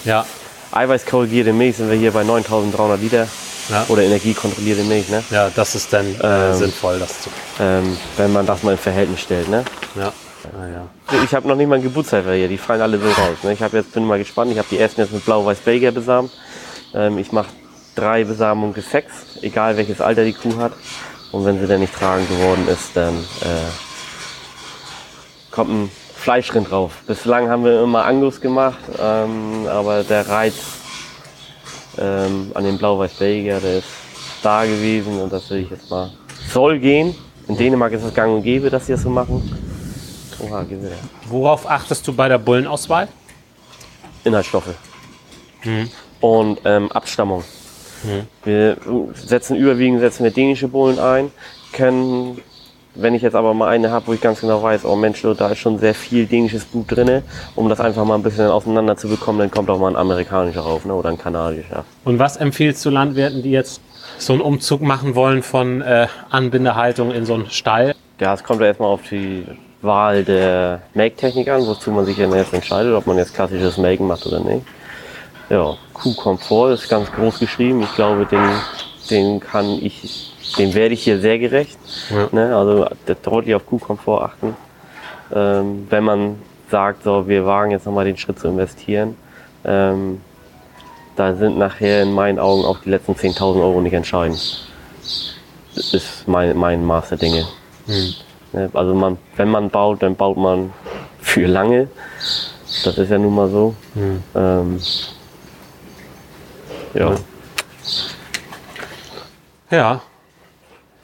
Ja. 0.05 0.25
Eiweißkorrigierte 0.73 1.53
Milch 1.53 1.77
sind 1.77 1.91
wir 1.91 1.97
hier 1.97 2.11
bei 2.13 2.25
9300 2.25 3.01
Liter 3.01 3.29
Ja. 3.69 3.85
oder 3.89 4.03
energiekontrollierte 4.03 4.83
Milch, 4.85 5.09
ne? 5.09 5.23
Ja, 5.31 5.51
das 5.55 5.75
ist 5.75 5.93
dann 5.93 6.07
äh, 6.21 6.51
Ähm. 6.51 6.55
sinnvoll, 6.55 6.99
das 6.99 7.23
zu. 7.23 7.31
ähm, 7.61 7.97
wenn 8.17 8.33
man 8.33 8.45
das 8.47 8.63
mal 8.63 8.73
im 8.73 8.79
Verhältnis 8.79 9.21
stellt. 9.21 9.49
Ne? 9.49 9.65
Ja. 9.95 10.13
Ja, 10.45 10.69
ja. 10.69 11.23
Ich 11.25 11.35
habe 11.35 11.49
noch 11.49 11.57
nicht 11.57 11.67
mal 11.69 11.77
einen 11.77 11.85
Geburtshelfer 11.85 12.35
hier, 12.35 12.49
die 12.49 12.59
fallen 12.59 12.83
alle 12.83 12.99
so 12.99 13.07
raus. 13.07 13.39
Ne? 13.45 13.53
Ich 13.55 13.63
hab 13.63 13.73
jetzt, 13.73 13.93
bin 13.93 14.05
mal 14.05 14.19
gespannt, 14.19 14.53
ich 14.53 14.59
habe 14.59 14.69
die 14.71 14.79
ersten 14.79 15.01
jetzt 15.01 15.13
mit 15.13 15.25
Blau-Weiß-Belgier 15.25 15.91
besamt. 15.93 16.31
Ähm, 16.95 17.17
ich 17.19 17.33
mache 17.33 17.49
drei 17.95 18.25
Besamungen 18.25 18.75
gesext, 18.75 19.43
egal 19.43 19.77
welches 19.77 20.01
Alter 20.01 20.25
die 20.25 20.33
Kuh 20.33 20.57
hat. 20.57 20.73
Und 21.33 21.45
wenn 21.45 21.59
sie 21.59 21.67
dann 21.67 21.81
nicht 21.81 21.95
tragend 21.95 22.29
geworden 22.29 22.69
ist, 22.69 22.91
dann 22.95 23.15
äh, 23.15 23.71
kommt 25.51 25.71
ein 25.71 25.91
Fleischrind 26.15 26.71
drauf. 26.71 26.93
Bislang 27.07 27.49
haben 27.49 27.65
wir 27.65 27.83
immer 27.83 28.05
Angus 28.05 28.41
gemacht, 28.41 28.79
ähm, 28.99 29.67
aber 29.69 30.05
der 30.05 30.29
Reiz 30.29 30.55
ähm, 31.99 32.53
an 32.55 32.65
den 32.65 32.79
Blau-Weiß-Belgier, 32.79 33.61
der 33.61 33.79
ist 33.79 33.89
da 34.43 34.65
gewesen 34.65 35.21
und 35.21 35.33
das 35.33 35.51
will 35.51 35.59
ich 35.59 35.71
jetzt 35.71 35.91
mal. 35.91 36.11
Soll 36.51 36.79
gehen. 36.79 37.15
In 37.49 37.57
Dänemark 37.57 37.93
ist 37.93 38.05
es 38.05 38.15
gang 38.15 38.33
und 38.33 38.43
gäbe, 38.43 38.71
dass 38.71 38.87
sie 38.87 38.93
das 38.93 39.03
so 39.03 39.11
machen. 39.11 39.43
Oha, 40.41 40.63
Gewitter. 40.63 40.97
Worauf 41.27 41.69
achtest 41.69 42.07
du 42.07 42.13
bei 42.13 42.29
der 42.29 42.39
Bullenauswahl? 42.39 43.09
Inhaltsstoffe. 44.25 44.75
Und 46.21 46.61
ähm, 46.65 46.91
Abstammung. 46.93 47.45
Wir 48.45 48.77
setzen 49.15 49.57
überwiegend 49.57 50.01
setzen 50.01 50.25
wir 50.25 50.31
dänische 50.31 50.69
Bullen 50.69 50.99
ein, 50.99 51.31
können, 51.73 52.39
wenn 52.95 53.15
ich 53.15 53.23
jetzt 53.23 53.35
aber 53.35 53.55
mal 53.55 53.69
eine 53.69 53.91
habe, 53.91 54.07
wo 54.07 54.13
ich 54.13 54.21
ganz 54.21 54.41
genau 54.41 54.63
weiß, 54.63 54.85
oh 54.85 54.97
Mensch, 54.97 55.23
da 55.23 55.49
ist 55.49 55.59
schon 55.59 55.79
sehr 55.79 55.95
viel 55.95 56.27
dänisches 56.27 56.65
Blut 56.65 56.91
drin, 56.91 57.23
um 57.57 57.69
das 57.69 57.81
einfach 57.81 58.05
mal 58.05 58.15
ein 58.15 58.23
bisschen 58.23 58.47
auseinander 58.47 58.97
zu 58.97 59.09
bekommen, 59.09 59.39
dann 59.41 59.51
kommt 59.51 59.69
auch 59.71 59.79
mal 59.79 59.89
ein 59.89 59.97
amerikanischer 59.97 60.61
rauf, 60.61 60.85
ne? 60.85 60.95
oder 60.95 61.09
ein 61.09 61.19
kanadischer. 61.19 61.85
Und 62.05 62.19
was 62.19 62.37
empfiehlst 62.37 62.85
du 62.85 62.91
Landwirten, 62.91 63.43
die 63.43 63.51
jetzt 63.51 63.81
so 64.19 64.33
einen 64.33 64.43
Umzug 64.43 64.81
machen 64.81 65.15
wollen 65.15 65.43
von 65.43 65.83
äh, 65.83 66.07
Anbindehaltung 66.31 67.11
in 67.11 67.27
so 67.27 67.35
einen 67.35 67.51
Stall? 67.51 67.95
Ja, 68.21 68.35
es 68.35 68.45
kommt 68.45 68.61
ja 68.61 68.69
erstmal 68.69 68.91
auf 68.91 69.01
die 69.11 69.45
Wahl 69.83 70.25
der 70.25 70.83
Melktechnik 70.95 71.49
an, 71.49 71.67
wozu 71.67 71.91
man 71.91 72.05
sich 72.05 72.17
dann 72.17 72.33
jetzt 72.33 72.55
entscheidet, 72.55 72.95
ob 72.95 73.07
man 73.07 73.19
jetzt 73.19 73.35
klassisches 73.35 73.77
Melken 73.77 74.07
macht 74.07 74.25
oder 74.27 74.41
nicht. 74.41 74.65
Ja, 75.51 75.77
Kuhkomfort 75.95 76.73
ist 76.73 76.89
ganz 76.89 77.11
groß 77.13 77.39
geschrieben. 77.39 77.83
Ich 77.83 77.95
glaube, 77.95 78.27
den, 78.27 78.51
den 79.11 79.41
kann 79.41 79.79
ich, 79.81 80.33
dem 80.59 80.75
werde 80.75 80.95
ich 80.95 81.05
hier 81.05 81.21
sehr 81.21 81.39
gerecht. 81.39 81.79
Ja. 82.11 82.29
Ne? 82.33 82.57
Also 82.57 82.87
deutlich 83.23 83.55
auf 83.55 83.65
Kuhkomfort 83.67 84.23
achten. 84.23 84.57
Ähm, 85.35 85.87
wenn 85.89 86.05
man 86.05 86.43
sagt, 86.71 87.05
so, 87.05 87.27
wir 87.29 87.47
wagen 87.47 87.71
jetzt 87.71 87.87
nochmal 87.87 88.05
den 88.05 88.17
Schritt 88.17 88.39
zu 88.39 88.49
investieren, 88.49 89.17
ähm, 89.65 90.21
da 91.17 91.35
sind 91.35 91.57
nachher 91.57 92.03
in 92.03 92.13
meinen 92.13 92.39
Augen 92.39 92.65
auch 92.65 92.79
die 92.81 92.91
letzten 92.91 93.13
10.000 93.13 93.61
Euro 93.63 93.81
nicht 93.81 93.93
entscheidend. 93.93 94.69
Das 95.75 95.95
ist 95.95 96.27
mein, 96.27 96.57
mein 96.57 96.85
Maß 96.85 97.11
der 97.11 97.19
Dinge. 97.19 97.47
Ne, 98.53 98.71
Also 98.73 98.95
man, 98.95 99.19
wenn 99.37 99.49
man 99.49 99.71
baut, 99.71 100.03
dann 100.03 100.17
baut 100.17 100.37
man 100.37 100.73
für 101.21 101.47
lange. 101.47 101.89
Das 102.85 102.99
ist 102.99 103.11
ja 103.11 103.19
nun 103.19 103.35
mal 103.35 103.49
so. 103.49 103.75
Hm. 103.95 104.23
Ähm, 104.35 104.81
ja. 106.95 107.15
Ja. 109.71 110.03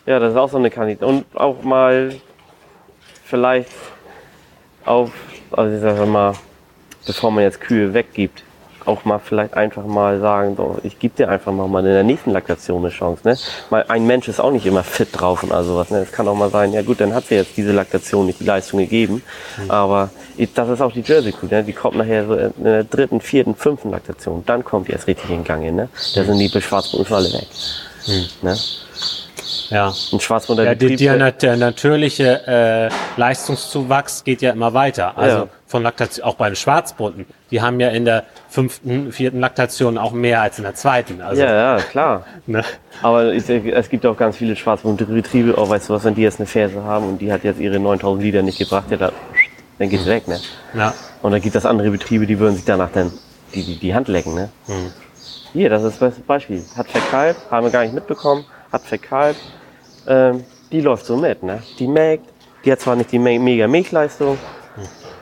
ja, 0.07 0.18
das 0.18 0.32
ist 0.32 0.38
auch 0.38 0.51
so 0.51 0.59
eine 0.59 0.70
Kandidatin. 0.70 1.09
Und 1.09 1.36
auch 1.36 1.62
mal 1.62 2.14
vielleicht 3.24 3.70
auf, 4.84 5.11
also 5.51 5.74
ich 5.74 5.80
sage 5.80 6.07
mal, 6.07 6.34
bevor 7.07 7.30
man 7.30 7.45
jetzt 7.45 7.61
Kühe 7.61 7.93
weggibt, 7.93 8.45
auch 8.87 9.05
mal 9.05 9.18
vielleicht 9.18 9.55
einfach 9.55 9.85
mal 9.85 10.20
sagen, 10.20 10.55
so, 10.57 10.78
ich 10.83 10.99
gebe 10.99 11.14
dir 11.16 11.28
einfach 11.28 11.53
mal 11.53 11.78
in 11.81 11.85
der 11.93 12.03
nächsten 12.03 12.31
Laktation 12.31 12.83
eine 12.85 12.91
Chance. 12.93 13.22
Ne? 13.24 13.37
Mal, 13.70 13.85
ein 13.89 14.07
Mensch 14.07 14.28
ist 14.28 14.41
auch 14.41 14.51
nicht 14.51 14.66
immer 14.66 14.83
fit 14.83 15.09
drauf 15.12 15.43
und 15.43 15.53
all 15.53 15.64
sowas. 15.64 15.91
Ne? 15.91 15.99
Es 15.99 16.12
kann 16.12 16.26
auch 16.28 16.35
mal 16.35 16.51
sein, 16.51 16.72
ja 16.72 16.83
gut, 16.83 17.01
dann 17.01 17.14
hat 17.14 17.26
sie 17.26 17.35
jetzt 17.37 17.57
diese 17.57 17.72
Laktation 17.72 18.26
nicht 18.26 18.41
die 18.41 18.45
Leistung 18.45 18.81
gegeben. 18.81 19.22
Aber 19.68 20.11
ich- 20.37 20.53
das 20.55 20.68
ist 20.68 20.81
auch 20.81 20.93
die 20.93 21.01
Jersey 21.03 21.33
Crew, 21.33 21.47
ne? 21.51 21.62
die 21.64 21.72
kommt 21.72 21.97
nachher 21.97 22.26
so 22.26 22.35
in 22.35 22.53
der 22.64 22.85
dritten, 22.85 23.20
vierten, 23.20 23.55
fünften 23.55 23.91
Laktation. 23.91 24.43
Dann 24.47 24.64
kommt 24.64 24.89
die 24.89 24.93
erst 24.93 25.07
richtig 25.07 25.31
in 25.31 25.45
Gang. 25.45 25.62
Ne? 25.74 25.89
Da 26.14 26.24
sind 26.24 26.39
die 26.39 26.49
Schwarzbunden 26.61 27.07
schon 27.07 27.16
alle 27.18 27.33
weg. 27.33 27.47
Ne? 28.43 28.57
Ja. 29.70 29.93
Ein 30.12 30.20
Schwarzbunder 30.20 30.64
Ja, 30.64 30.74
der, 30.74 31.16
nat- 31.16 31.43
der 31.43 31.57
natürliche 31.57 32.47
äh, 32.47 32.91
Leistungszuwachs 33.20 34.24
geht 34.24 34.43
ja 34.43 34.51
immer 34.51 34.74
weiter. 34.74 35.16
Also 35.16 35.37
Ja. 35.39 35.49
Von 35.71 35.85
Laktation, 35.85 36.27
auch 36.27 36.35
bei 36.35 36.49
den 36.49 36.57
Schwarzbunten. 36.57 37.27
Die 37.53 37.62
haben 37.62 37.79
ja 37.79 37.91
in 37.91 38.05
der 38.05 38.25
fünften, 38.49 39.12
vierten 39.12 39.39
Laktation 39.39 39.99
auch 39.99 40.11
mehr 40.11 40.43
als 40.43 40.59
in 40.59 40.64
der 40.64 40.75
zweiten. 40.75 41.23
Also, 41.23 41.43
ja, 41.43 41.77
ja, 41.77 41.83
klar. 41.83 42.27
ne? 42.47 42.64
Aber 43.03 43.33
ich, 43.33 43.49
es 43.49 43.89
gibt 43.89 44.05
auch 44.05 44.16
ganz 44.16 44.37
viele 44.37 44.57
Schwarzbundbetriebe, 44.57 45.57
auch 45.57 45.71
weißt 45.71 45.89
du 45.89 45.95
was, 45.95 46.03
wenn 46.03 46.16
die 46.16 46.23
jetzt 46.23 46.41
eine 46.41 46.47
Ferse 46.47 46.83
haben 46.83 47.07
und 47.07 47.18
die 47.21 47.33
hat 47.33 47.45
jetzt 47.45 47.61
ihre 47.61 47.79
9000 47.79 48.25
Liter 48.25 48.43
nicht 48.43 48.59
gebracht, 48.59 48.91
ja, 48.91 48.97
da, 48.97 49.12
dann 49.79 49.89
geht's 49.89 50.07
weg, 50.07 50.27
ne? 50.27 50.41
ja. 50.75 50.93
Und 51.23 51.33
dann 51.33 51.41
gibt 51.41 51.55
es 51.55 51.64
andere 51.64 51.91
Betriebe, 51.91 52.27
die 52.27 52.39
würden 52.39 52.57
sich 52.57 52.64
danach 52.64 52.91
dann 52.91 53.12
die, 53.55 53.62
die, 53.62 53.79
die 53.79 53.95
Hand 53.95 54.09
lecken, 54.09 54.35
ne? 54.35 54.49
Hier, 55.53 55.68
das 55.68 55.85
ist 55.85 56.01
das 56.01 56.18
Beispiel. 56.21 56.64
Hat 56.77 56.89
verkalbt, 56.89 57.51
haben 57.51 57.66
wir 57.66 57.71
gar 57.71 57.83
nicht 57.83 57.95
mitbekommen, 57.95 58.45
hat 58.73 58.83
verkalbt, 58.83 59.41
ähm, 60.09 60.45
die 60.73 60.81
läuft 60.81 61.07
so 61.07 61.16
mit, 61.16 61.43
ne? 61.43 61.62
Die 61.79 61.87
melkt, 61.87 62.27
die 62.64 62.73
hat 62.73 62.81
zwar 62.81 62.97
nicht 62.97 63.12
die 63.12 63.18
me 63.18 63.39
mega 63.39 63.68
Milchleistung, 63.68 64.39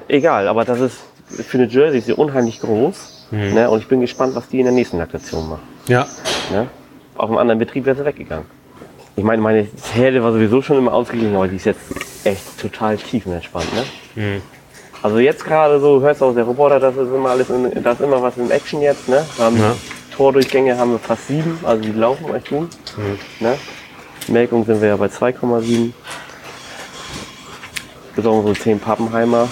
egal, 0.09 0.49
aber 0.49 0.65
das 0.65 0.81
ist 0.81 0.99
für 1.47 1.59
eine 1.59 1.67
Jersey 1.67 1.99
ist 1.99 2.07
sie 2.07 2.13
unheimlich 2.15 2.61
groß, 2.61 3.27
ne? 3.31 3.69
Und 3.71 3.81
ich 3.81 3.89
bin 3.89 4.01
gespannt, 4.01 4.35
was 4.35 4.49
die 4.49 4.59
in 4.61 4.65
der 4.65 4.73
nächsten 4.73 4.99
Laktation 4.99 5.49
macht. 5.49 5.63
ja. 5.87 6.07
Ne? 6.51 6.67
Auf 7.17 7.29
einem 7.29 7.39
anderen 7.39 7.59
Betrieb 7.59 7.85
wäre 7.85 7.97
sie 7.97 8.05
weggegangen. 8.05 8.47
Ich 9.17 9.25
meine, 9.25 9.43
meine 9.43 9.67
Herde 9.93 10.23
war 10.23 10.33
sowieso 10.33 10.63
schon 10.63 10.79
immer 10.79 10.93
ausgeglichen, 10.95 11.35
aber 11.35 11.49
die 11.49 11.57
ist 11.57 11.65
jetzt 11.67 11.81
echt 12.25 12.59
total 12.61 12.97
tiefenentspannt. 12.97 13.67
Ne? 13.75 14.41
Also 15.03 15.19
jetzt 15.19 15.45
gerade 15.45 15.81
so, 15.81 16.01
hörst 16.01 16.21
du 16.21 16.27
aus 16.27 16.35
der 16.37 16.45
Roboter, 16.45 16.79
das 16.79 16.97
ist 16.97 17.09
immer 17.13 17.31
alles, 17.31 17.51
in, 17.51 17.83
da 17.83 17.93
ist 17.93 18.01
immer 18.01 18.23
was 18.23 18.37
in 18.37 18.51
Action 18.53 18.81
jetzt. 18.81 19.09
Ne? 19.09 19.25
Wir 19.37 19.45
haben 19.45 19.57
Ja. 19.59 19.75
Tordurchgänge 20.17 20.79
haben 20.79 20.93
wir 20.93 20.99
fast 21.01 21.27
sieben, 21.29 21.59
also 21.65 21.83
die 21.83 21.93
laufen 21.93 22.33
echt 22.35 22.49
gut. 22.51 22.69
Ne? 23.41 23.57
Melkung 24.29 24.65
sind 24.65 24.81
wir 24.81 24.89
ja 24.89 24.97
bei 24.97 25.07
2,7. 25.07 25.93
Bis 28.17 28.27
auf 28.27 28.37
unsere 28.37 28.55
10 28.57 28.79
Pappenheimer 28.81 29.49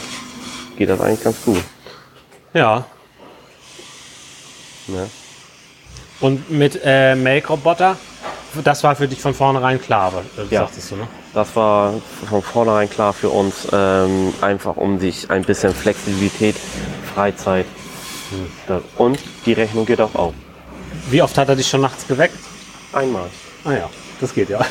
geht 0.76 0.88
das 0.88 1.00
eigentlich 1.00 1.22
ganz 1.24 1.36
gut. 1.44 1.62
Ja. 2.54 2.84
Ne? 4.86 5.08
Und 6.20 6.50
mit 6.50 6.80
äh, 6.84 7.14
Make-Roboter, 7.14 7.96
das 8.64 8.82
war 8.84 8.96
für 8.96 9.06
dich 9.08 9.20
von 9.20 9.34
vornherein 9.34 9.80
klar, 9.80 10.12
äh, 10.38 10.54
Ja. 10.54 10.62
sagtest 10.62 10.90
du, 10.92 10.96
ne? 10.96 11.08
Das 11.34 11.54
war 11.56 11.94
von 12.28 12.42
vornherein 12.42 12.88
klar 12.88 13.12
für 13.12 13.28
uns, 13.28 13.68
ähm, 13.72 14.32
einfach 14.40 14.76
um 14.76 14.98
sich 14.98 15.30
ein 15.30 15.42
bisschen 15.44 15.74
Flexibilität, 15.74 16.56
Freizeit. 17.14 17.66
Da- 18.66 18.80
Und 18.96 19.18
die 19.44 19.52
Rechnung 19.52 19.84
geht 19.86 20.00
auch 20.00 20.14
auf. 20.14 20.34
Wie 21.10 21.20
oft 21.22 21.36
hat 21.36 21.48
er 21.48 21.56
dich 21.56 21.68
schon 21.68 21.82
nachts 21.82 22.06
geweckt? 22.08 22.38
Einmal. 22.92 23.28
Ah 23.64 23.72
ja, 23.72 23.90
das 24.20 24.32
geht 24.34 24.48
ja. 24.48 24.60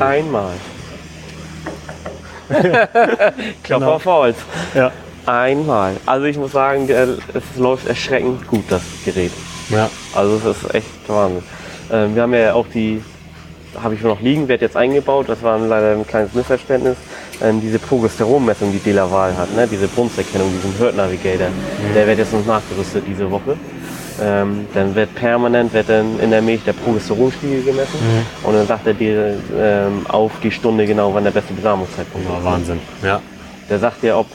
Einmal. 0.00 0.52
Klopfer 3.62 3.78
Genau. 3.78 3.92
auf 3.92 4.04
Holz. 4.06 4.36
ja. 4.74 4.90
Einmal. 5.24 5.94
Also 6.04 6.26
ich 6.26 6.36
muss 6.36 6.50
sagen, 6.50 6.88
es 6.90 7.42
läuft 7.56 7.86
erschreckend 7.86 8.44
gut, 8.48 8.64
das 8.68 8.82
Gerät. 9.04 9.30
Ja. 9.70 9.88
Also 10.14 10.36
es 10.36 10.56
ist 10.56 10.74
echt 10.74 10.86
Wahnsinn. 11.06 11.44
Ähm, 11.92 12.14
wir 12.16 12.22
haben 12.22 12.34
ja 12.34 12.54
auch 12.54 12.66
die, 12.74 13.00
habe 13.80 13.94
ich 13.94 14.02
noch 14.02 14.20
liegen, 14.20 14.48
wird 14.48 14.62
jetzt 14.62 14.76
eingebaut, 14.76 15.28
das 15.28 15.40
war 15.42 15.58
leider 15.60 15.92
ein 15.92 16.04
kleines 16.06 16.34
Missverständnis, 16.34 16.96
ähm, 17.40 17.60
diese 17.60 17.78
Progesteronmessung, 17.78 18.72
die 18.72 18.80
Delaval 18.80 19.36
hat, 19.36 19.54
ne? 19.54 19.68
diese 19.68 19.86
Brunsterkennung, 19.86 20.50
diesen 20.52 20.76
Herd 20.78 20.96
Navigator, 20.96 21.46
der 21.94 22.06
wird 22.08 22.18
jetzt 22.18 22.32
noch 22.32 22.44
nachgerüstet 22.44 23.04
diese 23.06 23.30
Woche. 23.30 23.56
Ähm, 24.20 24.66
dann 24.74 24.94
wird 24.94 25.14
permanent 25.14 25.72
wird 25.72 25.88
dann 25.88 26.18
in 26.20 26.30
der 26.30 26.42
Milch 26.42 26.62
der 26.64 26.72
Progesteronspiegel 26.72 27.62
gemessen 27.62 27.98
und 28.42 28.54
dann 28.54 28.66
sagt 28.66 28.86
er 28.86 28.94
dir 28.94 29.36
ähm, 29.56 30.06
auf 30.08 30.32
die 30.42 30.50
Stunde 30.50 30.86
genau, 30.86 31.14
wann 31.14 31.24
der 31.24 31.30
beste 31.30 31.52
Besamungszeitpunkt 31.52 32.28
Oh, 32.30 32.38
ist. 32.38 32.44
Wahnsinn. 32.44 32.80
Ja. 33.02 33.20
Der 33.70 33.78
sagt 33.78 34.02
dir, 34.02 34.16
ob 34.16 34.26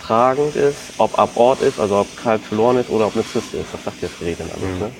tragend 0.00 0.54
ist, 0.54 0.76
ob 0.98 1.18
ab 1.18 1.30
Ort 1.34 1.62
ist, 1.62 1.80
also 1.80 1.98
ob 1.98 2.16
Kalb 2.22 2.42
verloren 2.42 2.78
ist 2.78 2.90
oder 2.90 3.06
ob 3.06 3.14
eine 3.14 3.24
Zyste 3.24 3.56
ist. 3.58 3.72
Das 3.72 3.84
sagt 3.84 4.00
dir 4.00 4.06
das 4.06 4.18
Gerät 4.18 4.38
dann 4.38 4.48
alles. 4.50 4.80
Ne? 4.80 4.90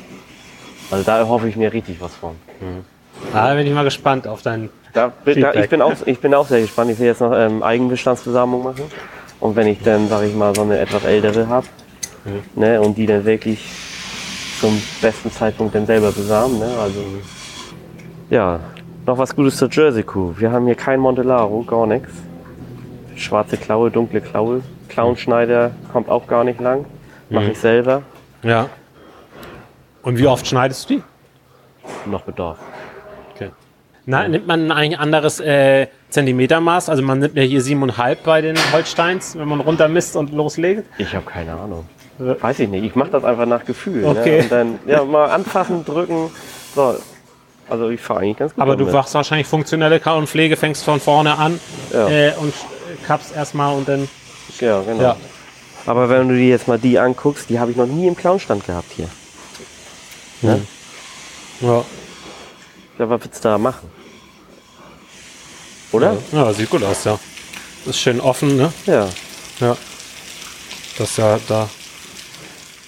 Also 0.91 1.05
da 1.05 1.27
hoffe 1.27 1.49
ich 1.49 1.57
mir 1.57 1.73
richtig 1.73 2.01
was 2.01 2.15
von. 2.15 2.37
Da 3.33 3.55
bin 3.55 3.67
ich 3.67 3.73
mal 3.73 3.85
gespannt 3.85 4.27
auf 4.27 4.43
deinen. 4.43 4.69
Da, 4.93 5.13
da, 5.25 5.55
ich, 5.55 5.69
bin 5.69 5.83
auch, 5.83 5.93
ich 6.05 6.19
bin 6.19 6.35
auch 6.35 6.49
sehr 6.49 6.61
gespannt. 6.61 6.91
Ich 6.91 6.99
will 6.99 7.07
jetzt 7.07 7.21
noch 7.21 7.33
ähm, 7.33 7.63
Eigenbestandsbesamung 7.63 8.63
machen. 8.63 8.85
Und 9.41 9.57
wenn 9.57 9.67
ich 9.67 9.79
dann, 9.83 10.09
sage 10.09 10.27
ich 10.27 10.35
mal, 10.35 10.55
so 10.55 10.63
eine 10.63 10.79
etwas 10.79 11.05
ältere 11.05 11.49
habe 11.49 11.67
ne, 12.55 12.81
und 12.81 12.97
die 12.97 13.07
dann 13.07 13.25
wirklich 13.25 13.65
zum 14.61 14.81
besten 15.01 15.31
Zeitpunkt 15.31 15.75
dann 15.75 15.87
selber 15.87 16.13
besamen. 16.13 16.59
Ne? 16.59 16.69
Also, 16.81 17.01
ja, 18.31 18.61
noch 19.07 19.19
was 19.19 19.35
Gutes 19.35 19.57
zur 19.57 19.71
Jersey 19.71 20.03
Kuh. 20.03 20.35
Wir 20.37 20.51
haben 20.51 20.67
hier 20.67 20.75
kein 20.75 21.01
Montelaro, 21.01 21.63
gar 21.63 21.87
nichts. 21.87 22.13
Schwarze 23.17 23.57
Klaue, 23.57 23.91
dunkle 23.91 24.21
Klaue. 24.21 24.63
Clownschneider 24.89 25.73
kommt 25.93 26.09
auch 26.09 26.27
gar 26.27 26.45
nicht 26.45 26.61
lang. 26.61 26.85
Mache 27.31 27.53
ich 27.53 27.59
selber. 27.59 28.03
Ja. 28.43 28.69
Und 30.03 30.19
wie 30.19 30.27
oft 30.27 30.47
schneidest 30.47 30.89
du 30.89 30.95
die? 30.95 31.03
Noch 32.09 32.23
Bedarf. 32.23 32.59
Okay. 33.35 33.51
Na, 34.05 34.29
nimmt 34.29 34.47
man 34.47 34.71
eigentlich 34.71 34.99
ein 34.99 35.03
anderes 35.03 35.41
äh, 35.41 35.89
Zentimetermaß? 36.11 36.89
Also 36.89 37.03
man 37.03 37.19
nimmt 37.19 37.37
ja 37.37 37.43
hier 37.43 37.61
7,5 37.61 38.17
bei 38.25 38.41
den 38.41 38.57
Holsteins, 38.73 39.37
wenn 39.37 39.49
man 39.49 39.61
runtermisst 39.61 40.17
und 40.17 40.33
loslegt. 40.33 40.85
Ich 40.99 41.15
habe 41.15 41.27
keine 41.27 41.53
Ahnung. 41.55 41.87
Ja. 42.19 42.41
Weiß 42.41 42.59
ich 42.61 42.69
nicht. 42.69 42.85
Ich 42.85 42.95
mache 42.95 43.11
das 43.11 43.25
einfach 43.25 43.47
nach 43.47 43.65
Gefühl. 43.65 44.05
Okay. 44.05 44.39
Ne? 44.39 44.43
Und 44.43 44.53
dann 44.53 44.79
ja, 44.87 45.05
mal 45.05 45.27
anfassen, 45.31 45.85
drücken. 45.85 46.31
So. 46.75 46.97
Also 47.69 47.91
ich 47.91 48.01
fahre 48.01 48.21
eigentlich 48.21 48.37
ganz 48.39 48.55
gut. 48.55 48.63
Aber 48.63 48.77
du 48.77 48.85
damit. 48.85 48.95
machst 48.95 49.15
wahrscheinlich 49.15 49.47
funktionelle 49.47 49.99
Kau- 50.01 50.17
und 50.19 50.29
Pflege, 50.29 50.57
fängst 50.57 50.85
von 50.85 51.01
vorne 51.01 51.37
an 51.37 51.61
Ja. 51.93 52.09
äh, 52.09 52.33
und 52.39 52.55
kappst 53.07 53.35
erstmal 53.35 53.75
und 53.77 53.89
dann. 53.89 54.09
Ja, 54.61 54.81
genau. 54.83 55.03
Ja. 55.03 55.17
Aber 55.85 56.09
wenn 56.09 56.29
du 56.29 56.35
dir 56.35 56.49
jetzt 56.49 56.69
mal 56.69 56.79
die 56.79 56.99
anguckst, 56.99 57.49
die 57.51 57.59
habe 57.59 57.71
ich 57.71 57.77
noch 57.77 57.87
nie 57.87 58.07
im 58.07 58.17
Clownstand 58.17 58.67
gehabt 58.67 58.91
hier. 58.97 59.09
Ne? 60.43 60.63
Ja. 61.61 61.85
Ja, 62.99 63.11
was 63.11 63.23
willst 63.25 63.45
du 63.45 63.49
da 63.49 63.59
machen? 63.59 63.91
Oder? 65.93 66.17
ja, 66.33 66.53
sieht 66.53 66.71
gut 66.71 66.83
aus, 66.83 67.05
ja. 67.05 67.19
Ist 67.85 67.99
schön 68.01 68.21
offen, 68.21 68.57
ne? 68.57 68.73
Ja. 68.87 69.09
Ja. 69.61 69.77
Das 70.99 71.11
ist 71.11 71.19
ja 71.19 71.39
da. 71.49 71.69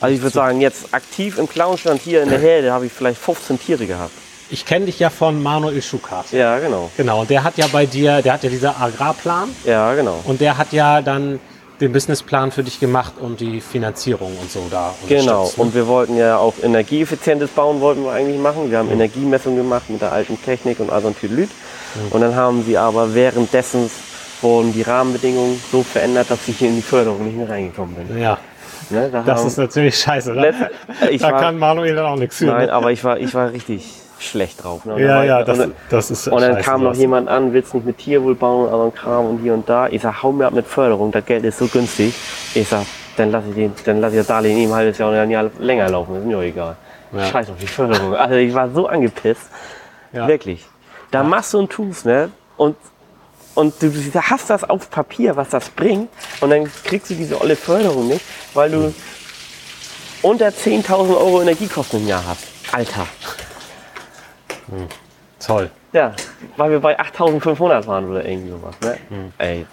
Also 0.00 0.14
ich 0.14 0.22
würde 0.22 0.34
sagen, 0.34 0.60
jetzt 0.60 0.94
aktiv 0.94 1.38
im 1.38 1.48
Clownstand 1.48 2.00
hier 2.00 2.22
in 2.22 2.28
der 2.28 2.38
Herde 2.38 2.72
habe 2.72 2.86
ich 2.86 2.92
vielleicht 2.92 3.20
15 3.20 3.60
Tiere 3.60 3.86
gehabt. 3.86 4.12
Ich 4.50 4.64
kenne 4.64 4.86
dich 4.86 4.98
ja 4.98 5.10
von 5.10 5.42
Manuel 5.42 5.82
Schukat. 5.82 6.32
Ja, 6.32 6.58
genau. 6.58 6.90
Genau, 6.96 7.20
und 7.20 7.30
der 7.30 7.44
hat 7.44 7.58
ja 7.58 7.66
bei 7.70 7.84
dir, 7.84 8.22
der 8.22 8.34
hat 8.34 8.44
ja 8.44 8.48
dieser 8.50 8.80
Agrarplan 8.80 9.50
Ja, 9.64 9.94
genau. 9.94 10.20
und 10.24 10.40
der 10.40 10.56
hat 10.56 10.72
ja 10.72 11.02
dann 11.02 11.38
den 11.80 11.92
Businessplan 11.92 12.50
für 12.50 12.62
dich 12.62 12.80
gemacht 12.80 13.14
und 13.20 13.40
die 13.40 13.60
Finanzierung 13.60 14.36
und 14.40 14.50
so 14.50 14.66
da. 14.70 14.94
Genau, 15.06 15.52
und 15.56 15.74
wir 15.74 15.86
wollten 15.86 16.16
ja 16.16 16.38
auch 16.38 16.54
energieeffizientes 16.62 17.50
Bauen 17.50 17.80
wollten 17.80 18.04
wir 18.04 18.12
eigentlich 18.12 18.40
machen. 18.40 18.70
Wir 18.70 18.78
haben 18.78 18.90
Energiemessung 18.90 19.54
gemacht 19.56 19.88
mit 19.88 20.00
der 20.00 20.12
alten 20.12 20.42
Technik 20.42 20.80
und 20.80 20.90
Asanthylyt. 20.90 21.50
Und 22.10 22.20
dann 22.20 22.34
haben 22.34 22.64
sie 22.64 22.76
aber 22.78 23.14
währenddessen 23.14 23.90
wurden 24.40 24.72
die 24.72 24.82
Rahmenbedingungen 24.82 25.60
so 25.70 25.82
verändert, 25.82 26.30
dass 26.30 26.46
ich 26.46 26.58
hier 26.58 26.68
in 26.68 26.76
die 26.76 26.82
Förderung 26.82 27.24
nicht 27.24 27.36
mehr 27.36 27.48
reingekommen 27.48 27.94
bin. 27.94 28.20
Ja, 28.20 28.38
Ne, 28.90 29.08
da 29.10 29.22
das 29.22 29.40
haben- 29.40 29.46
ist 29.48 29.58
natürlich 29.58 29.98
scheiße. 29.98 30.32
Ne? 30.32 30.40
Letzt- 30.40 31.22
da 31.22 31.30
war- 31.32 31.40
kann 31.40 31.58
Manuel 31.58 31.94
dann 31.94 32.06
auch 32.06 32.16
nichts 32.16 32.36
für. 32.36 32.46
Nein, 32.46 32.66
ne? 32.66 32.72
aber 32.72 32.90
ich 32.92 33.02
war, 33.04 33.18
ich 33.18 33.34
war 33.34 33.52
richtig 33.52 33.90
schlecht 34.18 34.64
drauf. 34.64 34.84
Ne? 34.84 35.00
Ja, 35.00 35.22
ja, 35.22 35.40
ich, 35.40 35.46
das, 35.46 35.58
und, 35.60 35.74
das 35.90 36.10
ist 36.10 36.28
und 36.28 36.40
dann 36.40 36.54
scheiße, 36.54 36.64
kam 36.64 36.82
noch 36.82 36.94
jemand 36.94 37.28
an, 37.28 37.52
willst 37.52 37.74
nicht 37.74 37.86
mit 37.86 37.98
Tierwohl 37.98 38.34
bauen, 38.34 38.66
also 38.68 38.84
ein 38.86 38.94
Kram 38.94 39.26
und 39.26 39.38
hier 39.42 39.54
und 39.54 39.68
da. 39.68 39.88
Ich 39.88 40.02
sag, 40.02 40.22
hau 40.22 40.32
mir 40.32 40.46
ab 40.46 40.54
mit 40.54 40.66
Förderung, 40.66 41.12
das 41.12 41.24
Geld 41.24 41.44
ist 41.44 41.58
so 41.58 41.66
günstig. 41.66 42.14
Ich 42.54 42.66
sag, 42.68 42.82
dann 43.16 43.30
lass 43.30 43.44
ich 43.48 43.54
den, 43.54 43.72
dann 43.84 44.00
lass 44.00 44.12
ich 44.12 44.18
das 44.18 44.26
Darlehen 44.26 44.58
ihm 44.58 44.70
ein 44.70 44.74
halbes 44.76 44.98
Jahr 44.98 45.10
oder 45.10 45.20
ein 45.22 45.30
Jahr 45.30 45.50
länger 45.58 45.88
laufen, 45.88 46.16
ist 46.16 46.24
mir 46.24 46.34
doch 46.34 46.42
egal. 46.42 46.76
Ja. 47.12 47.24
Scheiß 47.24 47.50
auf 47.50 47.56
die 47.60 47.66
Förderung. 47.66 48.14
Also 48.14 48.34
ich 48.34 48.52
war 48.54 48.68
so 48.70 48.86
angepisst. 48.86 49.50
Ja. 50.12 50.26
Wirklich. 50.26 50.66
Da 51.10 51.22
machst 51.22 51.54
du 51.54 51.58
und 51.60 51.70
tust, 51.70 52.04
ne? 52.04 52.30
Und, 52.56 52.76
und 53.58 53.74
du 53.82 53.92
hast 54.22 54.50
das 54.50 54.62
auf 54.62 54.88
Papier, 54.88 55.34
was 55.34 55.48
das 55.48 55.68
bringt, 55.68 56.08
und 56.40 56.50
dann 56.50 56.70
kriegst 56.84 57.10
du 57.10 57.14
diese 57.14 57.40
olle 57.40 57.56
Förderung 57.56 58.06
nicht, 58.06 58.24
weil 58.54 58.70
du 58.70 58.94
unter 60.22 60.46
10.000 60.46 60.90
Euro 61.10 61.42
Energiekosten 61.42 62.00
im 62.00 62.06
Jahr 62.06 62.24
hast. 62.24 62.46
Alter. 62.70 63.06
Toll. 65.44 65.70
Ja, 65.92 66.14
weil 66.56 66.70
wir 66.70 66.78
bei 66.78 67.00
8.500 67.00 67.86
waren 67.86 68.08
oder 68.08 68.24
irgendwie 68.24 68.50
sowas. 68.50 68.76
Ne? 68.80 68.98
Ey, 69.38 69.66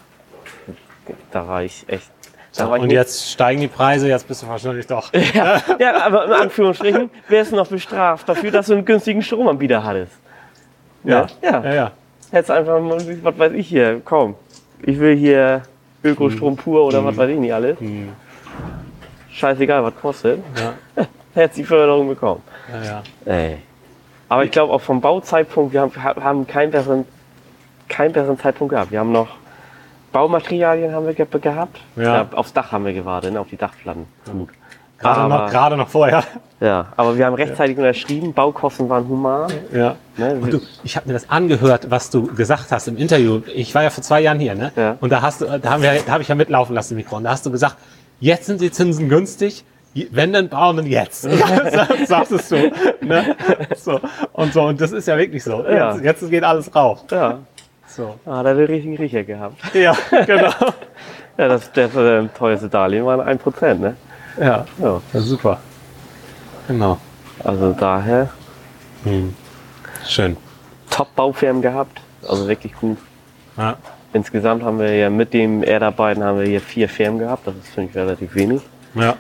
da 1.32 1.48
war 1.48 1.62
ich 1.62 1.86
echt. 1.88 2.10
So, 2.54 2.74
und 2.74 2.92
jetzt 2.92 3.30
steigen 3.30 3.62
die 3.62 3.68
Preise, 3.68 4.08
jetzt 4.08 4.28
bist 4.28 4.42
du 4.42 4.48
wahrscheinlich 4.48 4.88
doch. 4.88 5.14
Ja, 5.34 5.62
ja, 5.78 6.06
aber 6.06 6.26
in 6.26 6.32
Anführungsstrichen 6.32 7.12
wärst 7.28 7.52
du 7.52 7.58
noch 7.58 7.68
bestraft 7.68 8.28
dafür, 8.28 8.50
dass 8.50 8.66
du 8.66 8.74
einen 8.74 8.86
günstigen 8.86 9.22
Stromanbieter 9.22 9.84
hattest. 9.84 10.14
Ja, 11.04 11.28
Ja. 11.44 11.64
ja. 11.64 11.74
ja. 11.74 11.92
Hättest 12.36 12.52
einfach 12.52 12.82
mal, 12.82 13.00
was 13.24 13.40
weiß 13.40 13.54
ich 13.54 13.70
hier, 13.70 14.02
komm, 14.04 14.36
ich 14.82 15.00
will 15.00 15.16
hier 15.16 15.62
Ökostrom 16.04 16.58
pur 16.58 16.84
oder 16.84 17.06
was 17.06 17.16
weiß 17.16 17.30
ich 17.30 17.40
nicht 17.40 17.54
alles. 17.54 17.78
Scheißegal, 19.32 19.82
was 19.86 19.96
kostet. 19.96 20.44
Ja. 20.58 21.06
Hättest 21.34 21.60
die 21.60 21.64
Förderung 21.64 22.10
bekommen. 22.10 22.42
ja, 22.74 22.84
ja. 22.84 23.04
Ey. 23.34 23.60
Aber 24.28 24.44
ich 24.44 24.52
glaube 24.52 24.74
auch 24.74 24.82
vom 24.82 25.00
Bauzeitpunkt, 25.00 25.72
wir 25.72 25.80
haben, 25.80 25.94
haben 26.04 26.46
keinen 26.46 26.72
besseren, 26.72 27.06
keinen 27.88 28.12
besseren 28.12 28.38
Zeitpunkt 28.38 28.74
gehabt. 28.74 28.92
Wir 28.92 29.00
haben 29.00 29.14
noch 29.14 29.30
Baumaterialien 30.12 30.94
haben 30.94 31.06
wir 31.06 31.14
ge 31.14 31.26
gehabt. 31.40 31.80
Ja. 31.96 32.28
aufs 32.34 32.52
Dach 32.52 32.74
haben 32.74 32.84
wir 32.84 32.92
gewartet, 32.92 33.32
ne, 33.32 33.40
auf 33.40 33.48
die 33.48 33.56
Dachplatten. 33.56 34.08
Gut. 34.30 34.50
Gerade, 35.00 35.20
Aber- 35.22 35.38
noch, 35.46 35.52
gerade 35.52 35.78
noch 35.78 35.90
vorher. 35.90 36.24
Ja, 36.62 36.88
aber 36.96 37.18
wir 37.18 37.26
haben 37.26 37.34
rechtzeitig 37.36 37.78
unterschrieben, 37.78 38.34
Baukosten 38.34 38.88
waren 38.88 39.08
human. 39.10 39.52
Ja. 39.74 39.96
Ne? 40.16 40.36
Und 40.42 40.54
du, 40.54 40.62
ich 40.86 40.96
habe 40.96 41.08
mir 41.08 41.14
das 41.14 41.30
angehört, 41.30 41.92
was 41.92 42.10
du 42.10 42.28
gesagt 42.28 42.72
hast 42.72 42.88
im 42.88 42.96
Interview. 42.98 43.42
Ich 43.54 43.76
war 43.76 43.84
ja 43.84 43.90
vor 43.90 44.02
zwei 44.04 44.22
Jahren 44.22 44.40
hier, 44.40 44.56
ne? 44.56 44.72
Ja. 44.78 44.96
Und 45.02 45.12
da 45.12 45.22
hast 45.22 45.42
du, 45.42 45.46
da 45.60 45.70
haben 45.70 45.84
wir, 45.84 45.94
da 46.06 46.14
habe 46.14 46.24
ich 46.24 46.30
ja 46.30 46.36
mitlaufen 46.36 46.74
lassen 46.74 46.94
im 46.94 46.98
Mikro. 46.98 47.18
Und 47.18 47.26
da 47.26 47.32
hast 47.32 47.46
du 47.46 47.52
gesagt, 47.52 47.76
jetzt 48.22 48.46
sind 48.46 48.62
die 48.62 48.72
Zinsen 48.72 49.10
günstig. 49.10 49.66
Wenn 50.12 50.32
dann 50.34 50.48
bauen 50.50 50.78
dann 50.78 50.86
jetzt. 50.88 51.22
Sagtest 52.08 52.52
du. 52.52 52.72
Ne? 53.02 53.36
So. 53.78 54.00
Und 54.34 54.54
so. 54.54 54.64
Und 54.64 54.80
das 54.82 54.92
ist 54.94 55.08
ja 55.08 55.18
wirklich 55.18 55.44
so. 55.44 55.64
Ja. 55.66 55.94
Jetzt, 55.96 56.04
jetzt 56.22 56.30
geht 56.30 56.44
alles 56.44 56.74
rauf. 56.74 57.04
Ja, 57.12 57.40
So. 57.88 58.16
ah, 58.26 58.32
da 58.32 58.38
hat 58.38 58.46
er 58.48 58.56
den 58.56 58.66
richtigen 58.68 58.98
Riecher 58.98 59.24
gehabt. 59.24 59.58
Ja, 59.74 59.94
genau. 60.26 60.52
Ja, 61.38 61.50
das, 61.50 61.70
das 61.74 61.94
äh, 61.98 62.24
teuerste 62.38 62.70
Darlehen 62.70 63.06
waren 63.06 63.20
1%, 63.20 63.74
ne? 63.74 63.98
Ja, 64.38 64.66
Ja, 64.78 65.02
das 65.14 65.24
ist 65.24 65.30
super. 65.30 65.60
Genau. 66.68 66.98
also 67.44 67.74
daher 67.74 68.30
Schön. 70.08 70.38
Top-Baufirmen 70.90 71.62
gehabt, 71.62 72.02
also 72.28 72.48
wirklich 72.48 72.74
gut. 72.74 72.98
Ja. 73.58 73.78
Insgesamt 74.14 74.64
haben 74.64 74.80
wir 74.80 74.96
ja 74.96 75.10
mit 75.10 75.34
dem 75.34 75.62
Erdarbeiten 75.62 76.24
haben 76.24 76.40
wir 76.40 76.48
hier 76.48 76.62
vier 76.62 76.90
Firmen 76.90 77.20
gehabt, 77.20 77.46
das 77.46 77.56
ist 77.56 77.74
finde 77.74 77.90
ich 77.92 77.96
relativ 77.96 78.34
wenig. 78.36 78.62
Ja. 78.96 79.16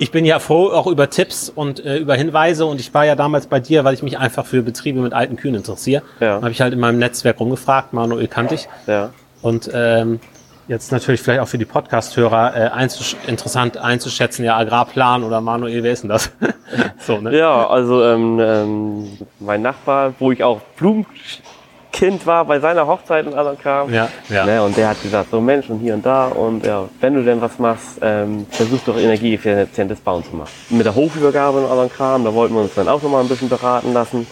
Ich 0.00 0.12
bin 0.12 0.24
ja 0.24 0.38
froh 0.38 0.68
auch 0.70 0.86
über 0.86 1.10
Tipps 1.10 1.50
und 1.50 1.84
äh, 1.84 1.98
über 1.98 2.14
Hinweise 2.14 2.64
und 2.66 2.78
ich 2.78 2.94
war 2.94 3.04
ja 3.04 3.16
damals 3.16 3.48
bei 3.48 3.58
dir, 3.58 3.82
weil 3.84 3.94
ich 3.94 4.02
mich 4.02 4.16
einfach 4.16 4.46
für 4.46 4.62
Betriebe 4.62 5.00
mit 5.00 5.12
alten 5.12 5.34
Kühen 5.36 5.56
interessiere. 5.56 6.02
Ja. 6.20 6.36
Habe 6.36 6.50
ich 6.50 6.60
halt 6.60 6.72
in 6.72 6.78
meinem 6.78 7.00
Netzwerk 7.00 7.40
rumgefragt, 7.40 7.92
Manuel 7.92 8.28
kannte 8.28 8.54
ich. 8.54 8.68
Ja. 8.86 9.10
Und 9.42 9.68
ähm, 9.74 10.20
jetzt 10.68 10.92
natürlich 10.92 11.22
vielleicht 11.22 11.40
auch 11.40 11.48
für 11.48 11.58
die 11.58 11.64
Podcast-Hörer 11.64 12.56
äh, 12.56 12.68
einzusch 12.68 13.16
interessant 13.26 13.78
einzuschätzen, 13.78 14.44
ja, 14.44 14.56
Agrarplan 14.56 15.24
oder 15.24 15.40
Manuel, 15.40 15.82
wer 15.82 15.92
ist 15.92 16.02
denn 16.02 16.10
das? 16.10 16.30
so, 17.00 17.18
ne? 17.18 17.36
Ja, 17.36 17.66
also 17.66 18.04
ähm, 18.04 18.38
ähm, 18.40 19.18
mein 19.40 19.62
Nachbar, 19.62 20.14
wo 20.18 20.30
ich 20.30 20.44
auch 20.44 20.60
Blumenkind 20.76 22.26
war, 22.26 22.44
bei 22.44 22.60
seiner 22.60 22.86
Hochzeit 22.86 23.26
und 23.26 23.34
allem 23.34 23.58
Kram. 23.58 23.92
Ja, 23.92 24.08
ja. 24.28 24.44
Ne, 24.44 24.62
und 24.62 24.76
der 24.76 24.90
hat 24.90 25.02
gesagt, 25.02 25.30
so 25.30 25.40
Mensch 25.40 25.70
und 25.70 25.78
hier 25.80 25.94
und 25.94 26.04
da 26.04 26.28
und 26.28 26.64
ja, 26.64 26.84
wenn 27.00 27.14
du 27.14 27.24
denn 27.24 27.40
was 27.40 27.58
machst, 27.58 27.98
ähm, 28.02 28.46
versuch 28.50 28.80
doch 28.84 28.96
energieeffizientes 28.96 30.00
Bauen 30.00 30.22
zu 30.22 30.36
machen. 30.36 30.50
Mit 30.68 30.84
der 30.84 30.94
Hofübergabe 30.94 31.58
und 31.58 31.70
allem 31.70 31.90
Kram, 31.90 32.24
da 32.24 32.34
wollten 32.34 32.54
wir 32.54 32.60
uns 32.60 32.74
dann 32.74 32.88
auch 32.88 33.02
nochmal 33.02 33.22
ein 33.22 33.28
bisschen 33.28 33.48
beraten 33.48 33.94
lassen 33.94 34.26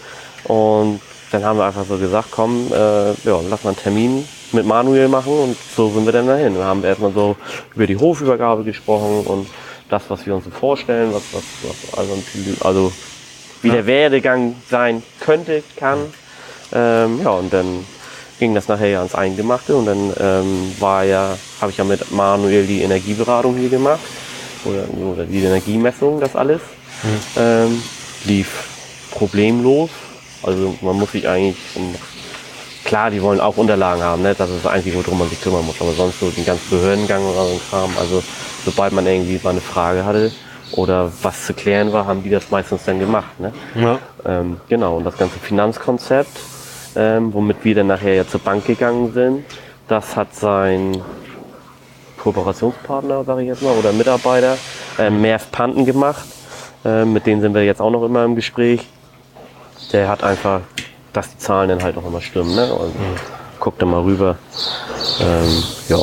und 0.45 1.01
dann 1.33 1.45
haben 1.45 1.59
wir 1.59 1.65
einfach 1.65 1.85
so 1.85 1.97
gesagt, 1.97 2.29
komm, 2.31 2.71
äh, 2.73 3.11
ja, 3.11 3.41
lass 3.49 3.65
mal 3.65 3.71
einen 3.71 3.79
Termin 3.79 4.29
mit 4.53 4.67
Manuel 4.67 5.09
machen 5.09 5.33
und 5.33 5.57
so 5.77 5.91
sind 5.91 6.05
wir 6.07 6.13
dann 6.13 6.27
dahin. 6.27 6.55
Dann 6.55 6.65
haben 6.65 6.83
wir 6.83 6.91
erstmal 6.91 7.13
so 7.13 7.37
über 7.75 7.87
die 7.87 7.97
Hofübergabe 7.97 8.65
gesprochen 8.65 9.27
und 9.27 9.49
das, 9.89 10.03
was 10.09 10.27
wir 10.27 10.35
uns 10.35 10.45
so 10.45 10.51
vorstellen, 10.51 11.13
was, 11.13 11.23
was, 11.33 11.45
was 11.63 11.99
also, 11.99 12.23
also 12.61 12.93
wie 13.63 13.71
der 13.71 13.87
Werdegang 13.87 14.55
sein 14.69 15.03
könnte, 15.21 15.63
kann. 15.77 15.99
Ähm, 16.73 17.21
ja, 17.23 17.31
und 17.31 17.53
dann 17.53 17.85
ging 18.39 18.55
das 18.55 18.69
nachher 18.69 18.89
ja 18.89 18.99
ans 18.99 19.15
Eingemachte 19.15 19.75
und 19.75 19.87
dann 19.87 20.13
ähm, 20.21 20.73
war 20.79 21.05
ja, 21.05 21.37
habe 21.61 21.71
ich 21.71 21.79
ja 21.79 21.85
mit 21.85 22.11
Manuel 22.13 22.67
die 22.67 22.83
Energieberatung 22.83 23.57
hier 23.57 23.71
gemacht 23.71 24.01
oder, 24.65 24.85
oder 25.13 25.25
die 25.25 25.43
Energiemessung, 25.43 26.21
das 26.21 26.37
alles. 26.37 26.61
Ähm, 27.37 27.83
lief 28.25 28.49
problemlos. 29.11 29.91
Also 30.43 30.77
man 30.81 30.97
muss 30.97 31.13
sich 31.13 31.29
eigentlich, 31.29 31.57
um, 31.75 31.95
klar, 32.87 33.11
die 33.11 33.21
wollen 33.21 33.41
auch 33.41 33.57
Unterlagen 33.57 34.03
haben, 34.03 34.23
ne? 34.23 34.35
das 34.37 34.49
ist 34.49 34.65
das 34.65 34.73
Einzige, 34.73 34.97
worum 35.05 35.19
man 35.19 35.29
sich 35.29 35.41
kümmern 35.41 35.67
muss, 35.67 35.81
aber 35.81 35.93
sonst 35.93 36.21
so 36.21 36.31
den 36.31 36.45
ganzen 36.45 36.71
Behördengang 36.71 37.23
oder 37.23 37.45
so 37.45 37.53
ein 37.53 37.61
Kram, 37.69 37.91
also 37.99 38.23
sobald 38.65 38.93
man 38.93 39.07
irgendwie 39.07 39.39
mal 39.43 39.51
eine 39.51 39.61
Frage 39.61 40.05
hatte 40.05 40.33
oder 40.73 41.13
was 41.23 41.47
zu 41.47 41.55
klären 41.55 41.93
war, 41.93 42.07
haben 42.07 42.23
die 42.23 42.31
das 42.31 42.51
meistens 42.51 42.85
dann 42.85 42.99
gemacht. 42.99 43.39
Ne? 43.39 43.53
Ja. 43.75 43.99
Ähm, 44.25 44.61
genau, 44.69 44.97
und 44.97 45.05
das 45.05 45.17
ganze 45.19 45.39
Finanzkonzept, 45.39 46.39
ähm, 46.97 47.33
womit 47.35 47.59
wir 47.63 47.75
dann 47.75 47.89
nachher 47.89 48.15
ja 48.15 48.27
zur 48.27 48.41
Bank 48.41 48.65
gegangen 48.65 49.13
sind, 49.13 49.45
das 49.89 50.17
hat 50.17 50.35
sein 50.35 51.01
Kooperationspartner, 52.19 53.25
sage 53.25 53.43
ich 53.43 53.49
jetzt 53.49 53.63
mal, 53.63 53.73
oder 53.77 53.93
Mitarbeiter, 53.93 54.57
äh, 54.99 55.11
Merv 55.11 55.51
Panten 55.53 55.85
gemacht. 55.85 56.27
Äh, 56.85 57.05
mit 57.05 57.27
denen 57.27 57.41
sind 57.41 57.55
wir 57.55 57.65
jetzt 57.65 57.81
auch 57.81 57.91
noch 57.91 58.05
immer 58.05 58.25
im 58.25 58.35
Gespräch. 58.35 58.87
Der 59.93 60.09
hat 60.09 60.25
einfach, 60.25 60.63
dass 61.17 61.31
die 61.31 61.39
Zahlen 61.39 61.69
dann 61.71 61.83
halt 61.83 61.97
auch 61.97 62.07
immer 62.07 62.21
stimmen. 62.21 62.55
Ne? 62.55 62.73
Und 62.73 62.95
guckt 63.59 63.81
dann 63.81 63.91
mal 63.91 64.03
rüber. 64.03 64.37
Ähm, 65.21 65.63
ja. 65.89 65.99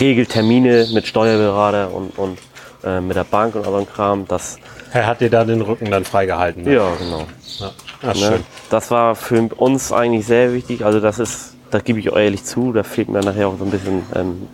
Regelt 0.00 0.30
Termine 0.30 0.88
mit 0.92 1.06
Steuerberater 1.06 1.92
und, 1.92 2.18
und 2.18 2.38
äh, 2.84 3.00
mit 3.00 3.16
der 3.16 3.24
Bank 3.24 3.54
und 3.54 3.66
allem 3.66 3.86
Kram. 3.86 4.26
Das, 4.28 4.58
Er 4.92 5.06
hat 5.06 5.20
dir 5.20 5.30
da 5.30 5.44
den 5.44 5.62
Rücken 5.62 5.90
dann 5.90 6.04
freigehalten. 6.04 6.64
Ne? 6.64 6.74
ja, 6.74 6.92
genau. 6.98 7.26
ja. 7.58 7.70
Ach, 8.02 8.14
Ne? 8.14 8.20
schön. 8.20 8.44
Das 8.70 8.90
war 8.90 9.14
für 9.14 9.48
uns 9.56 9.92
eigentlich 9.92 10.26
sehr 10.26 10.52
wichtig. 10.52 10.84
Also 10.84 11.00
das 11.00 11.18
ist, 11.18 11.54
da 11.70 11.78
gebe 11.78 11.98
ich 11.98 12.06
ehrlich 12.06 12.44
zu, 12.44 12.72
da 12.72 12.82
fehlt 12.82 13.08
mir 13.08 13.20
nachher 13.20 13.48
auch 13.48 13.58
so 13.58 13.64
ein 13.64 13.70
bisschen 13.70 14.02
ähm, 14.14 14.48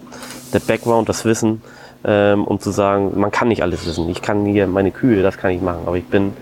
der 0.52 0.60
Background, 0.60 1.08
das 1.08 1.24
Wissen, 1.24 1.62
ähm, 2.04 2.44
um 2.44 2.60
zu 2.60 2.70
sagen, 2.70 3.18
man 3.18 3.30
kann 3.30 3.48
nicht 3.48 3.62
alles 3.62 3.86
wissen. 3.86 4.08
Ich 4.10 4.22
kann 4.22 4.44
hier 4.44 4.66
meine 4.66 4.90
Kühe, 4.90 5.22
das 5.22 5.38
kann 5.38 5.50
ich 5.50 5.60
machen, 5.60 5.82
aber 5.86 5.96
ich 5.96 6.06
bin 6.06 6.34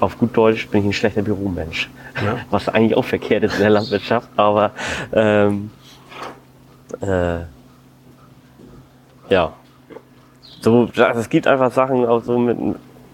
auf 0.00 0.18
gut 0.18 0.36
Deutsch 0.36 0.68
bin 0.68 0.80
ich 0.80 0.86
ein 0.86 0.92
schlechter 0.92 1.22
Büromensch. 1.22 1.90
Ja. 2.24 2.38
Was 2.50 2.68
eigentlich 2.68 2.96
auch 2.96 3.04
verkehrt 3.04 3.44
ist 3.44 3.54
in 3.56 3.60
der 3.60 3.70
Landwirtschaft, 3.70 4.28
aber 4.36 4.70
ähm, 5.12 5.70
äh, 7.00 7.40
ja. 9.28 9.52
So, 10.60 10.88
es 10.94 11.28
gibt 11.28 11.46
einfach 11.46 11.70
Sachen 11.70 12.04
auch 12.06 12.22
so 12.22 12.38
mit, 12.38 12.58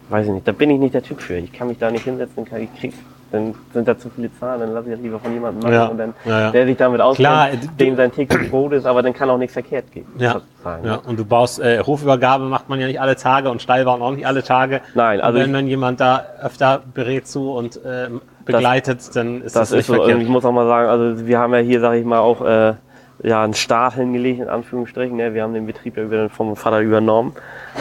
weiß 0.09 0.26
ich 0.26 0.32
nicht, 0.32 0.48
da 0.48 0.52
bin 0.52 0.70
ich 0.70 0.78
nicht 0.78 0.94
der 0.94 1.02
Typ 1.02 1.20
für. 1.20 1.34
Ich 1.36 1.52
kann 1.52 1.68
mich 1.68 1.78
da 1.78 1.90
nicht 1.90 2.05
hinsetzen, 2.05 2.44
kann, 2.46 2.62
ich 2.62 2.74
krieg, 2.78 2.94
dann 3.32 3.55
sind 3.74 3.86
da 3.86 3.98
zu 3.98 4.09
viele 4.11 4.30
Zahlen, 4.38 4.61
dann 4.61 4.72
lasse 4.72 4.88
ich 4.88 4.94
das 4.94 5.02
lieber 5.02 5.18
von 5.18 5.32
jemandem 5.32 5.62
machen 5.62 5.74
Ja, 5.74 5.86
und 5.86 5.98
dann, 5.98 6.14
ja, 6.24 6.40
ja. 6.40 6.50
der 6.52 6.66
sich 6.66 6.76
damit 6.76 7.00
auskennt, 7.00 7.28
Klar, 7.28 7.48
du- 7.50 7.66
dem 7.84 7.96
sein 7.96 8.12
tägliches 8.12 8.48
Brot 8.48 8.72
ist, 8.72 8.86
aber 8.86 9.02
dann 9.02 9.12
kann 9.12 9.28
auch 9.28 9.36
nichts 9.38 9.52
verkehrt 9.52 9.90
gehen. 9.92 10.07
Ja. 10.18 10.40
Ja, 10.84 10.94
und 11.07 11.18
du 11.18 11.24
baust, 11.26 11.59
äh, 11.61 11.82
Hofübergabe 11.84 12.44
macht 12.44 12.68
man 12.70 12.80
ja 12.80 12.86
nicht 12.86 13.00
alle 13.00 13.16
Tage 13.16 13.50
und 13.50 13.61
Stallbauen 13.61 14.00
auch 14.00 14.12
nicht 14.12 14.26
alle 14.26 14.42
Tage. 14.42 14.80
Nein, 14.94 15.20
also 15.20 15.36
und 15.38 15.44
wenn 15.44 15.52
man 15.52 15.66
jemand 15.66 16.00
da 16.00 16.24
öfter 16.40 16.80
berät 16.94 17.26
zu 17.26 17.50
und 17.52 17.78
ähm, 17.84 18.22
begleitet, 18.45 19.14
dann 19.14 19.42
ist 19.42 19.57
das, 19.57 19.70
Das 19.70 19.78
ist 19.80 19.86
so, 19.86 19.95
verkehrt. 19.95 20.22
ich 20.22 20.28
muss 20.28 20.45
auch 20.45 20.53
mal 20.53 20.66
sagen, 20.66 20.88
also 20.88 21.26
wir 21.26 21.38
haben 21.38 21.53
ja 21.55 21.61
hier, 21.61 21.80
sage 21.80 21.99
ich 21.99 22.05
mal, 22.05 22.18
auch 22.18 22.45
äh, 22.45 22.74
ja, 23.22 23.42
einen 23.42 23.55
Start 23.55 23.95
hingelegt, 23.95 24.40
in 24.40 24.49
Anführungsstrichen. 24.49 25.16
Ne? 25.16 25.34
Wir 25.34 25.42
haben 25.42 25.55
den 25.55 25.66
Betrieb 25.66 25.97
ja 25.97 26.03
über, 26.05 26.28
vom 26.28 26.57
Vater 26.57 26.80
übernommen, 26.80 27.34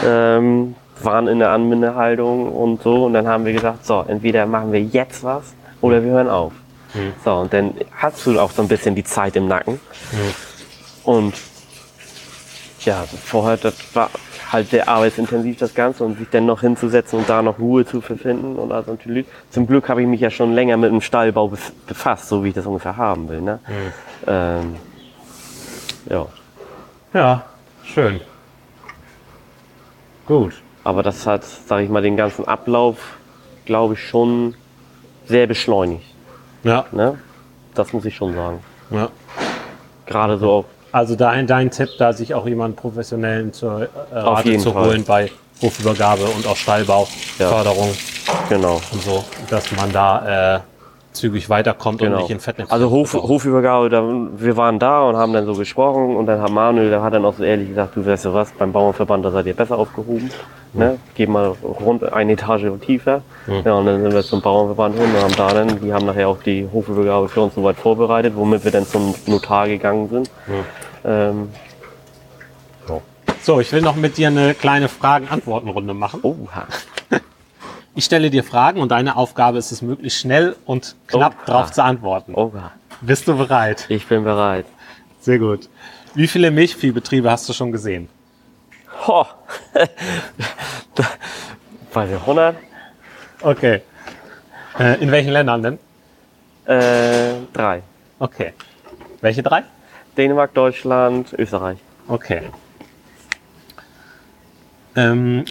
ähm, 0.04 0.74
waren 1.02 1.28
in 1.28 1.38
der 1.40 1.50
Anbindehaltung 1.50 2.50
und 2.52 2.82
so. 2.82 3.06
Und 3.06 3.14
dann 3.14 3.26
haben 3.26 3.44
wir 3.44 3.52
gesagt, 3.52 3.84
so, 3.84 4.04
entweder 4.06 4.46
machen 4.46 4.72
wir 4.72 4.82
jetzt 4.82 5.24
was 5.24 5.54
oder 5.80 6.02
wir 6.02 6.12
hören 6.12 6.28
auf. 6.28 6.52
So, 7.24 7.34
und 7.34 7.52
dann 7.52 7.74
hast 7.96 8.24
du 8.24 8.38
auch 8.38 8.52
so 8.52 8.62
ein 8.62 8.68
bisschen 8.68 8.94
die 8.94 9.02
Zeit 9.02 9.34
im 9.34 9.48
Nacken. 9.48 9.80
Und 11.02 11.34
ja, 12.80 13.04
vorher, 13.24 13.56
das 13.56 13.74
war 13.94 14.10
halt 14.54 14.70
sehr 14.70 14.88
arbeitsintensiv 14.88 15.58
das 15.58 15.74
Ganze 15.74 16.04
und 16.04 16.16
sich 16.18 16.28
dann 16.30 16.46
noch 16.46 16.60
hinzusetzen 16.62 17.18
und 17.18 17.28
da 17.28 17.42
noch 17.42 17.58
Ruhe 17.58 17.84
zu 17.84 18.00
verfinden 18.00 18.56
und 18.56 18.72
also 18.72 18.92
natürlich. 18.92 19.26
Zum 19.50 19.66
Glück 19.66 19.88
habe 19.88 20.00
ich 20.02 20.08
mich 20.08 20.20
ja 20.20 20.30
schon 20.30 20.52
länger 20.54 20.76
mit 20.76 20.90
dem 20.90 21.00
Stallbau 21.00 21.46
bef- 21.48 21.72
befasst, 21.86 22.28
so 22.28 22.42
wie 22.44 22.48
ich 22.48 22.54
das 22.54 22.64
ungefähr 22.66 22.96
haben 22.96 23.28
will. 23.28 23.40
Ne? 23.42 23.58
Ähm, 24.26 24.76
ja, 26.08 26.26
ja, 27.12 27.44
schön. 27.84 28.20
Gut. 30.26 30.54
aber 30.84 31.02
das 31.02 31.26
hat, 31.26 31.44
sage 31.44 31.84
ich 31.84 31.90
mal, 31.90 32.00
den 32.02 32.16
ganzen 32.16 32.46
Ablauf, 32.48 32.96
glaube 33.66 33.94
ich, 33.94 34.00
schon 34.08 34.54
sehr 35.26 35.46
beschleunigt. 35.46 36.04
Ja, 36.62 36.86
Ne? 36.92 37.18
Das 37.74 37.92
muss 37.92 38.04
ich 38.04 38.14
schon 38.14 38.34
sagen. 38.34 38.60
ja. 38.90 39.08
Gerade 40.06 40.36
so 40.38 40.50
auf, 40.52 40.64
Also 40.94 41.16
dein, 41.16 41.48
dein 41.48 41.72
Tipp, 41.72 41.88
da 41.98 42.12
sich 42.12 42.34
auch 42.34 42.46
jemanden 42.46 42.76
professionellen 42.76 43.52
zur 43.52 43.82
äh, 43.82 43.86
Rate 44.12 44.58
zu 44.58 44.70
Fall. 44.70 44.86
holen 44.86 45.04
bei 45.04 45.28
Hofübergabe 45.60 46.22
und 46.22 46.46
auch 46.46 46.54
Stallbau, 46.54 47.08
Ja. 47.40 47.48
Förderung 47.48 47.90
genau. 48.48 48.80
und 48.92 49.02
so, 49.02 49.24
dass 49.50 49.72
man 49.76 49.90
da 49.92 50.54
äh, 50.56 50.60
zügig 51.12 51.50
weiterkommt 51.50 52.00
und 52.00 52.06
Genau. 52.10 52.20
nicht 52.20 52.30
in 52.30 52.38
Fettnäpfchen. 52.38 52.72
Also 52.72 52.90
Hof. 52.90 53.12
Hofübergabe, 53.12 53.88
da, 53.88 54.04
wir 54.36 54.56
waren 54.56 54.78
da 54.78 55.02
und 55.02 55.16
haben 55.16 55.32
dann 55.32 55.46
so 55.46 55.54
gesprochen 55.54 56.14
und 56.14 56.26
dann 56.26 56.40
hat 56.40 56.50
Manuel, 56.50 56.90
der 56.90 57.02
hat 57.02 57.12
dann 57.12 57.24
auch 57.24 57.34
so 57.34 57.42
ehrlich 57.42 57.70
gesagt, 57.70 57.96
du 57.96 58.06
weißt 58.06 58.26
du 58.26 58.32
was, 58.34 58.52
beim 58.52 58.70
Bauernverband, 58.70 59.24
da 59.24 59.32
seid 59.32 59.46
ihr 59.46 59.54
besser 59.54 59.76
aufgehoben. 59.76 60.30
Ne? 60.76 60.98
Geht 61.14 61.28
mal 61.28 61.54
rund 61.62 62.12
eine 62.12 62.32
Etage 62.32 62.64
tiefer. 62.84 63.22
Ja, 63.64 63.74
und 63.74 63.86
dann 63.86 64.02
sind 64.02 64.12
wir 64.12 64.22
zum 64.24 64.40
Bauernverband 64.42 64.96
hin 64.98 65.04
und 65.14 65.22
haben 65.22 65.36
da 65.36 65.48
dann, 65.54 65.80
die 65.80 65.92
haben 65.92 66.04
nachher 66.04 66.28
auch 66.28 66.38
die 66.44 66.68
Hofübergabe 66.72 67.28
für 67.28 67.42
uns 67.42 67.54
soweit 67.54 67.76
vorbereitet, 67.76 68.32
womit 68.34 68.64
wir 68.64 68.72
dann 68.72 68.84
zum 68.84 69.14
Notar 69.26 69.68
gegangen 69.68 70.08
sind. 70.08 70.30
Ähm, 71.04 71.50
So, 73.42 73.60
ich 73.60 73.70
will 73.72 73.82
noch 73.82 73.96
mit 73.96 74.16
dir 74.16 74.28
eine 74.28 74.54
kleine 74.54 74.88
Fragen-Antworten-Runde 74.88 75.92
machen. 75.94 76.20
oh, 76.22 76.36
Ich 77.94 78.06
stelle 78.06 78.30
dir 78.30 78.42
Fragen 78.42 78.80
und 78.80 78.88
deine 78.90 79.16
Aufgabe 79.16 79.58
ist 79.58 79.70
es, 79.70 79.82
möglichst 79.82 80.18
schnell 80.18 80.56
und 80.64 80.96
knapp 81.06 81.36
Oh. 81.42 81.46
drauf 81.46 81.70
zu 81.72 81.84
antworten. 81.84 82.34
oh, 82.34 82.52
Bist 83.02 83.28
du 83.28 83.36
bereit? 83.36 83.84
ich 83.88 84.06
bin 84.06 84.24
bereit. 84.24 84.64
Sehr 85.20 85.38
gut. 85.38 85.68
Wie 86.14 86.26
viele 86.26 86.50
Milchviehbetriebe 86.50 87.30
hast 87.30 87.48
du 87.48 87.52
schon 87.52 87.70
gesehen? 87.70 88.08
Ho. 89.06 89.26
Ich, 91.92 92.16
100? 92.20 92.56
Okay. 93.42 93.82
Äh, 94.78 95.00
in 95.00 95.10
welchen 95.12 95.30
Ländern 95.30 95.62
denn? 95.62 95.78
Äh, 96.66 97.34
drei. 97.52 97.82
Okay. 98.18 98.52
Welche 99.20 99.42
drei? 99.44 99.62
Dänemark, 100.16 100.54
Deutschland, 100.54 101.32
Österreich. 101.32 101.78
Okay. 102.08 102.42
Ähm, 104.96 105.44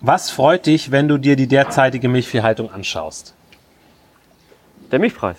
was 0.00 0.30
freut 0.30 0.66
dich, 0.66 0.90
wenn 0.90 1.08
du 1.08 1.18
dir 1.18 1.36
die 1.36 1.48
derzeitige 1.48 2.08
Milchviehhaltung 2.08 2.72
anschaust? 2.72 3.34
Der 4.92 4.98
Milchpreis. 4.98 5.36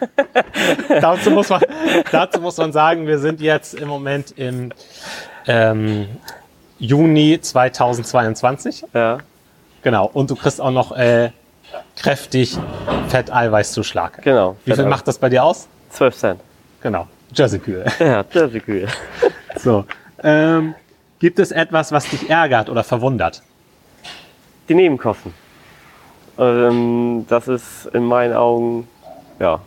dazu, 0.88 1.30
muss 1.30 1.48
man, 1.48 1.62
dazu 2.10 2.40
muss 2.40 2.56
man 2.56 2.72
sagen, 2.72 3.06
wir 3.06 3.18
sind 3.18 3.40
jetzt 3.40 3.74
im 3.74 3.88
Moment 3.88 4.32
im 4.36 4.72
ähm, 5.46 6.08
Juni 6.78 7.38
2022. 7.40 8.84
Ja. 8.92 9.18
Genau. 9.82 10.06
Und 10.12 10.30
du 10.30 10.36
kriegst 10.36 10.60
auch 10.60 10.70
noch 10.70 10.92
äh, 10.92 11.30
kräftig 11.96 12.58
Fett-Eiweiß-Zuschlag. 13.08 14.22
Genau. 14.22 14.56
Wie 14.64 14.72
viel 14.72 14.86
macht 14.86 15.06
das 15.06 15.18
bei 15.18 15.28
dir 15.28 15.44
aus? 15.44 15.68
12 15.90 16.16
Cent. 16.16 16.40
Genau. 16.82 17.06
Jersey-Kühe. 17.36 17.84
Ja, 18.00 18.24
cool. 18.66 18.86
So. 19.58 19.84
Ähm, 20.22 20.74
gibt 21.18 21.38
es 21.38 21.50
etwas, 21.50 21.92
was 21.92 22.08
dich 22.08 22.28
ärgert 22.28 22.68
oder 22.68 22.84
verwundert? 22.84 23.42
Die 24.68 24.74
Nebenkosten. 24.74 25.32
Ähm, 26.38 27.24
das 27.28 27.48
ist 27.48 27.86
in 27.94 28.04
meinen 28.04 28.34
Augen, 28.34 28.86
ja, 29.38 29.60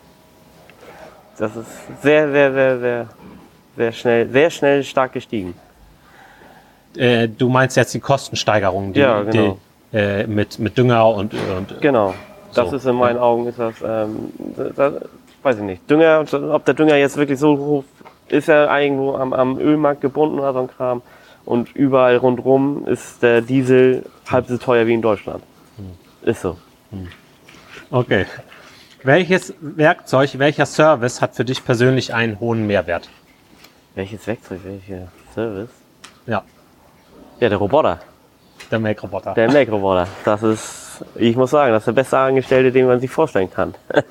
das 1.37 1.55
ist 1.55 1.67
sehr, 2.03 2.29
sehr, 2.31 2.53
sehr, 2.53 2.79
sehr, 2.79 3.07
sehr 3.77 3.91
schnell, 3.91 4.29
sehr 4.29 4.49
schnell 4.49 4.83
stark 4.83 5.13
gestiegen. 5.13 5.55
Äh, 6.95 7.27
du 7.29 7.49
meinst 7.49 7.77
jetzt 7.77 7.93
die 7.93 7.99
Kostensteigerung, 7.99 8.93
die, 8.93 8.99
Ja, 8.99 9.23
genau. 9.23 9.57
die 9.91 9.97
äh, 9.97 10.27
mit, 10.27 10.59
mit 10.59 10.77
Dünger 10.77 11.07
und, 11.07 11.33
und 11.33 11.81
Genau. 11.81 12.13
Das 12.53 12.69
So, 12.71 12.75
ist 12.77 12.85
in 12.85 12.95
meinen 12.95 13.19
Augen, 13.19 13.47
ist 13.47 13.59
das, 13.59 13.75
ähm, 13.85 14.31
das, 14.75 14.93
weiß 15.43 15.57
ich 15.57 15.63
nicht. 15.63 15.89
Dünger, 15.89 16.23
ob 16.53 16.65
der 16.65 16.73
Dünger 16.73 16.95
jetzt 16.95 17.17
wirklich 17.17 17.39
so 17.39 17.57
hoch 17.57 17.83
ist, 18.27 18.47
er 18.49 18.69
irgendwo 18.79 19.15
am, 19.15 19.33
am 19.33 19.57
Ölmarkt 19.59 20.01
gebunden 20.01 20.39
oder 20.39 20.53
so 20.53 20.59
ein 20.59 20.67
Kram. 20.67 21.01
Und 21.45 21.75
überall 21.75 22.17
rundrum 22.17 22.85
ist 22.87 23.23
der 23.23 23.41
Diesel 23.41 24.05
halb 24.29 24.47
so 24.47 24.57
teuer 24.57 24.85
wie 24.85 24.93
in 24.93 25.01
Deutschland. 25.01 25.43
Ist 26.21 26.41
so. 26.41 26.57
Okay. 27.89 28.25
Welches 29.03 29.53
Werkzeug, 29.61 30.37
welcher 30.37 30.65
Service 30.65 31.21
hat 31.21 31.35
für 31.35 31.45
dich 31.45 31.63
persönlich 31.63 32.13
einen 32.13 32.39
hohen 32.39 32.67
Mehrwert? 32.67 33.09
Welches 33.95 34.27
Werkzeug, 34.27 34.59
welcher 34.63 35.07
Service? 35.33 35.69
Ja, 36.27 36.43
Ja, 37.39 37.49
der 37.49 37.57
Roboter. 37.57 37.99
der 38.69 38.79
Make-Roboter. 38.79 39.33
Der 39.33 39.49
Melkroboter. 39.51 40.07
Das 40.25 40.43
ist, 40.43 41.03
ich 41.15 41.35
muss 41.35 41.49
sagen, 41.51 41.71
das 41.71 41.81
ist 41.83 41.87
der 41.87 41.93
beste 41.93 42.17
Angestellte, 42.19 42.71
den 42.71 42.85
man 42.85 42.99
sich 42.99 43.09
vorstellen 43.09 43.49
kann. 43.49 43.73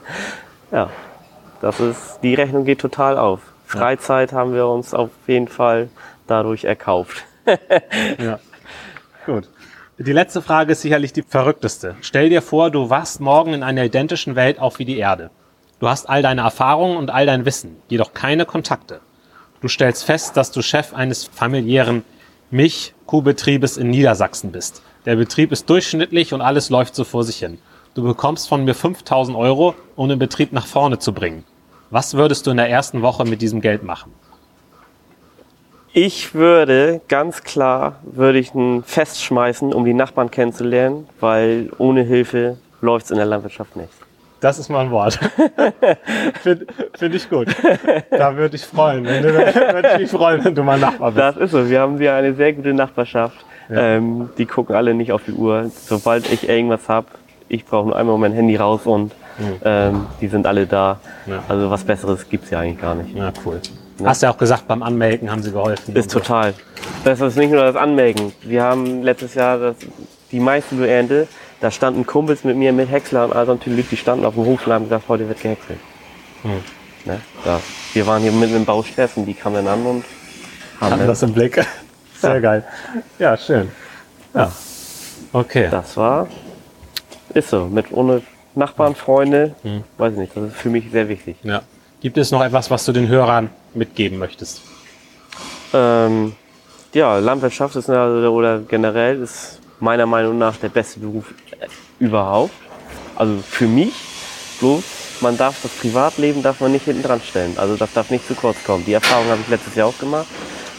ja, 0.72 0.89
das 1.61 1.80
ist, 1.80 2.20
die 2.22 2.34
Rechnung 2.34 2.64
geht 2.64 2.80
total 2.80 3.18
auf. 3.18 3.40
Freizeit 3.66 4.32
haben 4.32 4.54
wir 4.54 4.66
uns 4.66 4.94
auf 4.94 5.11
jeden 5.26 5.48
Fall 5.48 5.88
dadurch 6.26 6.64
erkauft. 6.64 7.24
Ja. 8.18 8.38
Gut. 9.24 9.48
Die 9.96 10.12
letzte 10.12 10.42
Frage 10.42 10.72
ist 10.72 10.82
sicherlich 10.82 11.14
die 11.14 11.22
verrückteste. 11.22 11.96
Stell 12.02 12.28
dir 12.28 12.42
vor, 12.42 12.70
du 12.70 12.90
wachst 12.90 13.20
morgen 13.20 13.54
in 13.54 13.62
einer 13.62 13.84
identischen 13.84 14.36
Welt 14.36 14.61
auf 14.61 14.78
wie 14.78 14.84
die 14.84 14.98
Erde. 14.98 15.30
Du 15.80 15.88
hast 15.88 16.09
all 16.09 16.22
deine 16.22 16.42
Erfahrungen 16.42 16.98
und 16.98 17.11
all 17.11 17.24
dein 17.24 17.46
Wissen, 17.46 17.76
jedoch 17.88 18.12
keine 18.12 18.44
Kontakte. 18.44 19.00
Du 19.61 19.68
stellst 19.68 20.04
fest, 20.04 20.36
dass 20.36 20.50
du 20.52 20.61
Chef 20.61 20.92
eines 20.92 21.24
familiären 21.24 22.04
Milchkuhbetriebes 22.50 23.76
in 23.76 23.88
Niedersachsen 23.88 24.52
bist. 24.52 24.82
Der 25.04 25.16
Betrieb 25.16 25.52
ist 25.52 25.68
durchschnittlich 25.70 26.32
und 26.34 26.42
alles 26.42 26.70
läuft 26.70 26.94
so 26.94 27.04
vor 27.04 27.24
sich 27.24 27.38
hin. 27.38 27.59
Du 27.99 28.05
bekommst 28.05 28.49
von 28.49 28.64
mir 28.64 28.76
5000 28.76 29.36
Euro, 29.36 29.74
um 29.96 30.09
den 30.09 30.20
Betrieb 30.20 30.53
nach 30.53 30.68
vorne 30.68 31.01
zu 31.01 31.12
bringen. 31.12 31.42
Was 31.90 32.14
würdest 32.14 32.46
du 32.46 32.53
in 32.53 32.57
der 32.57 32.70
ersten 32.70 33.03
Woche 33.03 33.24
mit 33.24 33.42
diesem 33.42 33.61
Geld 33.61 33.82
machen? 33.82 34.12
Ich 35.92 36.32
würde 36.32 37.01
ganz 37.09 37.42
klar, 37.42 37.96
würde 38.05 38.38
ich 38.38 38.55
ein 38.55 38.84
Fest 38.84 39.20
schmeißen, 39.24 39.74
um 39.74 39.84
die 39.84 39.94
Nachbarn 39.94 40.30
kennenzulernen, 40.30 41.09
weil 41.18 41.70
ohne 41.78 42.03
Hilfe 42.03 42.59
läuft's 42.80 43.11
in 43.11 43.16
der 43.16 43.26
Landwirtschaft 43.26 43.74
nicht. 43.74 43.90
Das 44.38 44.61
ist 44.61 44.68
mal 44.68 44.84
ein 44.84 44.92
Wort. 44.92 45.18
Finde 46.40 46.66
find 46.96 47.14
ich 47.16 47.28
gut. 47.28 47.49
Da 48.12 48.36
würde 48.36 48.55
ich 48.55 48.62
freuen. 48.62 49.07
Wenn 49.07 49.24
du, 49.24 49.34
würde 49.34 49.90
ich 49.94 49.99
mich 50.03 50.11
freuen, 50.12 50.44
wenn 50.44 50.55
du 50.55 50.62
mal 50.62 50.78
Nachbar 50.78 51.11
bist. 51.11 51.20
Das 51.20 51.36
ist 51.36 51.51
so. 51.51 51.68
Wir 51.68 51.80
haben 51.80 51.99
hier 51.99 52.14
eine 52.14 52.32
sehr 52.32 52.53
gute 52.53 52.74
Nachbarschaft. 52.74 53.44
Ähm, 53.68 54.30
die 54.38 54.46
gucken 54.46 54.76
alle 54.76 54.94
nicht 54.94 55.11
auf 55.11 55.24
die 55.24 55.32
Uhr. 55.32 55.68
Sobald 55.74 56.30
ich 56.32 56.49
irgendwas 56.49 56.88
hab, 56.88 57.07
ich 57.49 57.64
brauche 57.64 57.88
nur 57.88 57.96
einmal 57.96 58.18
mein 58.18 58.32
Handy 58.32 58.57
raus 58.57 58.82
und 58.84 59.12
ähm, 59.64 60.07
die 60.20 60.28
sind 60.28 60.46
alle 60.46 60.66
da. 60.66 61.01
Ja. 61.26 61.42
Also 61.49 61.70
was 61.70 61.84
Besseres 61.84 62.28
gibt's 62.28 62.51
ja 62.51 62.61
eigentlich 62.61 62.80
gar 62.80 62.94
nicht. 62.94 63.14
Ja, 63.14 63.32
cool. 63.44 63.61
Hast 64.05 64.22
ja 64.22 64.30
auch 64.30 64.38
gesagt, 64.38 64.68
beim 64.68 64.82
Anmelden 64.82 65.30
haben 65.30 65.42
sie 65.42 65.51
geholfen. 65.51 65.94
Ist 65.96 66.11
total. 66.11 66.55
Das 67.05 67.20
ist 67.20 67.36
nicht 67.36 67.51
nur 67.51 67.62
das 67.62 67.76
Anmelden. 67.76 68.32
Wir 68.42 68.62
haben 68.62 69.03
letztes 69.03 69.34
Jahr 69.34 69.59
das, 69.59 69.76
die 70.30 70.40
meiste 70.40 70.88
Ernte, 70.88 71.26
da 71.61 71.70
standen 71.70 72.07
Kumpels 72.07 72.44
mit 72.44 72.57
mir 72.57 72.72
mit 72.72 72.90
Häcksler 72.90 73.24
und 73.24 73.32
all 73.32 73.46
so 73.46 73.55
natürlich, 73.55 73.88
die 73.88 73.96
standen 73.96 74.24
auf 74.24 74.34
dem 74.34 74.44
Hof 74.44 74.66
und 74.66 74.72
haben 74.72 74.84
gesagt, 74.84 75.09
heute 75.09 75.28
wird 75.28 75.40
gehäckselt. 75.40 75.78
Ne? 77.05 77.20
Ja. 77.44 77.61
Wir 77.92 78.07
waren 78.07 78.22
hier 78.22 78.32
mitten 78.32 78.55
im 78.57 78.64
Baustress 78.64 79.16
und 79.16 79.26
die 79.26 79.34
kamen 79.34 79.64
dann 79.64 79.66
an 79.66 79.86
und 79.86 80.05
haben 80.80 80.92
Haben 80.92 81.07
das 81.07 81.22
im 81.22 81.32
Blick. 81.32 81.64
Sehr 82.20 82.40
geil. 82.40 82.64
Ja, 83.18 83.36
schön. 83.36 83.70
Ja. 84.34 84.53
Okay. 85.32 85.68
das 85.70 85.96
war, 85.96 86.28
ist 87.35 87.51
so, 87.51 87.66
mit 87.66 87.87
ohne 87.93 88.22
Nachbarn, 88.55 88.95
Freunde, 88.95 89.55
weiß 89.99 90.14
ich 90.14 90.18
nicht, 90.18 90.37
das 90.37 90.45
ist 90.45 90.57
für 90.57 90.70
mich 90.70 90.91
sehr 90.91 91.09
wichtig. 91.09 91.37
Ja. 91.43 91.62
Gibt 92.01 92.16
es 92.16 92.31
noch 92.31 92.43
etwas, 92.43 92.70
was 92.70 92.85
du 92.85 92.93
den 92.93 93.09
Hörern 93.09 93.51
mitgeben 93.74 94.18
möchtest? 94.18 94.62
Ähm, 95.72 96.35
ja, 96.93 97.18
Landwirtschaft 97.18 97.76
ist 97.76 97.91
also, 97.91 98.33
oder 98.33 98.61
generell 98.61 99.20
ist 99.22 99.61
meiner 99.81 100.07
Meinung 100.07 100.39
nach 100.39 100.57
der 100.57 100.68
beste 100.68 101.01
Beruf 101.01 101.35
äh, 101.61 101.66
überhaupt. 101.99 102.55
Also 103.16 103.39
für 103.43 103.66
mich, 103.66 103.95
bloß 104.61 104.85
man 105.20 105.37
darf 105.37 105.61
das 105.62 105.72
Privatleben 105.72 106.43
darf 106.43 106.61
man 106.61 106.72
nicht 106.72 106.85
hinten 106.85 107.03
dran 107.03 107.20
stellen. 107.20 107.55
Also 107.57 107.76
das 107.76 107.93
darf 107.93 108.11
nicht 108.11 108.26
zu 108.26 108.35
kurz 108.35 108.62
kommen. 108.64 108.85
Die 108.85 108.93
Erfahrung 108.93 109.26
habe 109.29 109.41
ich 109.41 109.49
letztes 109.49 109.74
Jahr 109.74 109.89
auch 109.89 109.99
gemacht. 109.99 110.26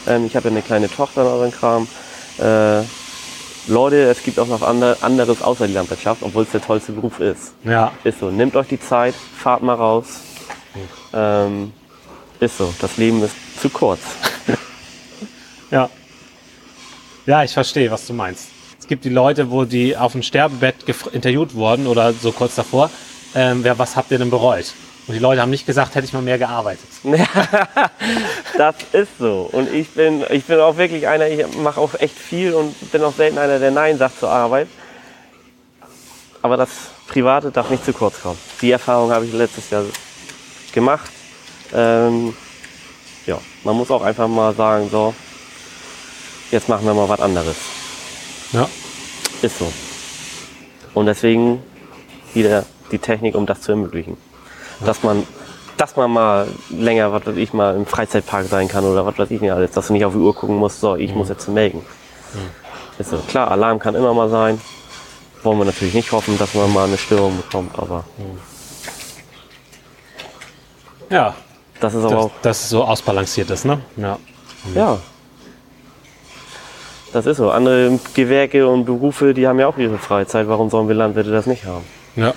Ähm, 0.06 0.26
ich 0.26 0.36
habe 0.36 0.48
ja 0.48 0.52
eine 0.52 0.62
kleine 0.62 0.88
Tochter 0.88 1.24
so 1.24 1.42
ein 1.42 1.52
Kram. 1.52 1.86
Äh, 2.38 2.82
Leute, 3.66 4.02
es 4.04 4.22
gibt 4.22 4.38
auch 4.38 4.46
noch 4.46 4.62
ander, 4.62 4.96
anderes 5.00 5.42
außer 5.42 5.66
die 5.66 5.74
Landwirtschaft, 5.74 6.22
obwohl 6.22 6.44
es 6.44 6.50
der 6.50 6.62
tollste 6.62 6.92
Beruf 6.92 7.20
ist. 7.20 7.52
Ja. 7.64 7.92
Ist 8.04 8.20
so, 8.20 8.30
nehmt 8.30 8.56
euch 8.56 8.68
die 8.68 8.80
Zeit, 8.80 9.14
fahrt 9.14 9.62
mal 9.62 9.74
raus. 9.74 10.20
Ähm, 11.12 11.72
ist 12.40 12.58
so, 12.58 12.72
das 12.80 12.96
Leben 12.96 13.22
ist 13.22 13.34
zu 13.60 13.68
kurz. 13.68 14.00
Ja. 15.70 15.88
Ja, 17.26 17.44
ich 17.44 17.52
verstehe, 17.52 17.88
was 17.92 18.08
du 18.08 18.12
meinst. 18.12 18.48
Es 18.80 18.88
gibt 18.88 19.04
die 19.04 19.08
Leute, 19.08 19.52
wo 19.52 19.64
die 19.64 19.96
auf 19.96 20.10
dem 20.10 20.22
Sterbebett 20.24 20.74
interviewt 21.12 21.54
wurden 21.54 21.86
oder 21.86 22.12
so 22.12 22.32
kurz 22.32 22.56
davor. 22.56 22.90
Ähm, 23.36 23.62
wer, 23.62 23.78
was 23.78 23.94
habt 23.94 24.10
ihr 24.10 24.18
denn 24.18 24.30
bereut? 24.30 24.74
Und 25.10 25.14
die 25.14 25.20
Leute 25.20 25.42
haben 25.42 25.50
nicht 25.50 25.66
gesagt, 25.66 25.96
hätte 25.96 26.06
ich 26.06 26.12
mal 26.12 26.22
mehr 26.22 26.38
gearbeitet. 26.38 26.86
Das 28.56 28.76
ist 28.92 29.18
so. 29.18 29.48
Und 29.50 29.72
ich 29.74 29.88
bin, 29.90 30.24
ich 30.30 30.44
bin 30.44 30.60
auch 30.60 30.76
wirklich 30.76 31.08
einer, 31.08 31.26
ich 31.26 31.44
mache 31.56 31.80
auch 31.80 31.94
echt 31.98 32.16
viel 32.16 32.54
und 32.54 32.92
bin 32.92 33.02
auch 33.02 33.12
selten 33.12 33.36
einer, 33.36 33.58
der 33.58 33.72
Nein 33.72 33.98
sagt 33.98 34.20
zur 34.20 34.30
Arbeit. 34.30 34.68
Aber 36.42 36.56
das 36.56 36.68
Private 37.08 37.50
darf 37.50 37.70
nicht 37.70 37.84
zu 37.84 37.92
kurz 37.92 38.22
kommen. 38.22 38.38
Die 38.62 38.70
Erfahrung 38.70 39.10
habe 39.10 39.24
ich 39.24 39.32
letztes 39.32 39.68
Jahr 39.70 39.82
gemacht. 40.72 41.10
Ähm, 41.74 42.32
ja, 43.26 43.40
man 43.64 43.76
muss 43.76 43.90
auch 43.90 44.02
einfach 44.02 44.28
mal 44.28 44.54
sagen, 44.54 44.88
so, 44.90 45.12
jetzt 46.52 46.68
machen 46.68 46.86
wir 46.86 46.94
mal 46.94 47.08
was 47.08 47.20
anderes. 47.20 47.56
Ja. 48.52 48.68
Ist 49.42 49.58
so. 49.58 49.72
Und 50.94 51.06
deswegen 51.06 51.64
wieder 52.32 52.64
die 52.92 53.00
Technik, 53.00 53.34
um 53.34 53.44
das 53.44 53.62
zu 53.62 53.72
ermöglichen. 53.72 54.29
Dass 54.84 55.02
man, 55.02 55.26
dass 55.76 55.96
man 55.96 56.10
mal 56.10 56.48
länger, 56.70 57.12
was 57.12 57.26
weiß 57.26 57.36
ich, 57.36 57.52
mal 57.52 57.76
im 57.76 57.86
Freizeitpark 57.86 58.46
sein 58.46 58.68
kann 58.68 58.84
oder 58.84 59.04
was 59.04 59.18
weiß 59.18 59.30
ich 59.30 59.40
nicht 59.40 59.52
alles, 59.52 59.72
dass 59.72 59.88
du 59.88 59.92
nicht 59.92 60.04
auf 60.04 60.12
die 60.12 60.18
Uhr 60.18 60.34
gucken 60.34 60.56
musst, 60.56 60.80
so, 60.80 60.96
ich 60.96 61.14
muss 61.14 61.28
jetzt 61.28 61.48
melken. 61.48 61.82
Ist 62.98 63.10
so. 63.10 63.18
Klar, 63.28 63.50
Alarm 63.50 63.78
kann 63.78 63.94
immer 63.94 64.12
mal 64.14 64.28
sein. 64.28 64.60
Wollen 65.42 65.58
wir 65.58 65.64
natürlich 65.64 65.94
nicht 65.94 66.12
hoffen, 66.12 66.38
dass 66.38 66.54
man 66.54 66.72
mal 66.72 66.86
eine 66.86 66.98
Störung 66.98 67.36
bekommt, 67.36 67.78
aber 67.78 68.04
Ja, 71.08 71.34
das 71.80 71.94
ist 71.94 72.04
aber 72.04 72.14
dass 72.14 72.24
auch, 72.24 72.30
das 72.42 72.68
so 72.68 72.84
ausbalanciert 72.84 73.50
ist, 73.50 73.64
ne? 73.64 73.80
Ja. 73.96 74.18
ja. 74.74 74.98
Das 77.12 77.26
ist 77.26 77.38
so. 77.38 77.50
Andere 77.50 77.98
Gewerke 78.14 78.68
und 78.68 78.84
Berufe, 78.84 79.34
die 79.34 79.48
haben 79.48 79.58
ja 79.58 79.66
auch 79.66 79.78
ihre 79.78 79.98
Freizeit. 79.98 80.46
Warum 80.46 80.70
sollen 80.70 80.86
wir 80.88 80.94
Landwirte 80.94 81.30
das 81.30 81.46
nicht 81.46 81.64
haben? 81.64 81.84
Ja. 82.16 82.34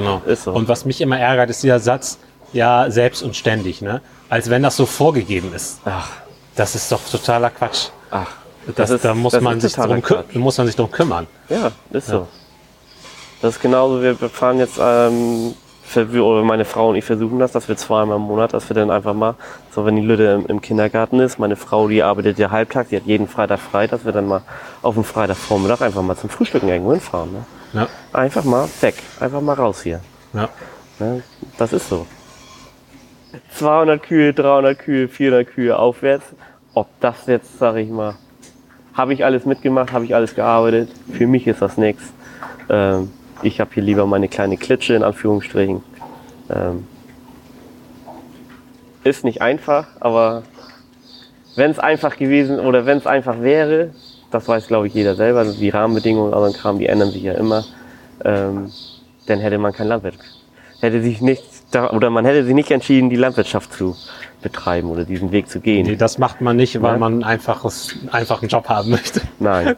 Genau. 0.00 0.22
Ist 0.26 0.44
so. 0.44 0.52
Und 0.52 0.68
was 0.68 0.84
mich 0.84 1.00
immer 1.00 1.18
ärgert, 1.18 1.50
ist 1.50 1.62
dieser 1.62 1.80
Satz, 1.80 2.18
ja, 2.52 2.90
selbst 2.90 3.22
und 3.22 3.34
ständig, 3.36 3.82
ne? 3.82 4.00
Als 4.28 4.48
wenn 4.50 4.62
das 4.62 4.76
so 4.76 4.86
vorgegeben 4.86 5.52
ist. 5.54 5.80
Ach, 5.84 6.08
Das 6.54 6.74
ist 6.74 6.90
doch 6.92 7.00
totaler 7.10 7.50
Quatsch. 7.50 7.88
ach. 8.10 8.28
Das, 8.74 8.90
ist- 8.90 9.04
da 9.04 9.14
muss 9.14 9.32
das 9.32 9.42
man 9.42 9.60
sich 9.60 9.72
drum, 9.74 10.02
muss 10.34 10.58
man 10.58 10.66
sich 10.66 10.74
drum 10.76 10.90
kümmern. 10.90 11.26
Ja, 11.48 11.70
ist 11.92 12.08
so. 12.08 12.26
Das 13.42 13.56
ist 13.56 13.62
genauso, 13.62 14.02
wir 14.02 14.16
fahren 14.16 14.58
jetzt, 14.58 14.78
ähm, 14.80 15.54
oder 15.96 16.42
meine 16.42 16.64
Frau 16.64 16.90
und 16.90 16.96
ich 16.96 17.04
versuchen 17.04 17.38
das, 17.38 17.52
dass 17.52 17.68
wir 17.68 17.76
zweimal 17.76 18.16
im 18.16 18.22
Monat, 18.22 18.52
dass 18.52 18.68
wir 18.68 18.74
dann 18.74 18.90
einfach 18.90 19.14
mal, 19.14 19.34
so 19.70 19.84
wenn 19.86 19.96
die 19.96 20.02
Lütte 20.02 20.24
im, 20.24 20.46
im 20.46 20.60
Kindergarten 20.60 21.20
ist, 21.20 21.38
meine 21.38 21.56
Frau, 21.56 21.88
die 21.88 22.02
arbeitet 22.02 22.38
ja 22.38 22.50
halbtags, 22.50 22.90
die 22.90 22.96
hat 22.96 23.04
jeden 23.04 23.28
Freitag 23.28 23.60
frei, 23.60 23.86
dass 23.86 24.04
wir 24.04 24.12
dann 24.12 24.26
mal 24.26 24.42
auf 24.82 24.94
dem 24.94 25.04
Freitagvormittag 25.04 25.80
einfach 25.80 26.02
mal 26.02 26.16
zum 26.16 26.28
Frühstücken 26.28 26.68
irgendwo 26.68 26.92
hinfahren. 26.92 27.32
Ne? 27.32 27.44
Ja. 27.72 27.88
Einfach 28.12 28.44
mal 28.44 28.68
weg, 28.80 28.94
einfach 29.20 29.40
mal 29.40 29.54
raus 29.54 29.82
hier. 29.82 30.00
Ja. 30.32 30.48
Ne? 30.98 31.22
Das 31.58 31.72
ist 31.72 31.88
so. 31.88 32.06
200 33.50 34.02
Kühe, 34.02 34.32
300 34.32 34.78
Kühe, 34.78 35.08
400 35.08 35.46
Kühe 35.46 35.78
aufwärts. 35.78 36.24
Ob 36.74 36.88
das 37.00 37.26
jetzt, 37.26 37.58
sag 37.58 37.76
ich 37.76 37.88
mal, 37.88 38.16
habe 38.94 39.12
ich 39.12 39.24
alles 39.24 39.44
mitgemacht, 39.44 39.92
habe 39.92 40.04
ich 40.04 40.14
alles 40.14 40.34
gearbeitet. 40.34 40.90
Für 41.12 41.26
mich 41.26 41.46
ist 41.46 41.62
das 41.62 41.76
nichts. 41.76 42.02
Ähm, 42.68 43.10
ich 43.42 43.60
habe 43.60 43.70
hier 43.74 43.82
lieber 43.82 44.06
meine 44.06 44.28
kleine 44.28 44.56
Klitsche 44.56 44.94
in 44.94 45.02
Anführungsstrichen. 45.02 45.82
Ähm, 46.50 46.86
ist 49.04 49.24
nicht 49.24 49.40
einfach, 49.40 49.86
aber 50.00 50.42
wenn 51.54 51.70
es 51.70 51.78
einfach 51.78 52.16
gewesen 52.16 52.58
oder 52.60 52.86
wenn 52.86 52.98
es 52.98 53.06
einfach 53.06 53.40
wäre, 53.40 53.90
das 54.30 54.48
weiß 54.48 54.66
glaube 54.66 54.88
ich 54.88 54.94
jeder 54.94 55.14
selber, 55.14 55.40
also 55.40 55.58
die 55.58 55.70
Rahmenbedingungen, 55.70 56.34
anderen 56.34 56.54
Kram, 56.54 56.78
die 56.78 56.86
ändern 56.86 57.10
sich 57.10 57.22
ja 57.22 57.34
immer, 57.34 57.64
ähm, 58.24 58.70
dann 59.26 59.38
hätte 59.40 59.58
man 59.58 59.72
kein 59.72 59.88
Landwirt. 59.88 60.16
Hätte 60.80 61.00
sich 61.02 61.20
nicht, 61.20 61.42
oder 61.92 62.10
man 62.10 62.24
hätte 62.24 62.44
sich 62.44 62.54
nicht 62.54 62.70
entschieden, 62.70 63.08
die 63.08 63.16
Landwirtschaft 63.16 63.72
zu 63.72 63.96
betreiben 64.42 64.90
oder 64.90 65.04
diesen 65.04 65.32
Weg 65.32 65.48
zu 65.48 65.60
gehen. 65.60 65.86
Nee, 65.86 65.96
das 65.96 66.18
macht 66.18 66.40
man 66.40 66.56
nicht, 66.56 66.80
weil 66.82 66.92
Ja. 66.94 66.98
man 66.98 67.12
einen 67.14 67.24
einfaches, 67.24 67.94
einfachen 68.12 68.48
Job 68.48 68.68
haben 68.68 68.90
möchte. 68.90 69.22
Nein. 69.38 69.76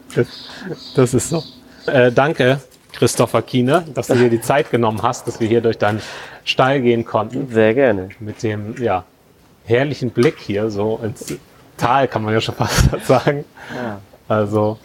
Das 0.95 1.13
ist 1.13 1.29
so. 1.29 1.43
Äh, 1.85 2.11
danke, 2.11 2.59
Christopher 2.93 3.41
Kiene, 3.41 3.85
dass 3.93 4.07
du 4.07 4.15
dir 4.15 4.29
die 4.29 4.41
Zeit 4.41 4.71
genommen 4.71 5.01
hast, 5.03 5.27
dass 5.27 5.39
wir 5.39 5.47
hier 5.47 5.61
durch 5.61 5.77
deinen 5.77 6.01
Stall 6.43 6.81
gehen 6.81 7.05
konnten. 7.05 7.47
Sehr 7.51 7.73
gerne. 7.73 8.09
Mit 8.19 8.41
dem 8.43 8.75
ja, 8.81 9.03
herrlichen 9.65 10.09
Blick 10.09 10.37
hier 10.39 10.69
so 10.69 10.99
ins 11.03 11.33
Tal, 11.77 12.07
kann 12.07 12.23
man 12.23 12.33
ja 12.33 12.41
schon 12.41 12.55
fast 12.57 12.89
sagen. 13.05 13.45
Also, 14.27 14.77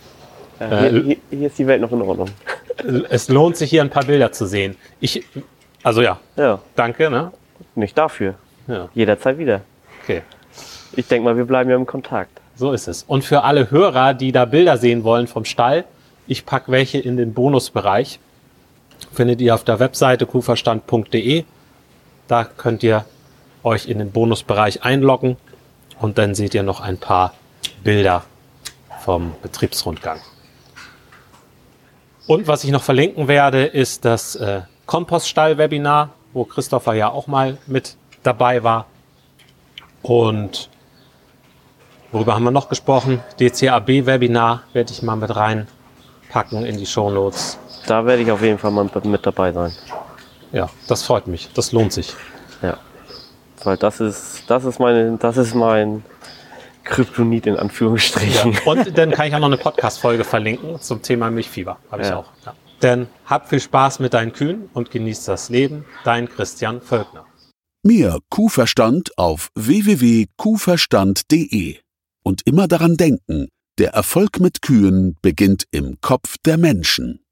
Äh, 0.60 0.90
hier, 0.90 1.02
hier, 1.02 1.16
hier 1.30 1.46
ist 1.48 1.58
die 1.58 1.66
Welt 1.66 1.80
noch 1.80 1.90
in 1.92 2.02
Ordnung. 2.02 2.28
es 3.10 3.28
lohnt 3.28 3.56
sich 3.56 3.70
hier 3.70 3.82
ein 3.82 3.90
paar 3.90 4.04
Bilder 4.04 4.30
zu 4.30 4.46
sehen. 4.46 4.76
Ich, 5.00 5.24
also 5.82 6.00
ja, 6.02 6.18
Ja, 6.36 6.60
danke, 6.76 7.10
ne? 7.10 7.32
nicht 7.74 7.96
dafür. 7.98 8.34
Ja, 8.68 8.88
Jederzeit 8.94 9.38
wieder. 9.38 9.62
okay. 10.02 10.22
Ich 10.96 11.08
denke 11.08 11.24
mal, 11.24 11.36
wir 11.36 11.44
bleiben 11.44 11.68
ja 11.70 11.76
im 11.76 11.86
Kontakt. 11.86 12.40
So 12.54 12.70
ist 12.72 12.86
es. 12.86 13.02
Und 13.02 13.24
für 13.24 13.42
alle 13.42 13.70
Hörer, 13.72 14.14
die 14.14 14.30
da 14.30 14.44
Bilder 14.44 14.76
sehen 14.78 15.02
wollen 15.02 15.26
vom 15.26 15.44
Stall, 15.44 15.84
ich 16.26 16.46
packe 16.46 16.70
welche 16.72 16.98
in 16.98 17.16
den 17.16 17.34
Bonusbereich. 17.34 18.18
Findet 19.12 19.40
ihr 19.40 19.54
auf 19.54 19.64
der 19.64 19.80
Webseite 19.80 20.26
kuhverstand.de. 20.26 21.44
Da 22.28 22.44
könnt 22.44 22.82
ihr 22.82 23.04
euch 23.62 23.86
in 23.86 23.98
den 23.98 24.10
Bonusbereich 24.10 24.82
einloggen 24.82 25.36
und 26.00 26.18
dann 26.18 26.34
seht 26.34 26.54
ihr 26.54 26.62
noch 26.62 26.80
ein 26.80 26.98
paar 26.98 27.34
Bilder 27.82 28.24
vom 29.00 29.34
Betriebsrundgang. 29.42 30.20
Und 32.26 32.48
was 32.48 32.64
ich 32.64 32.70
noch 32.70 32.82
verlinken 32.82 33.28
werde, 33.28 33.64
ist 33.64 34.04
das 34.04 34.36
äh, 34.36 34.62
Kompoststall-Webinar, 34.86 36.10
wo 36.32 36.44
Christopher 36.44 36.94
ja 36.94 37.10
auch 37.10 37.26
mal 37.26 37.58
mit 37.66 37.96
dabei 38.22 38.62
war. 38.62 38.86
Und 40.02 40.70
Worüber 42.14 42.36
haben 42.36 42.44
wir 42.44 42.52
noch 42.52 42.68
gesprochen? 42.68 43.24
DCAB-Webinar 43.40 44.62
werde 44.72 44.92
ich 44.92 45.02
mal 45.02 45.16
mit 45.16 45.34
reinpacken 46.34 46.64
in 46.66 46.76
die 46.76 46.86
Shownotes. 46.86 47.58
Da 47.86 48.04
werde 48.06 48.22
ich 48.22 48.30
auf 48.30 48.40
jeden 48.42 48.58
Fall 48.58 48.70
mal 48.70 48.88
mit 49.04 49.26
dabei 49.26 49.52
sein. 49.52 49.72
Ja, 50.52 50.70
das 50.88 51.02
freut 51.02 51.26
mich. 51.26 51.48
Das 51.54 51.72
lohnt 51.72 51.92
sich. 51.92 52.14
Ja. 52.62 52.78
Weil 53.62 53.76
das 53.76 54.00
ist, 54.00 54.44
das 54.48 54.64
ist 54.64 54.78
meine, 54.78 55.16
das 55.18 55.36
ist 55.36 55.54
mein 55.54 56.02
Kryptonit 56.84 57.46
in 57.46 57.56
Anführungsstrichen. 57.56 58.56
Und 58.66 58.96
dann 58.98 59.10
kann 59.10 59.26
ich 59.28 59.34
auch 59.34 59.38
noch 59.40 59.46
eine 59.48 59.56
Podcast-Folge 59.56 60.22
verlinken 60.24 60.78
zum 60.80 61.02
Thema 61.02 61.30
Milchfieber. 61.30 61.78
Habe 61.90 62.02
ich 62.02 62.08
Ja. 62.08 62.16
auch. 62.18 62.26
Ja. 62.44 62.54
Denn 62.82 63.06
hab 63.26 63.48
viel 63.48 63.60
Spaß 63.60 64.00
mit 64.00 64.12
deinen 64.14 64.32
Kühen 64.32 64.68
und 64.74 64.90
genieß 64.90 65.24
das 65.24 65.48
Leben. 65.48 65.84
Dein 66.04 66.28
Christian 66.28 66.80
Völkner. 66.82 67.24
Mehr 67.82 68.18
Kuhverstand 68.30 69.16
auf 69.18 69.48
www.kuhverstand.de. 69.54 71.78
Und 72.26 72.40
immer 72.46 72.66
daran 72.68 72.96
denken, 72.96 73.48
der 73.78 73.90
Erfolg 73.90 74.40
mit 74.40 74.62
Kühen 74.62 75.16
beginnt 75.22 75.66
im 75.70 76.00
Kopf 76.00 76.36
der 76.44 76.58
Menschen. 76.58 77.23